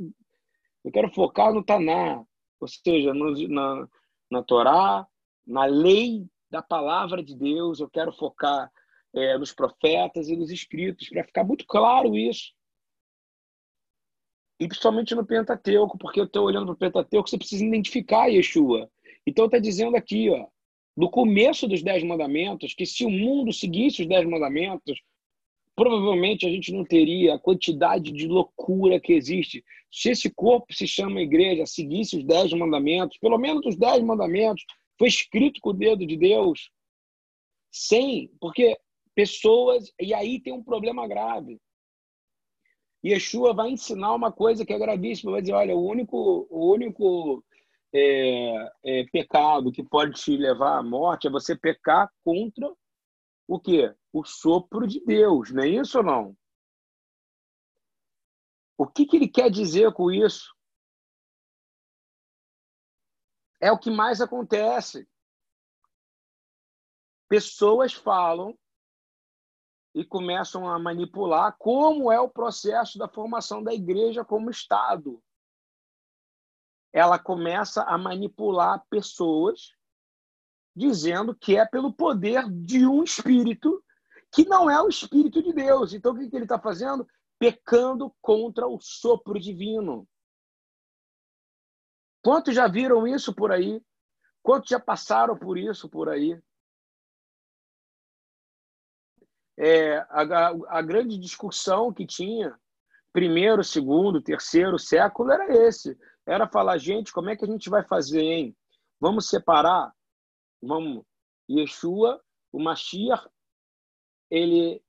eu 0.84 0.92
quero 0.92 1.12
focar 1.14 1.54
no 1.54 1.64
Taná, 1.64 2.24
ou 2.60 2.68
seja, 2.68 3.14
no, 3.14 3.32
na, 3.48 3.88
na 4.30 4.44
Torá, 4.44 5.08
na 5.46 5.66
lei 5.66 6.28
da 6.50 6.62
palavra 6.62 7.24
de 7.24 7.36
Deus. 7.36 7.80
Eu 7.80 7.90
quero 7.90 8.12
focar 8.14 8.72
é, 9.14 9.38
nos 9.38 9.54
profetas 9.54 10.30
e 10.30 10.36
nos 10.36 10.52
escritos, 10.52 11.10
para 11.10 11.24
ficar 11.24 11.44
muito 11.44 11.66
claro 11.66 12.16
isso. 12.16 12.52
E 14.62 14.68
principalmente 14.68 15.16
no 15.16 15.26
Pentateuco, 15.26 15.98
porque 15.98 16.20
eu 16.20 16.26
estou 16.26 16.46
olhando 16.46 16.68
para 16.68 16.74
o 16.74 16.78
Pentateuco, 16.78 17.28
você 17.28 17.36
precisa 17.36 17.66
identificar 17.66 18.28
Yeshua. 18.28 18.88
Então 19.26 19.46
está 19.46 19.58
dizendo 19.58 19.98
aqui, 19.98 20.30
ó, 20.30 20.46
no 20.96 21.10
começo 21.10 21.68
dos 21.68 21.82
Dez 21.82 22.04
Mandamentos, 22.04 22.76
que 22.76 22.86
se 22.86 23.04
o 23.04 23.10
mundo 23.10 23.52
seguisse 23.52 24.04
os 24.04 24.08
Dez 24.08 24.24
Mandamentos, 24.24 25.02
provavelmente 25.76 26.46
a 26.46 26.50
gente 26.52 26.72
não 26.72 26.86
teria 26.86 27.34
a 27.34 27.40
quantidade 27.40 28.12
de 28.12 28.28
loucura 28.28 29.00
que 29.00 29.14
existe. 29.14 29.66
Se 29.92 30.12
esse 30.12 30.30
corpo 30.30 30.72
se 30.72 30.88
chama 30.88 31.22
igreja, 31.22 31.66
seguisse 31.66 32.18
os 32.18 32.24
Dez 32.24 32.54
Mandamentos, 32.54 33.18
pelo 33.18 33.40
menos 33.40 33.66
os 33.66 33.76
Dez 33.76 34.04
Mandamentos, 34.04 34.64
foi 34.96 35.08
escrito 35.08 35.60
com 35.60 35.72
o 35.72 35.74
dedo 35.74 36.06
de 36.06 36.16
Deus, 36.16 36.70
sem, 37.72 38.30
porque 38.40 38.78
pessoas, 39.16 39.92
e 40.00 40.14
aí 40.14 40.40
tem 40.40 40.54
um 40.54 40.64
problema 40.64 41.08
grave. 41.08 41.60
Yeshua 43.04 43.54
vai 43.54 43.70
ensinar 43.70 44.14
uma 44.14 44.32
coisa 44.32 44.66
que 44.66 44.74
é 44.74 44.78
gravíssima, 44.78 45.32
vai 45.32 45.42
dizer, 45.42 45.54
olha, 45.54 45.76
o 45.76 45.84
único, 45.84 46.48
o 46.50 46.72
único 46.72 47.44
é, 47.94 48.72
é, 48.84 49.04
pecado 49.12 49.72
que 49.72 49.84
pode 49.84 50.14
te 50.14 50.38
levar 50.38 50.78
à 50.78 50.84
morte 50.84 51.28
é 51.28 51.32
você 51.32 51.56
pecar 51.56 52.12
contra 52.24 52.72
o 53.48 53.60
quê? 53.60 53.94
O 54.14 54.24
sopro 54.24 54.88
de 54.88 55.04
Deus, 55.04 55.52
não 55.52 55.64
é 55.64 55.68
isso 55.68 55.98
ou 55.98 56.04
não? 56.04 56.38
O 58.78 58.88
que, 58.88 59.06
que 59.06 59.16
ele 59.16 59.28
quer 59.28 59.50
dizer 59.50 59.94
com 59.94 60.12
isso? 60.12 60.56
É 63.60 63.72
o 63.72 63.78
que 63.78 63.92
mais 63.92 64.22
acontece. 64.22 65.08
Pessoas 67.28 67.94
falam 67.94 68.58
e 69.94 70.06
começam 70.06 70.68
a 70.68 70.80
manipular 70.80 71.56
como 71.58 72.12
é 72.12 72.20
o 72.20 72.30
processo 72.30 72.98
da 72.98 73.08
formação 73.08 73.62
da 73.62 73.74
igreja 73.74 74.24
como 74.24 74.50
Estado. 74.50 75.22
Ela 76.94 77.20
começa 77.20 77.84
a 77.84 77.98
manipular 77.98 78.86
pessoas, 78.90 79.74
dizendo 80.76 81.36
que 81.36 81.58
é 81.58 81.66
pelo 81.66 81.94
poder 81.94 82.50
de 82.50 82.86
um 82.86 83.04
espírito 83.04 83.84
que 84.32 84.46
não 84.46 84.70
é 84.70 84.82
o 84.82 84.88
espírito 84.88 85.44
de 85.44 85.52
Deus. 85.52 85.94
Então, 85.94 86.14
o 86.14 86.16
que 86.16 86.34
ele 86.36 86.46
está 86.46 86.58
fazendo? 86.58 87.06
Pecando 87.38 88.16
contra 88.22 88.66
o 88.68 88.80
sopro 88.80 89.38
divino. 89.38 90.08
Quantos 92.24 92.56
já 92.56 92.68
viram 92.68 93.06
isso 93.06 93.34
por 93.34 93.52
aí? 93.52 93.84
Quantos 94.42 94.70
já 94.70 94.80
passaram 94.80 95.38
por 95.38 95.58
isso 95.58 95.90
por 95.90 96.08
aí? 96.08 96.42
É, 99.58 99.98
a, 100.10 100.54
a 100.70 100.82
grande 100.82 101.18
discussão 101.18 101.94
que 101.94 102.06
tinha, 102.06 102.58
primeiro, 103.12 103.64
segundo, 103.64 104.22
terceiro 104.22 104.80
século, 104.80 105.32
era 105.32 105.68
esse. 105.68 105.98
Era 106.26 106.48
falar, 106.48 106.78
gente, 106.78 107.12
como 107.12 107.30
é 107.30 107.36
que 107.36 107.46
a 107.46 107.48
gente 107.48 107.70
vai 107.70 107.84
fazer, 107.84 108.22
hein? 108.22 108.56
Vamos 109.00 109.28
separar? 109.28 109.92
Vamos. 110.62 111.04
Yeshua, 111.50 112.22
o 112.52 112.60
Mashiach, 112.60 113.28
ele 114.30 114.82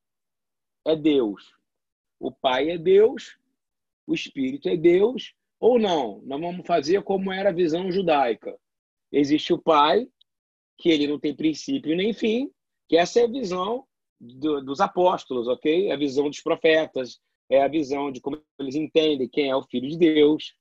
é 0.85 0.95
Deus. 0.95 1.55
O 2.21 2.31
Pai 2.31 2.71
é 2.71 2.79
Deus, 2.79 3.37
o 4.07 4.15
Espírito 4.15 4.69
é 4.69 4.77
Deus, 4.77 5.35
ou 5.59 5.79
não? 5.79 6.21
Nós 6.25 6.41
vamos 6.41 6.67
fazer 6.67 7.03
como 7.03 7.33
era 7.33 7.49
a 7.49 7.55
visão 7.55 7.91
judaica. 7.91 8.57
Existe 9.11 9.53
o 9.53 9.61
Pai, 9.61 10.09
que 10.79 10.89
ele 10.89 11.07
não 11.07 11.19
tem 11.19 11.35
princípio 11.35 11.97
nem 11.97 12.13
fim, 12.13 12.51
que 12.89 12.97
essa 12.97 13.21
é 13.21 13.25
a 13.25 13.31
visão 13.31 13.87
do, 14.23 14.63
dos 14.63 14.81
apóstolos, 14.81 15.49
ok? 15.49 15.89
É 15.89 15.93
a 15.93 15.97
visão 15.97 16.31
dos 16.31 16.41
profetas, 16.41 17.21
é 17.51 17.63
a 17.63 17.69
visão 17.69 18.13
de 18.13 18.21
como 18.21 18.41
eles 18.59 18.77
entendem 18.77 19.29
quem 19.29 19.51
é 19.51 19.57
o 19.57 19.65
Filho 19.65 19.89
de 19.89 19.99
Deus, 19.99 20.55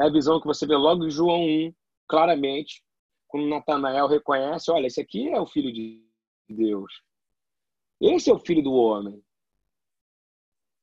é 0.00 0.04
a 0.04 0.10
visão 0.10 0.40
que 0.40 0.46
você 0.46 0.66
vê 0.66 0.74
logo 0.74 1.04
em 1.04 1.10
João 1.10 1.44
1, 1.44 1.74
claramente, 2.08 2.82
quando 3.28 3.48
Natanael 3.48 4.06
reconhece, 4.06 4.70
olha, 4.70 4.86
esse 4.86 5.00
aqui 5.00 5.28
é 5.28 5.40
o 5.40 5.46
Filho 5.46 5.72
de 5.72 6.02
Deus. 6.48 7.02
Esse 8.00 8.30
é 8.30 8.32
o 8.32 8.38
Filho 8.38 8.62
do 8.62 8.72
homem. 8.72 9.22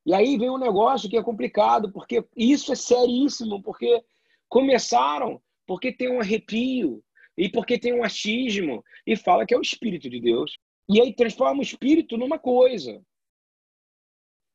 E 0.06 0.14
aí 0.14 0.38
vem 0.38 0.50
um 0.50 0.58
negócio 0.58 1.10
que 1.10 1.18
é 1.18 1.24
complicado, 1.24 1.92
porque 1.92 2.26
isso 2.36 2.72
é 2.72 2.76
seríssimo, 2.76 3.62
porque 3.62 4.04
começaram, 4.48 5.42
porque 5.66 5.92
tem 5.92 6.10
um 6.10 6.20
arrepio, 6.20 7.04
E 7.38 7.50
porque 7.50 7.80
tem 7.80 7.94
um 7.94 8.04
achismo 8.04 8.84
e 9.08 9.16
fala 9.16 9.46
que 9.46 9.54
é 9.54 9.58
o 9.58 9.62
Espírito 9.62 10.10
de 10.10 10.20
Deus. 10.20 10.58
E 10.94 11.00
aí 11.00 11.16
transforma 11.16 11.60
o 11.60 11.64
Espírito 11.64 12.18
numa 12.18 12.38
coisa. 12.38 13.02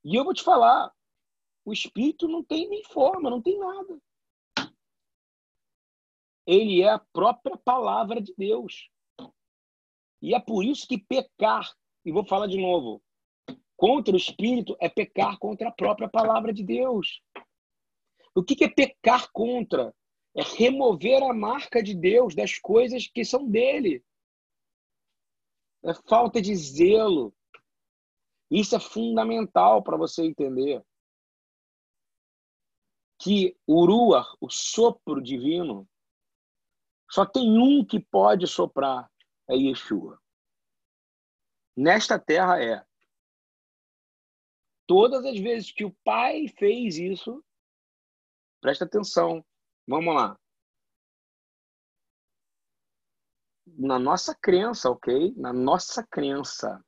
E 0.04 0.14
eu 0.14 0.22
vou 0.22 0.34
te 0.34 0.42
falar, 0.42 0.92
o 1.64 1.72
Espírito 1.72 2.28
não 2.28 2.44
tem 2.44 2.68
nem 2.68 2.84
forma, 2.84 3.30
não 3.30 3.40
tem 3.40 3.58
nada. 3.58 3.98
Ele 6.46 6.82
é 6.82 6.90
a 6.90 6.98
própria 6.98 7.56
palavra 7.56 8.20
de 8.20 8.34
Deus. 8.36 8.90
E 10.20 10.34
é 10.34 10.38
por 10.38 10.62
isso 10.62 10.86
que 10.86 10.98
pecar, 10.98 11.74
e 12.04 12.12
vou 12.12 12.24
falar 12.24 12.48
de 12.48 12.60
novo, 12.60 13.02
contra 13.74 14.12
o 14.12 14.18
Espírito 14.18 14.76
é 14.78 14.90
pecar 14.90 15.38
contra 15.38 15.70
a 15.70 15.72
própria 15.72 16.08
palavra 16.08 16.52
de 16.52 16.62
Deus. 16.62 17.22
O 18.34 18.44
que 18.44 18.62
é 18.62 18.68
pecar 18.68 19.30
contra? 19.32 19.94
É 20.36 20.42
remover 20.42 21.22
a 21.22 21.32
marca 21.32 21.82
de 21.82 21.94
Deus 21.94 22.34
das 22.34 22.58
coisas 22.58 23.06
que 23.06 23.24
são 23.24 23.48
dele. 23.48 24.04
É 25.86 25.94
falta 26.08 26.42
de 26.42 26.54
zelo. 26.56 27.32
Isso 28.50 28.74
é 28.74 28.80
fundamental 28.80 29.82
para 29.82 29.96
você 29.96 30.24
entender 30.24 30.84
que 33.20 33.56
o 33.66 33.86
Ruach, 33.86 34.36
o 34.40 34.50
sopro 34.50 35.22
divino, 35.22 35.88
só 37.10 37.24
tem 37.24 37.58
um 37.58 37.84
que 37.84 38.00
pode 38.00 38.46
soprar, 38.46 39.10
é 39.48 39.54
Yeshua. 39.54 40.20
Nesta 41.76 42.18
terra 42.18 42.62
é. 42.62 42.84
Todas 44.86 45.24
as 45.24 45.38
vezes 45.38 45.72
que 45.72 45.84
o 45.84 45.96
Pai 46.04 46.48
fez 46.48 46.96
isso, 46.98 47.44
presta 48.60 48.84
atenção, 48.84 49.44
vamos 49.86 50.14
lá. 50.14 50.38
Na 53.66 53.98
nossa 53.98 54.34
crença, 54.34 54.90
ok? 54.90 55.34
Na 55.36 55.52
nossa 55.52 56.06
crença. 56.06 56.82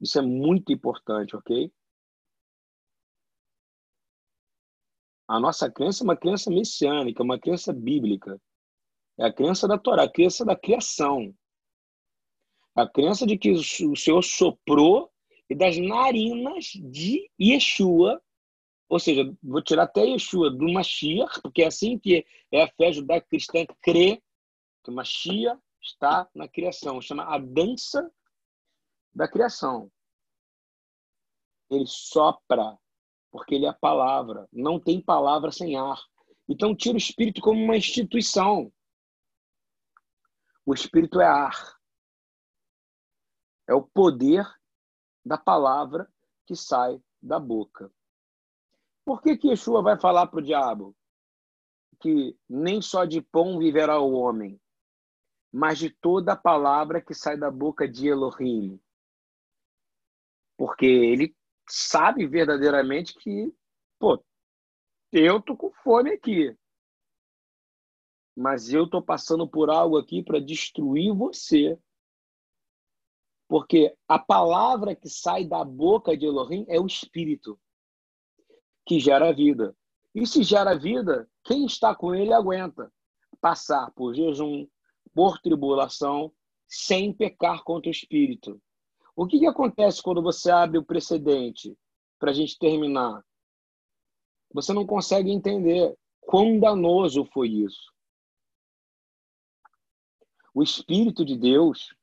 Isso 0.00 0.18
é 0.18 0.22
muito 0.22 0.72
importante, 0.72 1.36
ok? 1.36 1.72
A 5.26 5.40
nossa 5.40 5.70
crença 5.70 6.02
é 6.02 6.04
uma 6.04 6.16
crença 6.16 6.50
messiânica, 6.50 7.22
uma 7.22 7.38
crença 7.38 7.72
bíblica. 7.72 8.40
É 9.18 9.24
a 9.24 9.32
crença 9.32 9.66
da 9.66 9.78
Torá, 9.78 10.02
a 10.02 10.10
crença 10.10 10.44
da 10.44 10.56
criação. 10.56 11.34
A 12.74 12.86
crença 12.86 13.24
de 13.24 13.38
que 13.38 13.52
o 13.52 13.96
Senhor 13.96 14.22
soprou 14.22 15.10
e 15.48 15.54
das 15.54 15.78
narinas 15.78 16.72
de 16.74 17.30
Yeshua, 17.40 18.20
ou 18.88 18.98
seja, 18.98 19.32
vou 19.42 19.62
tirar 19.62 19.84
até 19.84 20.04
Yeshua 20.04 20.50
do 20.50 20.70
Mashiach, 20.72 21.40
porque 21.40 21.62
é 21.62 21.66
assim 21.66 21.98
que 21.98 22.26
é 22.50 22.62
a 22.64 22.68
fé 22.72 22.92
judaico-cristã 22.92 23.64
crê 23.80 24.20
que 24.84 24.90
Mashiach 24.90 25.60
está 25.80 26.28
na 26.34 26.46
criação. 26.46 27.00
Chama 27.00 27.24
a 27.24 27.38
dança 27.38 28.12
da 29.14 29.26
criação. 29.26 29.90
Ele 31.70 31.86
sopra 31.86 32.78
porque 33.30 33.54
ele 33.54 33.66
é 33.66 33.70
a 33.70 33.74
palavra. 33.74 34.46
Não 34.52 34.78
tem 34.78 35.00
palavra 35.00 35.50
sem 35.50 35.76
ar. 35.76 36.00
Então, 36.48 36.76
tira 36.76 36.94
o 36.94 36.98
espírito 36.98 37.40
como 37.40 37.60
uma 37.60 37.76
instituição. 37.76 38.72
O 40.64 40.74
espírito 40.74 41.20
é 41.20 41.26
ar. 41.26 41.76
É 43.66 43.74
o 43.74 43.82
poder 43.82 44.46
da 45.24 45.38
palavra 45.38 46.08
que 46.46 46.54
sai 46.54 47.02
da 47.20 47.40
boca. 47.40 47.90
Por 49.04 49.22
que, 49.22 49.36
que 49.36 49.48
Yeshua 49.48 49.82
vai 49.82 49.98
falar 49.98 50.26
para 50.26 50.38
o 50.38 50.42
diabo 50.42 50.94
que 52.00 52.38
nem 52.48 52.82
só 52.82 53.06
de 53.06 53.22
pão 53.22 53.58
viverá 53.58 53.98
o 53.98 54.12
homem, 54.12 54.60
mas 55.54 55.78
de 55.78 55.88
toda 55.88 56.34
palavra 56.34 57.00
que 57.00 57.14
sai 57.14 57.36
da 57.36 57.48
boca 57.48 57.86
de 57.86 58.08
Elohim? 58.08 58.80
Porque 60.56 60.84
ele 60.84 61.32
sabe 61.68 62.26
verdadeiramente 62.26 63.14
que, 63.14 63.54
pô, 63.96 64.20
eu 65.12 65.40
tô 65.40 65.56
com 65.56 65.70
fome 65.70 66.10
aqui. 66.10 66.58
Mas 68.36 68.72
eu 68.72 68.90
tô 68.90 69.00
passando 69.00 69.48
por 69.48 69.70
algo 69.70 69.96
aqui 69.96 70.24
para 70.24 70.40
destruir 70.40 71.14
você. 71.14 71.78
Porque 73.46 73.96
a 74.08 74.18
palavra 74.18 74.96
que 74.96 75.08
sai 75.08 75.44
da 75.44 75.64
boca 75.64 76.16
de 76.16 76.26
Elohim 76.26 76.66
é 76.68 76.80
o 76.80 76.86
espírito 76.86 77.60
que 78.84 78.98
gera 78.98 79.32
vida. 79.32 79.76
E 80.12 80.26
se 80.26 80.42
gera 80.42 80.76
vida, 80.76 81.30
quem 81.44 81.64
está 81.64 81.94
com 81.94 82.12
ele 82.12 82.32
aguenta 82.32 82.92
passar 83.40 83.92
por 83.92 84.14
jejum, 84.14 84.66
por 85.14 85.38
tribulação, 85.40 86.32
sem 86.66 87.12
pecar 87.12 87.62
contra 87.62 87.88
o 87.88 87.92
espírito. 87.92 88.60
O 89.14 89.26
que, 89.26 89.38
que 89.38 89.46
acontece 89.46 90.02
quando 90.02 90.20
você 90.20 90.50
abre 90.50 90.76
o 90.76 90.84
precedente? 90.84 91.78
Para 92.18 92.30
a 92.30 92.34
gente 92.34 92.58
terminar. 92.58 93.24
Você 94.52 94.72
não 94.72 94.86
consegue 94.86 95.30
entender 95.30 95.96
quão 96.20 96.58
danoso 96.58 97.24
foi 97.26 97.48
isso. 97.48 97.92
O 100.52 100.62
Espírito 100.62 101.24
de 101.24 101.36
Deus 101.36 101.94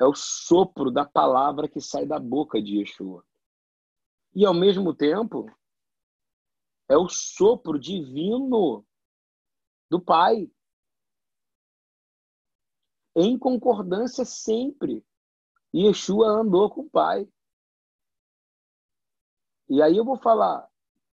é 0.00 0.04
o 0.04 0.14
sopro 0.14 0.90
da 0.90 1.04
palavra 1.04 1.68
que 1.68 1.80
sai 1.80 2.04
da 2.04 2.18
boca 2.18 2.60
de 2.60 2.78
Yeshua. 2.78 3.24
E, 4.34 4.44
ao 4.44 4.52
mesmo 4.52 4.92
tempo, 4.92 5.46
é 6.88 6.96
o 6.96 7.08
sopro 7.08 7.78
divino 7.78 8.84
do 9.94 10.00
Pai 10.00 10.50
em 13.14 13.38
concordância 13.38 14.24
sempre. 14.24 15.06
Yeshua 15.72 16.26
andou 16.26 16.68
com 16.68 16.80
o 16.80 16.90
Pai. 16.90 17.28
E 19.68 19.80
aí 19.80 19.96
eu 19.96 20.04
vou 20.04 20.16
falar, 20.16 20.68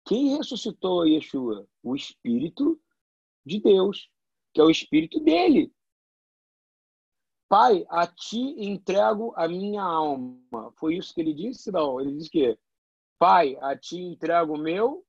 quem 0.06 0.34
ressuscitou 0.34 1.06
Yeshua? 1.06 1.68
O 1.82 1.94
Espírito 1.94 2.80
de 3.44 3.60
Deus, 3.60 4.10
que 4.54 4.62
é 4.62 4.64
o 4.64 4.70
Espírito 4.70 5.20
dele. 5.20 5.70
Pai, 7.50 7.84
a 7.90 8.06
ti 8.06 8.40
entrego 8.64 9.34
a 9.36 9.46
minha 9.46 9.82
alma. 9.82 10.72
Foi 10.76 10.96
isso 10.96 11.12
que 11.12 11.20
ele 11.20 11.34
disse? 11.34 11.70
Não, 11.70 12.00
ele 12.00 12.16
disse 12.16 12.30
que 12.30 12.58
Pai, 13.18 13.58
a 13.60 13.76
ti 13.76 14.00
entrego 14.00 14.54
o 14.54 14.58
meu 14.58 15.04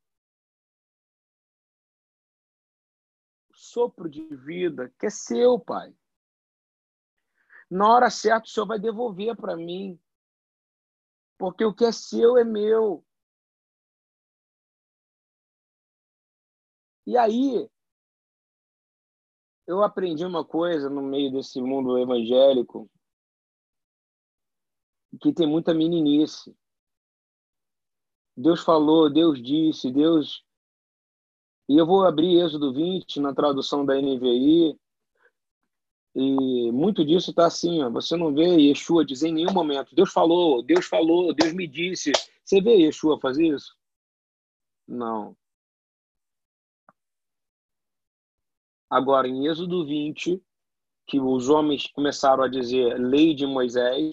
sopro 3.72 4.10
de 4.10 4.24
vida, 4.36 4.94
que 5.00 5.06
é 5.06 5.10
seu, 5.10 5.60
Pai. 5.60 5.96
Na 7.70 7.88
hora 7.94 8.10
certa, 8.10 8.46
o 8.46 8.50
Senhor 8.50 8.68
vai 8.68 8.80
devolver 8.80 9.36
para 9.36 9.56
mim. 9.56 10.00
Porque 11.38 11.64
o 11.64 11.74
que 11.74 11.86
é 11.86 11.92
seu 11.92 12.38
é 12.38 12.44
meu. 12.44 13.06
E 17.08 17.18
aí, 17.18 17.70
eu 19.66 19.82
aprendi 19.82 20.26
uma 20.26 20.46
coisa 20.46 20.90
no 20.90 21.02
meio 21.02 21.32
desse 21.32 21.62
mundo 21.62 21.98
evangélico 21.98 22.90
que 25.22 25.34
tem 25.34 25.48
muita 25.48 25.74
meninice. 25.74 26.56
Deus 28.36 28.64
falou, 28.64 29.12
Deus 29.12 29.42
disse, 29.42 29.92
Deus. 29.92 30.46
E 31.72 31.78
eu 31.78 31.86
vou 31.86 32.06
abrir 32.06 32.42
Êxodo 32.42 32.74
20 32.74 33.22
na 33.22 33.34
tradução 33.34 33.86
da 33.86 33.96
NVI. 33.96 34.78
E 36.14 36.70
muito 36.74 37.06
disso 37.06 37.30
está 37.30 37.46
assim, 37.46 37.82
ó, 37.82 37.90
você 37.90 38.18
não 38.18 38.34
vê 38.34 38.58
Yeshua 38.58 39.06
dizer 39.06 39.30
em 39.30 39.34
nenhum 39.36 39.54
momento, 39.54 39.96
Deus 39.96 40.12
falou, 40.12 40.62
Deus 40.62 40.86
falou, 40.86 41.34
Deus 41.34 41.54
me 41.54 41.66
disse. 41.66 42.12
Você 42.44 42.60
vê 42.60 42.76
Yeshua 42.76 43.18
fazer 43.22 43.56
isso? 43.56 43.74
Não. 44.86 45.34
Agora, 48.90 49.26
em 49.26 49.48
Êxodo 49.48 49.86
20, 49.86 50.44
que 51.08 51.22
os 51.22 51.48
homens 51.48 51.88
começaram 51.88 52.44
a 52.44 52.50
dizer 52.50 53.00
lei 53.00 53.34
de 53.34 53.48
Moisés, 53.48 54.12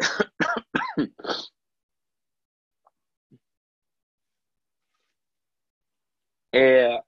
é, 6.56 7.02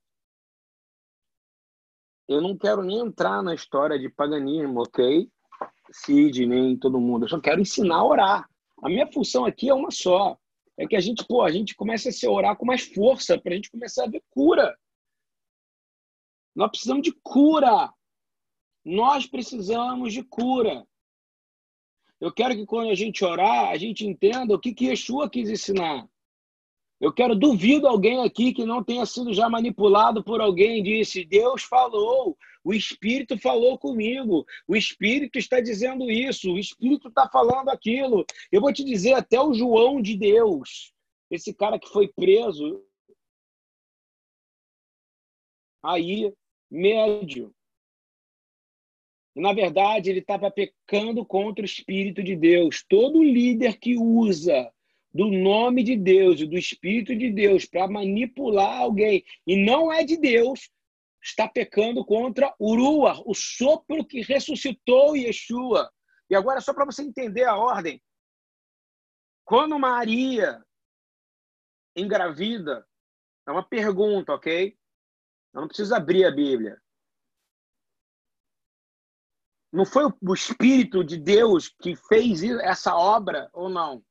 eu 2.29 2.41
não 2.41 2.57
quero 2.57 2.83
nem 2.83 2.99
entrar 2.99 3.43
na 3.43 3.55
história 3.55 3.97
de 3.97 4.09
paganismo, 4.09 4.83
ok? 4.83 5.31
Cid, 5.93 6.45
nem 6.47 6.77
todo 6.77 7.01
mundo. 7.01 7.25
Eu 7.25 7.29
só 7.29 7.41
quero 7.41 7.61
ensinar 7.61 7.97
a 7.97 8.05
orar. 8.05 8.51
A 8.83 8.89
minha 8.89 9.07
função 9.13 9.45
aqui 9.45 9.69
é 9.69 9.75
uma 9.75 9.93
só. 9.93 10.37
É 10.77 10.87
que 10.87 10.97
a 10.97 11.01
gente, 11.01 11.25
pô, 11.25 11.43
a 11.43 11.51
gente 11.51 11.77
comece 11.77 12.09
a 12.09 12.13
se 12.13 12.27
orar 12.27 12.57
com 12.57 12.67
mais 12.67 12.83
força 12.83 13.41
para 13.41 13.53
a 13.53 13.55
gente 13.55 13.71
começar 13.71 14.05
a 14.05 14.11
ver 14.11 14.23
cura. 14.31 14.77
Nós 16.55 16.71
precisamos 16.71 17.03
de 17.03 17.13
cura. 17.23 17.93
Nós 18.85 19.27
precisamos 19.27 20.13
de 20.13 20.25
cura. 20.25 20.85
Eu 22.21 22.33
quero 22.33 22.55
que 22.57 22.67
quando 22.67 22.91
a 22.91 22.95
gente 22.95 23.25
orar, 23.25 23.71
a 23.71 23.77
gente 23.77 24.05
entenda 24.05 24.55
o 24.55 24.59
que, 24.59 24.75
que 24.75 24.87
Yeshua 24.87 25.31
quis 25.31 25.49
ensinar. 25.49 26.09
Eu 26.99 27.13
quero 27.13 27.35
duvido 27.35 27.87
alguém 27.87 28.23
aqui 28.23 28.55
que 28.55 28.65
não 28.65 28.83
tenha 28.83 29.05
sido 29.05 29.35
já 29.35 29.49
manipulado 29.51 30.25
por 30.25 30.41
alguém 30.41 30.83
disse: 30.83 31.25
Deus 31.25 31.63
falou, 31.63 32.37
o 32.65 32.73
Espírito 32.73 33.39
falou 33.39 33.79
comigo, 33.79 34.47
o 34.67 34.75
Espírito 34.75 35.39
está 35.39 35.61
dizendo 35.61 36.11
isso, 36.11 36.53
o 36.53 36.59
Espírito 36.59 37.09
está 37.09 37.29
falando 37.29 37.69
aquilo. 37.69 38.25
Eu 38.51 38.63
vou 38.63 38.73
te 38.73 38.83
dizer 38.83 39.13
até 39.13 39.41
o 39.41 39.53
João 39.53 40.01
de 40.01 40.17
Deus, 40.17 40.93
esse 41.31 41.53
cara 41.53 41.79
que 41.79 41.89
foi 41.89 42.09
preso 42.09 42.83
aí 45.83 46.33
médio. 46.71 47.55
Na 49.35 49.53
verdade, 49.53 50.09
ele 50.09 50.21
estava 50.21 50.51
pecando 50.51 51.25
contra 51.27 51.61
o 51.61 51.67
Espírito 51.67 52.23
de 52.23 52.35
Deus. 52.35 52.83
Todo 52.89 53.23
líder 53.23 53.79
que 53.79 53.99
usa 53.99 54.73
do 55.17 55.31
nome 55.31 55.83
de 55.83 55.97
Deus 55.97 56.41
e 56.41 56.47
do 56.47 56.59
Espírito 56.59 57.17
de 57.17 57.31
Deus 57.31 57.65
para 57.65 57.89
manipular 57.89 58.83
alguém 58.83 59.25
e 59.47 59.57
não 59.57 59.91
é 59.91 60.05
de 60.05 60.19
Deus, 60.19 60.71
está 61.23 61.49
pecando 61.49 62.05
contra 62.05 62.55
Urua, 62.61 63.23
o 63.25 63.35
sopro 63.35 64.05
que 64.05 64.21
ressuscitou 64.21 65.17
Yeshua. 65.17 65.91
E 66.29 66.35
agora, 66.35 66.61
só 66.61 66.75
para 66.75 66.85
você 66.85 67.03
entender 67.03 67.45
a 67.45 67.57
ordem. 67.57 68.01
Quando 69.45 69.79
Maria 69.79 70.63
engravida, 71.97 72.87
é 73.49 73.51
uma 73.51 73.67
pergunta, 73.67 74.35
ok? 74.35 74.77
Eu 75.55 75.63
não 75.63 75.69
preciso 75.69 75.95
abrir 75.95 76.27
a 76.27 76.31
Bíblia. 76.31 76.79
Não 79.73 79.87
foi 79.87 80.05
o 80.05 80.35
Espírito 80.35 81.03
de 81.03 81.17
Deus 81.17 81.69
que 81.69 81.97
fez 81.97 82.43
essa 82.43 82.95
obra 82.95 83.49
ou 83.53 83.71
não? 83.71 84.05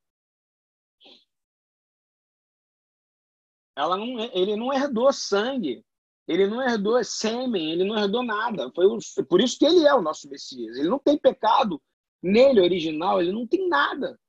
Ela 3.76 3.98
não, 3.98 4.20
ele 4.34 4.56
não 4.56 4.72
herdou 4.74 5.12
sangue, 5.12 5.84
ele 6.28 6.48
não 6.48 6.62
herdou 6.62 7.04
sêmen, 7.04 7.72
ele 7.72 7.84
não 7.84 7.98
herdou 7.98 8.24
nada. 8.24 8.72
Foi 8.74 8.88
por 9.28 9.42
isso 9.42 9.58
que 9.60 9.66
ele 9.66 9.86
é 9.86 9.94
o 9.94 10.02
nosso 10.02 10.30
Messias. 10.30 10.78
Ele 10.78 10.90
não 10.90 10.98
tem 10.98 11.18
pecado 11.18 11.82
nele 12.22 12.62
original, 12.62 13.22
ele 13.22 13.32
não 13.32 13.46
tem 13.46 13.68
nada. 13.68 14.20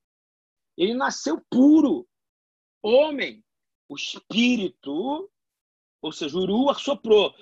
Ele 0.77 0.93
nasceu 0.93 1.43
puro, 1.49 2.07
homem. 2.83 3.43
O 3.89 3.95
espírito, 3.95 5.31
ou 6.03 6.13
seja, 6.13 6.37
o 6.37 6.75
soprou. 6.75 7.33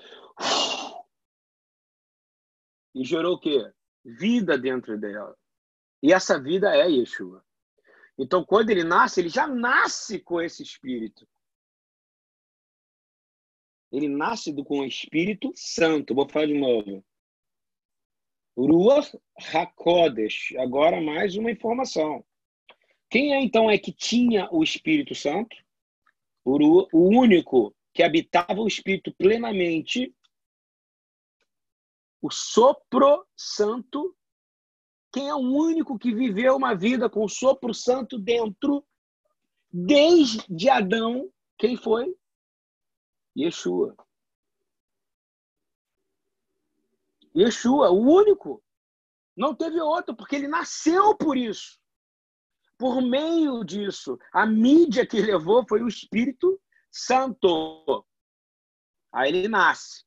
E 2.93 3.03
gerou 3.03 3.33
o 3.33 3.39
quê? 3.39 3.73
Vida 4.03 4.57
dentro 4.57 4.97
dela. 4.97 5.35
E 6.03 6.13
essa 6.13 6.39
vida 6.39 6.73
é 6.75 6.87
Yeshua. 6.87 7.43
Então, 8.17 8.45
quando 8.45 8.69
ele 8.69 8.83
nasce, 8.83 9.19
ele 9.19 9.29
já 9.29 9.47
nasce 9.47 10.19
com 10.19 10.39
esse 10.39 10.61
espírito. 10.61 11.27
Ele 13.95 14.09
nasce 14.09 14.51
do, 14.51 14.65
com 14.65 14.79
o 14.79 14.85
Espírito 14.85 15.53
Santo. 15.55 16.13
Vou 16.13 16.27
falar 16.27 16.47
de 16.47 16.53
novo. 16.53 17.01
Ruach 18.57 19.17
HaKodesh. 19.53 20.53
Agora 20.57 20.99
mais 20.99 21.37
uma 21.37 21.49
informação. 21.49 22.25
Quem 23.09 23.33
é 23.33 23.41
então 23.41 23.71
é 23.71 23.77
que 23.77 23.93
tinha 23.93 24.49
o 24.51 24.61
Espírito 24.61 25.15
Santo? 25.15 25.55
O, 26.43 26.87
o 26.91 27.07
único 27.17 27.73
que 27.93 28.03
habitava 28.03 28.59
o 28.59 28.67
Espírito 28.67 29.15
plenamente, 29.15 30.13
o 32.21 32.29
sopro 32.29 33.25
santo. 33.33 34.13
Quem 35.13 35.29
é 35.29 35.33
o 35.33 35.39
único 35.39 35.97
que 35.97 36.13
viveu 36.13 36.57
uma 36.57 36.75
vida 36.75 37.09
com 37.09 37.23
o 37.23 37.29
sopro 37.29 37.73
santo 37.73 38.19
dentro, 38.19 38.85
desde 39.71 40.69
Adão? 40.69 41.31
Quem 41.57 41.77
foi? 41.77 42.13
Yeshua. 43.37 43.95
Yeshua, 47.35 47.89
o 47.89 47.99
único. 47.99 48.63
Não 49.35 49.53
teve 49.53 49.81
outro, 49.81 50.15
porque 50.15 50.37
ele 50.37 50.47
nasceu 50.47 51.15
por 51.15 51.35
isso. 51.35 51.77
Por 52.77 53.01
meio 53.01 53.63
disso, 53.63 54.17
a 54.31 54.45
mídia 54.45 55.05
que 55.05 55.21
levou 55.21 55.65
foi 55.67 55.81
o 55.81 55.87
Espírito 55.87 56.59
Santo. 56.89 58.05
Aí 59.11 59.29
ele 59.29 59.47
nasce. 59.47 60.05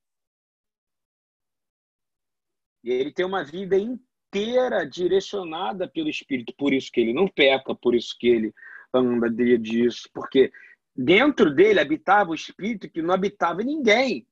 E 2.82 2.90
ele 2.90 3.12
tem 3.12 3.26
uma 3.26 3.44
vida 3.44 3.76
inteira 3.76 4.88
direcionada 4.88 5.88
pelo 5.88 6.08
Espírito. 6.08 6.54
Por 6.56 6.72
isso 6.72 6.90
que 6.90 7.00
ele 7.00 7.12
não 7.12 7.28
peca, 7.28 7.74
por 7.74 7.94
isso 7.94 8.16
que 8.18 8.28
ele 8.28 8.54
anda 8.92 9.30
disso, 9.30 10.08
porque 10.14 10.50
Dentro 11.00 11.54
dele 11.54 11.78
habitava 11.78 12.30
o 12.30 12.34
espírito 12.34 12.90
que 12.90 13.00
não 13.00 13.14
habitava 13.14 13.62
ninguém. 13.62 14.26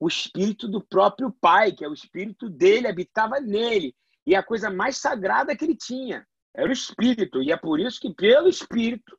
O 0.00 0.08
espírito 0.08 0.66
do 0.66 0.80
próprio 0.80 1.30
Pai, 1.30 1.70
que 1.70 1.84
é 1.84 1.88
o 1.88 1.94
espírito 1.94 2.50
dele, 2.50 2.88
habitava 2.88 3.38
nele. 3.38 3.94
E 4.26 4.34
a 4.34 4.42
coisa 4.42 4.68
mais 4.70 4.96
sagrada 4.96 5.56
que 5.56 5.64
ele 5.64 5.76
tinha 5.76 6.26
era 6.52 6.68
o 6.68 6.72
espírito. 6.72 7.40
E 7.40 7.52
é 7.52 7.56
por 7.56 7.78
isso 7.78 8.00
que, 8.00 8.12
pelo 8.12 8.48
espírito, 8.48 9.16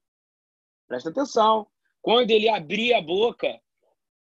presta 0.86 1.10
atenção, 1.10 1.66
quando 2.02 2.30
ele 2.32 2.50
abria 2.50 2.98
a 2.98 3.02
boca, 3.02 3.58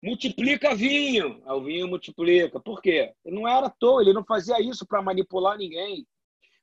multiplica 0.00 0.76
vinho. 0.76 1.42
Ah, 1.44 1.56
o 1.56 1.64
vinho 1.64 1.88
multiplica. 1.88 2.60
Por 2.60 2.80
quê? 2.80 3.12
Ele 3.24 3.34
não 3.34 3.48
era 3.48 3.66
à 3.66 3.70
toa, 3.70 4.00
ele 4.00 4.12
não 4.12 4.24
fazia 4.24 4.60
isso 4.60 4.86
para 4.86 5.02
manipular 5.02 5.58
ninguém. 5.58 6.06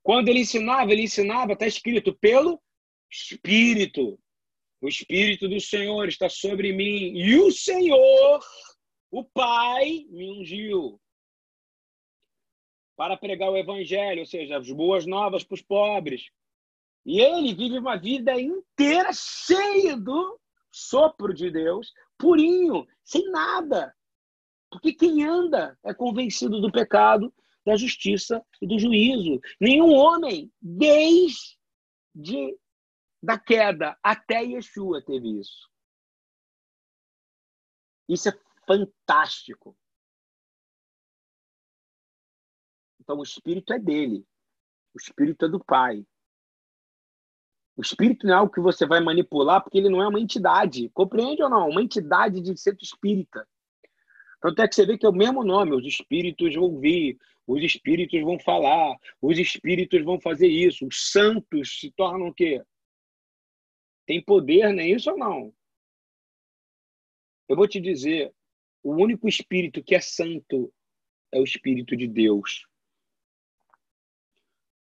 Quando 0.01 0.29
ele 0.29 0.39
ensinava, 0.39 0.93
ele 0.93 1.03
ensinava, 1.03 1.51
está 1.51 1.67
escrito, 1.67 2.15
pelo 2.15 2.61
Espírito. 3.11 4.17
O 4.81 4.87
Espírito 4.87 5.47
do 5.47 5.59
Senhor 5.59 6.07
está 6.07 6.29
sobre 6.29 6.71
mim 6.71 7.17
e 7.17 7.39
o 7.39 7.51
Senhor, 7.51 8.39
o 9.09 9.23
Pai, 9.23 10.05
me 10.09 10.31
ungiu 10.31 10.99
para 12.95 13.15
pregar 13.15 13.51
o 13.51 13.57
Evangelho, 13.57 14.21
ou 14.21 14.25
seja, 14.25 14.57
as 14.57 14.71
boas 14.71 15.05
novas 15.05 15.43
para 15.43 15.55
os 15.55 15.61
pobres. 15.61 16.29
E 17.05 17.21
ele 17.21 17.53
vive 17.53 17.77
uma 17.77 17.95
vida 17.95 18.39
inteira 18.39 19.11
cheia 19.13 19.95
do 19.95 20.39
sopro 20.71 21.33
de 21.33 21.49
Deus, 21.49 21.93
purinho, 22.17 22.85
sem 23.03 23.29
nada. 23.29 23.95
Porque 24.69 24.93
quem 24.93 25.23
anda 25.23 25.77
é 25.85 25.93
convencido 25.93 26.59
do 26.59 26.71
pecado, 26.71 27.33
da 27.65 27.75
justiça 27.75 28.43
e 28.61 28.67
do 28.67 28.77
juízo. 28.77 29.39
Nenhum 29.59 29.93
homem, 29.93 30.51
desde 30.61 32.57
da 33.21 33.37
queda 33.37 33.97
até 34.03 34.43
Yeshua 34.43 35.01
teve 35.03 35.39
isso. 35.39 35.69
Isso 38.07 38.29
é 38.29 38.39
fantástico. 38.65 39.75
Então 42.99 43.17
o 43.19 43.23
espírito 43.23 43.73
é 43.73 43.79
dele. 43.79 44.25
O 44.93 44.97
espírito 44.97 45.45
é 45.45 45.49
do 45.49 45.63
pai. 45.63 46.05
O 47.75 47.81
espírito 47.81 48.25
não 48.25 48.33
é 48.33 48.37
algo 48.37 48.51
que 48.51 48.59
você 48.59 48.85
vai 48.85 48.99
manipular 48.99 49.61
porque 49.61 49.77
ele 49.77 49.89
não 49.89 50.01
é 50.01 50.07
uma 50.07 50.19
entidade. 50.19 50.89
Compreende 50.89 51.43
ou 51.43 51.49
não? 51.49 51.69
Uma 51.69 51.81
entidade 51.81 52.41
de 52.41 52.57
centro 52.57 52.83
espírita. 52.83 53.47
Tanto 54.41 54.61
é 54.61 54.67
que 54.67 54.75
você 54.75 54.85
vê 54.85 54.97
que 54.97 55.05
é 55.05 55.09
o 55.09 55.13
mesmo 55.13 55.43
nome. 55.43 55.75
Os 55.75 55.85
espíritos 55.85 56.55
vão 56.55 56.79
vir, 56.79 57.17
os 57.45 57.61
espíritos 57.63 58.19
vão 58.21 58.39
falar, 58.39 58.95
os 59.21 59.37
espíritos 59.37 60.03
vão 60.03 60.19
fazer 60.19 60.47
isso. 60.47 60.87
Os 60.87 61.11
santos 61.11 61.79
se 61.79 61.91
tornam 61.91 62.29
o 62.29 62.33
quê? 62.33 62.63
Tem 64.07 64.23
poder 64.23 64.73
nisso 64.73 65.11
ou 65.11 65.17
não? 65.17 65.53
Eu 67.47 67.55
vou 67.55 67.67
te 67.67 67.79
dizer, 67.79 68.33
o 68.81 68.93
único 68.93 69.27
espírito 69.27 69.83
que 69.83 69.93
é 69.93 69.99
santo 69.99 70.73
é 71.31 71.39
o 71.39 71.43
espírito 71.43 71.95
de 71.95 72.07
Deus. 72.07 72.65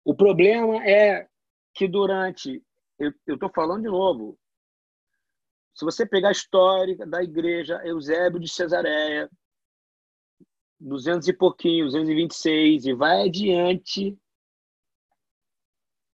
O 0.05 0.15
problema 0.15 0.87
é 0.87 1.27
que 1.73 1.87
durante, 1.87 2.63
eu 2.99 3.13
estou 3.27 3.51
falando 3.53 3.81
de 3.81 3.89
novo, 3.89 4.39
se 5.73 5.83
você 5.83 6.05
pegar 6.05 6.29
a 6.29 6.33
história 6.33 6.95
da 7.07 7.23
igreja 7.23 7.81
Eusébio 7.83 8.39
de 8.39 8.47
Cesareia, 8.47 9.29
200 10.79 11.27
e 11.27 11.33
pouquinho, 11.33 11.85
226, 11.85 12.85
e 12.85 12.93
vai 12.93 13.27
adiante, 13.27 14.17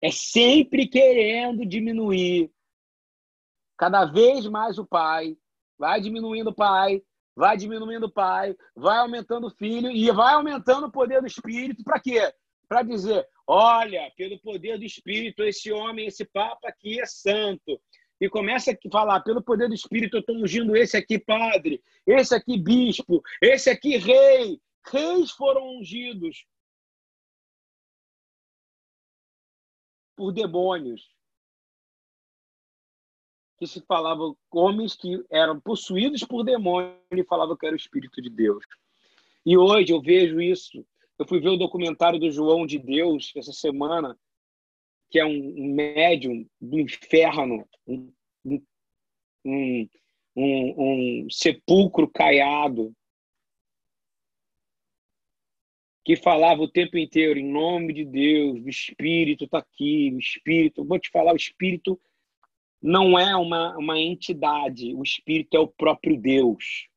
é 0.03 0.11
sempre 0.11 0.89
querendo 0.89 1.65
diminuir 1.65 2.53
cada 3.83 4.05
vez 4.05 4.47
mais 4.47 4.79
o 4.79 4.87
pai, 4.87 5.37
vai 5.77 6.01
diminuindo 6.01 6.51
o 6.51 6.55
pai, 6.55 7.03
vai 7.35 7.57
diminuindo 7.57 8.07
o 8.07 8.13
pai, 8.13 8.57
vai 8.77 8.99
aumentando 8.99 9.49
o 9.49 9.51
filho 9.57 9.91
e 9.91 10.09
vai 10.13 10.35
aumentando 10.35 10.87
o 10.87 10.93
poder 10.93 11.21
do 11.21 11.27
espírito. 11.27 11.83
Para 11.83 11.99
quê? 11.99 12.33
Para 12.69 12.85
dizer: 12.85 13.27
olha, 13.45 14.09
pelo 14.17 14.39
poder 14.39 14.79
do 14.79 14.85
espírito, 14.85 15.43
esse 15.43 15.73
homem, 15.73 16.07
esse 16.07 16.25
papa 16.25 16.69
aqui 16.69 17.01
é 17.01 17.07
santo. 17.07 17.83
E 18.21 18.29
começa 18.29 18.71
a 18.71 18.77
falar: 18.89 19.19
pelo 19.23 19.43
poder 19.43 19.67
do 19.67 19.75
espírito, 19.75 20.17
eu 20.17 20.21
estou 20.21 20.37
ungindo 20.37 20.77
esse 20.77 20.97
aqui 20.97 21.19
padre, 21.19 21.83
esse 22.07 22.33
aqui 22.37 22.57
bispo, 22.57 23.21
esse 23.41 23.69
aqui 23.69 23.97
rei. 23.97 24.61
Reis 24.87 25.33
foram 25.33 25.79
ungidos 25.79 26.47
por 30.15 30.31
demônios 30.31 31.03
que 33.63 33.67
se 33.69 33.81
falava 33.83 34.35
homens 34.51 34.97
que 34.97 35.25
eram 35.31 35.61
possuídos 35.61 36.25
por 36.25 36.43
demônio 36.43 36.97
e 37.13 37.23
falavam 37.23 37.57
que 37.57 37.65
era 37.65 37.77
o 37.77 37.79
Espírito 37.79 38.21
de 38.21 38.29
Deus. 38.29 38.65
E 39.47 39.57
hoje 39.57 39.93
eu 39.93 40.03
vejo 40.03 40.41
isso. 40.41 40.85
Eu 41.17 41.25
fui 41.29 41.39
ver 41.39 41.51
o 41.51 41.57
documentário 41.57 42.19
do 42.19 42.29
João 42.29 42.67
de 42.67 42.77
Deus 42.77 43.31
essa 43.37 43.53
semana, 43.53 44.19
que 45.09 45.21
é 45.21 45.25
um 45.25 45.73
médium 45.73 46.45
do 46.61 46.81
inferno, 46.81 47.65
um, 47.87 48.13
um, 48.45 49.89
um, 50.35 51.25
um 51.25 51.31
sepulcro 51.31 52.11
caiado, 52.11 52.93
que 56.05 56.17
falava 56.17 56.63
o 56.63 56.69
tempo 56.69 56.99
inteiro 56.99 57.39
em 57.39 57.49
nome 57.49 57.93
de 57.93 58.05
Deus, 58.05 58.61
o 58.61 58.69
Espírito 58.69 59.45
está 59.45 59.59
aqui, 59.59 60.11
o 60.13 60.19
Espírito. 60.19 60.85
Vou 60.85 60.99
te 60.99 61.09
falar, 61.11 61.33
o 61.33 61.37
Espírito 61.37 62.01
não 62.83 63.17
é 63.17 63.37
uma, 63.37 63.77
uma 63.79 63.99
entidade, 63.99 64.93
o 64.95 65.03
Espírito 65.03 65.57
é 65.57 65.61
o 65.61 65.69
próprio 65.69 66.21
Deus. 66.21 66.89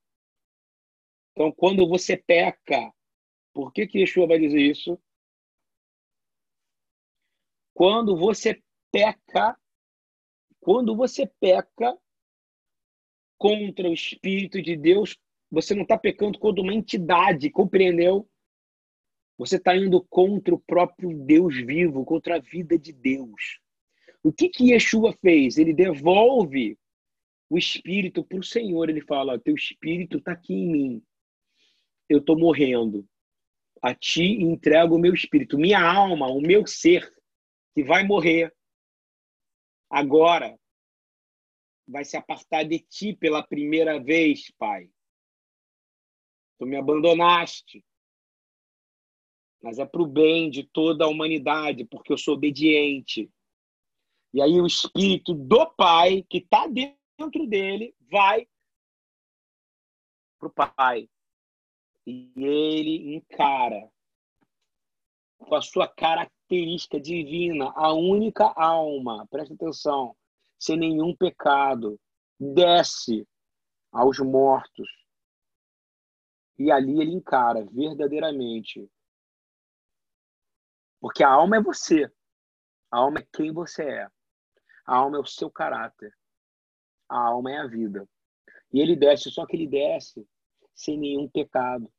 Então, 1.32 1.52
quando 1.52 1.88
você 1.88 2.18
peca, 2.18 2.92
por 3.54 3.72
que, 3.72 3.86
que 3.86 4.00
Yeshua 4.00 4.26
vai 4.26 4.40
dizer 4.40 4.60
isso? 4.60 5.00
Quando 7.74 8.18
você 8.18 8.62
peca, 8.92 9.56
quando 10.60 10.96
você 10.96 11.28
peca 11.40 11.96
contra 13.38 13.88
o 13.88 13.94
Espírito 13.94 14.62
de 14.62 14.76
Deus, 14.76 15.16
você 15.52 15.76
não 15.76 15.84
está 15.84 15.98
pecando 15.98 16.40
contra 16.40 16.64
uma 16.64 16.74
entidade, 16.74 17.52
compreendeu? 17.52 18.28
Você 19.38 19.58
está 19.58 19.76
indo 19.76 20.02
contra 20.06 20.56
o 20.56 20.60
próprio 20.60 21.16
Deus 21.26 21.56
vivo, 21.58 22.06
contra 22.06 22.38
a 22.38 22.40
vida 22.40 22.80
de 22.80 22.92
Deus. 22.92 23.60
O 24.26 24.34
que 24.34 24.50
que 24.50 24.72
Yeshua 24.72 25.14
fez? 25.22 25.60
Ele 25.60 25.72
devolve 25.72 26.76
o 27.48 27.60
espírito 27.60 28.24
para 28.24 28.40
o 28.40 28.44
Senhor. 28.44 28.90
Ele 28.90 29.02
fala: 29.02 29.40
Teu 29.40 29.54
espírito 29.54 30.18
está 30.18 30.32
aqui 30.32 30.52
em 30.52 30.68
mim. 30.68 31.04
Eu 32.10 32.18
estou 32.18 32.36
morrendo. 32.36 33.08
A 33.84 33.94
ti 33.94 34.24
entrego 34.42 34.96
o 34.96 35.00
meu 35.00 35.14
espírito, 35.14 35.60
minha 35.60 35.80
alma, 35.80 36.26
o 36.26 36.42
meu 36.42 36.66
ser, 36.66 37.08
que 37.76 37.84
vai 37.84 38.04
morrer. 38.04 38.52
Agora 39.92 40.60
vai 41.88 42.04
se 42.04 42.18
apartar 42.18 42.64
de 42.64 42.80
ti 42.80 43.14
pela 43.14 43.46
primeira 43.46 44.00
vez, 44.00 44.50
Pai. 44.58 44.90
Tu 46.58 46.66
me 46.66 46.78
abandonaste 46.78 47.86
mas 49.66 49.80
é 49.80 49.86
para 49.86 50.04
o 50.04 50.06
bem 50.06 50.48
de 50.48 50.62
toda 50.62 51.06
a 51.06 51.08
humanidade, 51.08 51.86
porque 51.86 52.14
eu 52.14 52.18
sou 52.20 52.36
obediente. 52.36 53.32
E 54.36 54.42
aí 54.42 54.60
o 54.60 54.68
espírito 54.68 55.34
do 55.34 55.66
Pai, 55.78 56.22
que 56.30 56.40
está 56.40 56.68
dentro 56.68 57.48
dele, 57.48 57.96
vai 58.12 58.46
para 60.38 60.50
o 60.50 60.52
Pai. 60.76 61.10
E 62.06 62.34
ele 62.36 63.16
encara 63.16 63.90
com 65.38 65.56
a 65.56 65.62
sua 65.62 65.88
característica 65.88 67.00
divina, 67.00 67.72
a 67.78 67.94
única 67.94 68.52
alma, 68.58 69.26
presta 69.28 69.54
atenção, 69.54 70.14
sem 70.60 70.76
nenhum 70.76 71.16
pecado, 71.16 71.98
desce 72.38 73.26
aos 73.90 74.20
mortos. 74.20 74.90
E 76.60 76.70
ali 76.70 77.00
ele 77.00 77.14
encara 77.14 77.66
verdadeiramente 77.72 78.86
porque 81.00 81.24
a 81.24 81.30
alma 81.30 81.56
é 81.56 81.62
você. 81.62 82.12
A 82.92 82.98
alma 82.98 83.20
é 83.20 83.28
quem 83.32 83.54
você 83.54 83.84
é. 83.84 84.15
A 84.86 84.96
alma 84.98 85.18
é 85.18 85.20
o 85.20 85.26
seu 85.26 85.50
caráter. 85.50 86.16
A 87.10 87.18
alma 87.18 87.52
é 87.52 87.58
a 87.58 87.68
vida. 87.68 88.08
E 88.72 88.80
ele 88.80 88.96
desce, 88.96 89.32
só 89.32 89.46
que 89.46 89.56
ele 89.56 89.68
desce 89.68 90.28
sem 90.74 90.98
nenhum 90.98 91.30
pecado. 91.30 91.92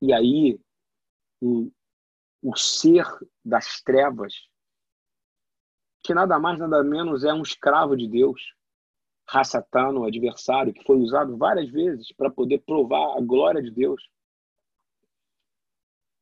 E 0.00 0.12
aí, 0.12 0.58
o, 1.40 1.70
o 2.42 2.56
ser 2.56 3.06
das 3.44 3.80
trevas, 3.82 4.48
que 6.02 6.14
nada 6.14 6.38
mais, 6.38 6.58
nada 6.58 6.82
menos 6.82 7.24
é 7.24 7.32
um 7.32 7.42
escravo 7.42 7.96
de 7.96 8.08
Deus, 8.08 8.54
Rassatano, 9.28 10.00
o 10.00 10.04
adversário, 10.04 10.74
que 10.74 10.84
foi 10.84 10.96
usado 10.96 11.36
várias 11.36 11.70
vezes 11.70 12.12
para 12.12 12.30
poder 12.30 12.58
provar 12.60 13.16
a 13.16 13.20
glória 13.20 13.62
de 13.62 13.70
Deus 13.70 14.02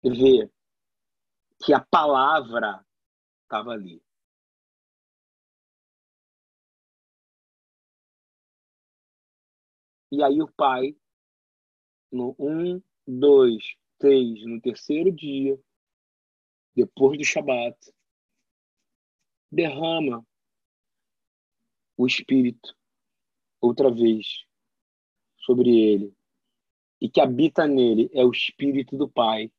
ver 0.03 0.51
que 1.62 1.72
a 1.72 1.81
palavra 1.81 2.85
estava 3.51 3.72
ali. 3.72 4.01
E 10.12 10.22
aí 10.22 10.40
o 10.40 10.51
pai, 10.53 10.96
no 12.12 12.34
um, 12.38 12.80
dois, 13.07 13.76
três, 13.98 14.44
no 14.46 14.61
terceiro 14.61 15.11
dia, 15.11 15.59
depois 16.74 17.18
do 17.18 17.24
Shabat, 17.24 17.76
derrama 19.51 20.24
o 21.96 22.07
Espírito 22.07 22.76
outra 23.61 23.90
vez 23.90 24.44
sobre 25.38 25.70
ele. 25.70 26.16
E 27.01 27.09
que 27.09 27.20
habita 27.20 27.66
nele 27.66 28.11
é 28.12 28.24
o 28.24 28.30
Espírito 28.30 28.96
do 28.96 29.09
Pai 29.09 29.51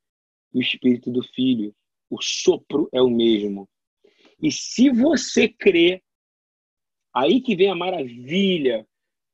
o 0.53 0.59
Espírito 0.59 1.09
do 1.11 1.23
Filho. 1.23 1.73
O 2.09 2.21
sopro 2.21 2.89
é 2.91 3.01
o 3.01 3.09
mesmo. 3.09 3.69
E 4.41 4.51
se 4.51 4.89
você 4.89 5.47
crê, 5.47 6.01
aí 7.13 7.41
que 7.41 7.55
vem 7.55 7.69
a 7.69 7.75
maravilha, 7.75 8.87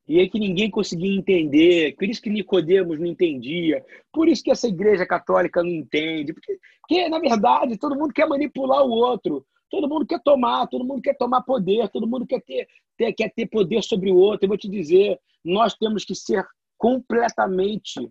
e 0.08 0.20
é 0.20 0.28
que 0.28 0.40
ninguém 0.40 0.70
conseguia 0.70 1.18
entender, 1.18 1.96
por 1.96 2.06
isso 2.08 2.22
que 2.22 2.30
Nicodemos 2.30 2.98
não 2.98 3.06
entendia, 3.06 3.86
por 4.12 4.28
isso 4.28 4.44
que 4.44 4.52
essa 4.52 4.68
igreja 4.68 5.06
católica 5.06 5.62
não 5.62 5.70
entende, 5.70 6.34
porque, 6.34 6.58
porque 6.82 7.10
na 7.10 7.20
verdade 7.20 7.78
todo 7.78 7.98
mundo 7.98 8.14
quer 8.14 8.28
manipular 8.28 8.86
o 8.86 8.90
outro, 8.90 9.46
todo 9.70 9.88
mundo 9.88 10.06
quer 10.06 10.22
tomar, 10.22 10.68
todo 10.68 10.86
mundo 10.86 11.02
quer 11.02 11.18
tomar 11.18 11.42
poder, 11.42 11.90
todo 11.90 12.08
mundo 12.08 12.26
quer 12.26 12.42
ter, 12.42 12.68
ter, 12.96 13.14
quer 13.14 13.34
ter 13.34 13.48
poder 13.48 13.84
sobre 13.84 14.10
o 14.10 14.16
outro. 14.16 14.46
Eu 14.46 14.50
vou 14.50 14.58
te 14.58 14.70
dizer, 14.70 15.20
nós 15.44 15.74
temos 15.76 16.06
que 16.06 16.16
ser 16.16 16.46
completamente 16.78 18.10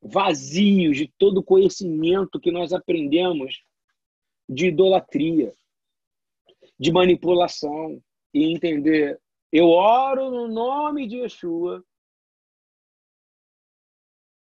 vazios 0.00 0.96
de 0.96 1.12
todo 1.18 1.38
o 1.38 1.44
conhecimento 1.44 2.38
que 2.38 2.52
nós 2.52 2.72
aprendemos 2.72 3.60
de 4.48 4.68
idolatria, 4.68 5.52
de 6.78 6.92
manipulação 6.92 8.02
e 8.32 8.52
entender. 8.52 9.20
Eu 9.50 9.68
oro 9.68 10.30
no 10.30 10.48
nome 10.48 11.06
de 11.06 11.16
Yeshua 11.16 11.84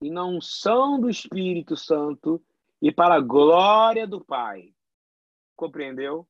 e 0.00 0.10
na 0.10 0.24
unção 0.24 1.00
do 1.00 1.10
Espírito 1.10 1.76
Santo 1.76 2.42
e 2.80 2.92
para 2.92 3.16
a 3.16 3.20
glória 3.20 4.06
do 4.06 4.24
Pai. 4.24 4.74
Compreendeu? 5.56 6.26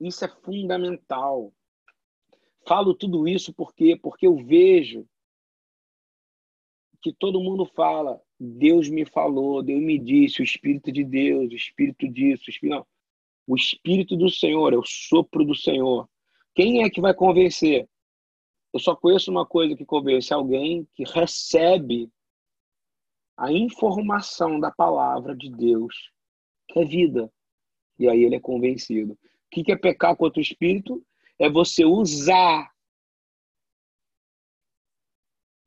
Isso 0.00 0.24
é 0.24 0.28
fundamental. 0.28 1.52
Falo 2.66 2.94
tudo 2.94 3.26
isso 3.26 3.52
porque 3.52 3.96
porque 3.96 4.26
eu 4.26 4.36
vejo 4.36 5.08
que 7.00 7.12
todo 7.12 7.40
mundo 7.40 7.64
fala, 7.64 8.22
Deus 8.38 8.88
me 8.88 9.04
falou, 9.04 9.62
Deus 9.62 9.82
me 9.82 9.98
disse, 9.98 10.40
o 10.40 10.44
Espírito 10.44 10.92
de 10.92 11.04
Deus, 11.04 11.52
o 11.52 11.56
Espírito 11.56 12.08
disso, 12.08 12.44
o 12.46 12.50
Espírito, 12.50 12.76
não. 12.76 12.86
o 13.46 13.56
Espírito 13.56 14.16
do 14.16 14.30
Senhor, 14.30 14.72
é 14.72 14.76
o 14.76 14.84
sopro 14.84 15.44
do 15.44 15.54
Senhor. 15.54 16.08
Quem 16.54 16.82
é 16.82 16.90
que 16.90 17.00
vai 17.00 17.14
convencer? 17.14 17.88
Eu 18.72 18.80
só 18.80 18.94
conheço 18.94 19.30
uma 19.30 19.46
coisa 19.46 19.74
que 19.74 19.84
convence 19.84 20.32
alguém 20.32 20.86
que 20.94 21.04
recebe 21.04 22.10
a 23.36 23.52
informação 23.52 24.60
da 24.60 24.70
palavra 24.70 25.34
de 25.34 25.50
Deus, 25.50 26.12
que 26.68 26.80
é 26.80 26.84
vida. 26.84 27.32
E 27.98 28.08
aí 28.08 28.22
ele 28.22 28.36
é 28.36 28.40
convencido. 28.40 29.12
O 29.14 29.18
que 29.50 29.72
é 29.72 29.76
pecar 29.76 30.16
contra 30.16 30.38
o 30.38 30.42
Espírito? 30.42 31.04
é 31.38 31.48
você 31.48 31.84
usar 31.84 32.74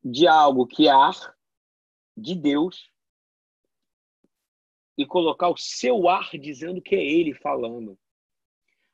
de 0.04 0.28
algo 0.28 0.68
que 0.68 0.88
é 0.88 0.92
ar 0.92 1.36
de 2.16 2.36
Deus 2.36 2.92
e 4.98 5.06
colocar 5.06 5.50
o 5.50 5.58
seu 5.58 6.08
ar 6.08 6.38
dizendo 6.38 6.82
que 6.82 6.96
é 6.96 7.04
ele 7.04 7.34
falando, 7.34 7.98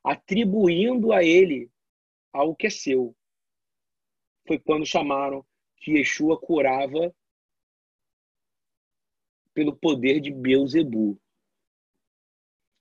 atribuindo 0.03 1.11
a 1.11 1.24
ele 1.24 1.72
algo 2.32 2.55
que 2.55 2.68
é 2.68 2.70
seu. 2.70 3.15
Foi 4.47 4.57
quando 4.57 4.86
chamaram 4.86 5.45
que 5.78 5.91
Yeshua 5.91 6.39
curava 6.39 7.13
pelo 9.53 9.76
poder 9.76 10.22
de 10.22 10.32
Beuzebu. 10.32 11.20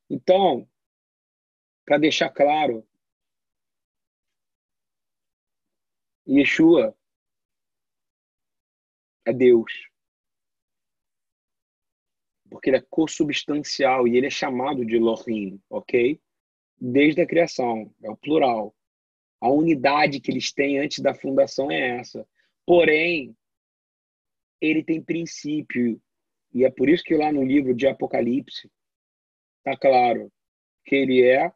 Então, 0.08 0.68
para 1.84 1.98
deixar 1.98 2.30
claro, 2.30 2.86
Yeshua 6.28 6.96
é 9.24 9.32
Deus. 9.32 9.72
Porque 12.56 12.70
ele 12.70 12.78
é 12.78 12.86
consubstancial 12.88 14.08
e 14.08 14.16
ele 14.16 14.28
é 14.28 14.30
chamado 14.30 14.82
de 14.84 14.96
Elohim, 14.96 15.60
ok? 15.68 16.18
Desde 16.80 17.20
a 17.20 17.26
criação, 17.26 17.94
é 18.02 18.10
o 18.10 18.16
plural. 18.16 18.74
A 19.38 19.50
unidade 19.50 20.20
que 20.20 20.30
eles 20.30 20.52
têm 20.52 20.78
antes 20.78 21.00
da 21.00 21.14
fundação 21.14 21.70
é 21.70 21.98
essa. 21.98 22.26
Porém, 22.64 23.36
ele 24.58 24.82
tem 24.82 25.02
princípio, 25.02 26.00
e 26.54 26.64
é 26.64 26.70
por 26.70 26.88
isso 26.88 27.04
que 27.04 27.14
lá 27.14 27.30
no 27.30 27.44
livro 27.44 27.74
de 27.74 27.86
Apocalipse 27.86 28.70
está 29.58 29.78
claro 29.78 30.32
que 30.86 30.96
ele 30.96 31.22
é 31.22 31.52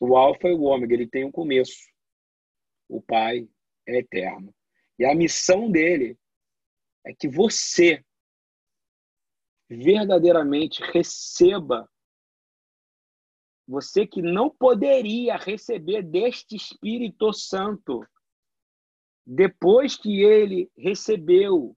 o 0.00 0.16
Alfa 0.16 0.48
e 0.48 0.52
o 0.52 0.62
Ômega, 0.62 0.94
ele 0.94 1.06
tem 1.06 1.24
um 1.24 1.30
começo. 1.30 1.86
O 2.88 3.00
Pai 3.00 3.46
é 3.86 3.98
eterno. 3.98 4.54
E 4.98 5.04
a 5.04 5.14
missão 5.14 5.70
dele 5.70 6.16
é 7.04 7.12
que 7.12 7.28
você 7.28 8.02
verdadeiramente 9.76 10.82
receba 10.82 11.88
você 13.66 14.06
que 14.06 14.20
não 14.20 14.50
poderia 14.50 15.36
receber 15.36 16.02
deste 16.02 16.56
Espírito 16.56 17.32
Santo. 17.32 18.06
Depois 19.24 19.96
que 19.96 20.22
ele 20.22 20.70
recebeu, 20.76 21.76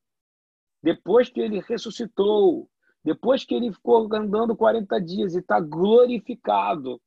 depois 0.81 1.29
que 1.29 1.39
ele 1.39 1.61
ressuscitou, 1.61 2.69
depois 3.03 3.45
que 3.45 3.53
ele 3.53 3.71
ficou 3.71 4.13
andando 4.13 4.57
40 4.57 4.99
dias 4.99 5.35
e 5.35 5.39
está 5.39 5.59
glorificado 5.59 6.99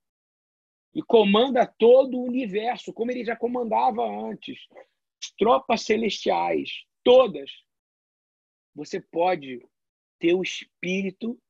e 0.95 1.03
comanda 1.03 1.67
todo 1.67 2.17
o 2.17 2.25
universo, 2.25 2.93
como 2.93 3.11
ele 3.11 3.25
já 3.25 3.37
comandava 3.37 4.03
antes, 4.03 4.59
tropas 5.37 5.83
celestiais, 5.83 6.71
todas, 7.05 7.51
você 8.75 9.01
pode 9.01 9.61
ter 10.19 10.35
o 10.35 10.43
Espírito 10.43 11.41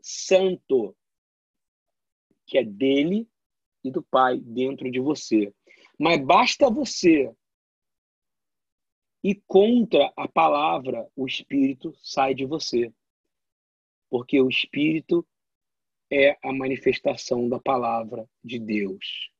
Santo, 0.00 0.96
que 2.46 2.58
é 2.58 2.64
dele 2.64 3.28
e 3.82 3.90
do 3.90 4.02
Pai 4.02 4.38
dentro 4.38 4.90
de 4.90 5.00
você. 5.00 5.52
Mas 5.98 6.24
basta 6.24 6.70
você 6.70 7.34
ir 9.22 9.42
contra 9.46 10.12
a 10.16 10.28
palavra, 10.28 11.10
o 11.16 11.26
Espírito 11.26 11.94
sai 12.02 12.34
de 12.34 12.44
você. 12.44 12.92
Porque 14.10 14.40
o 14.40 14.48
Espírito 14.48 15.26
é 16.10 16.38
a 16.46 16.52
manifestação 16.52 17.48
da 17.48 17.58
palavra 17.58 18.28
de 18.42 18.58
Deus. 18.58 19.30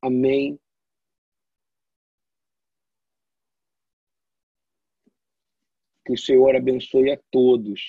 Amém. 0.00 0.58
Que 6.04 6.12
o 6.12 6.18
Senhor 6.18 6.54
abençoe 6.54 7.10
a 7.10 7.18
todos. 7.30 7.80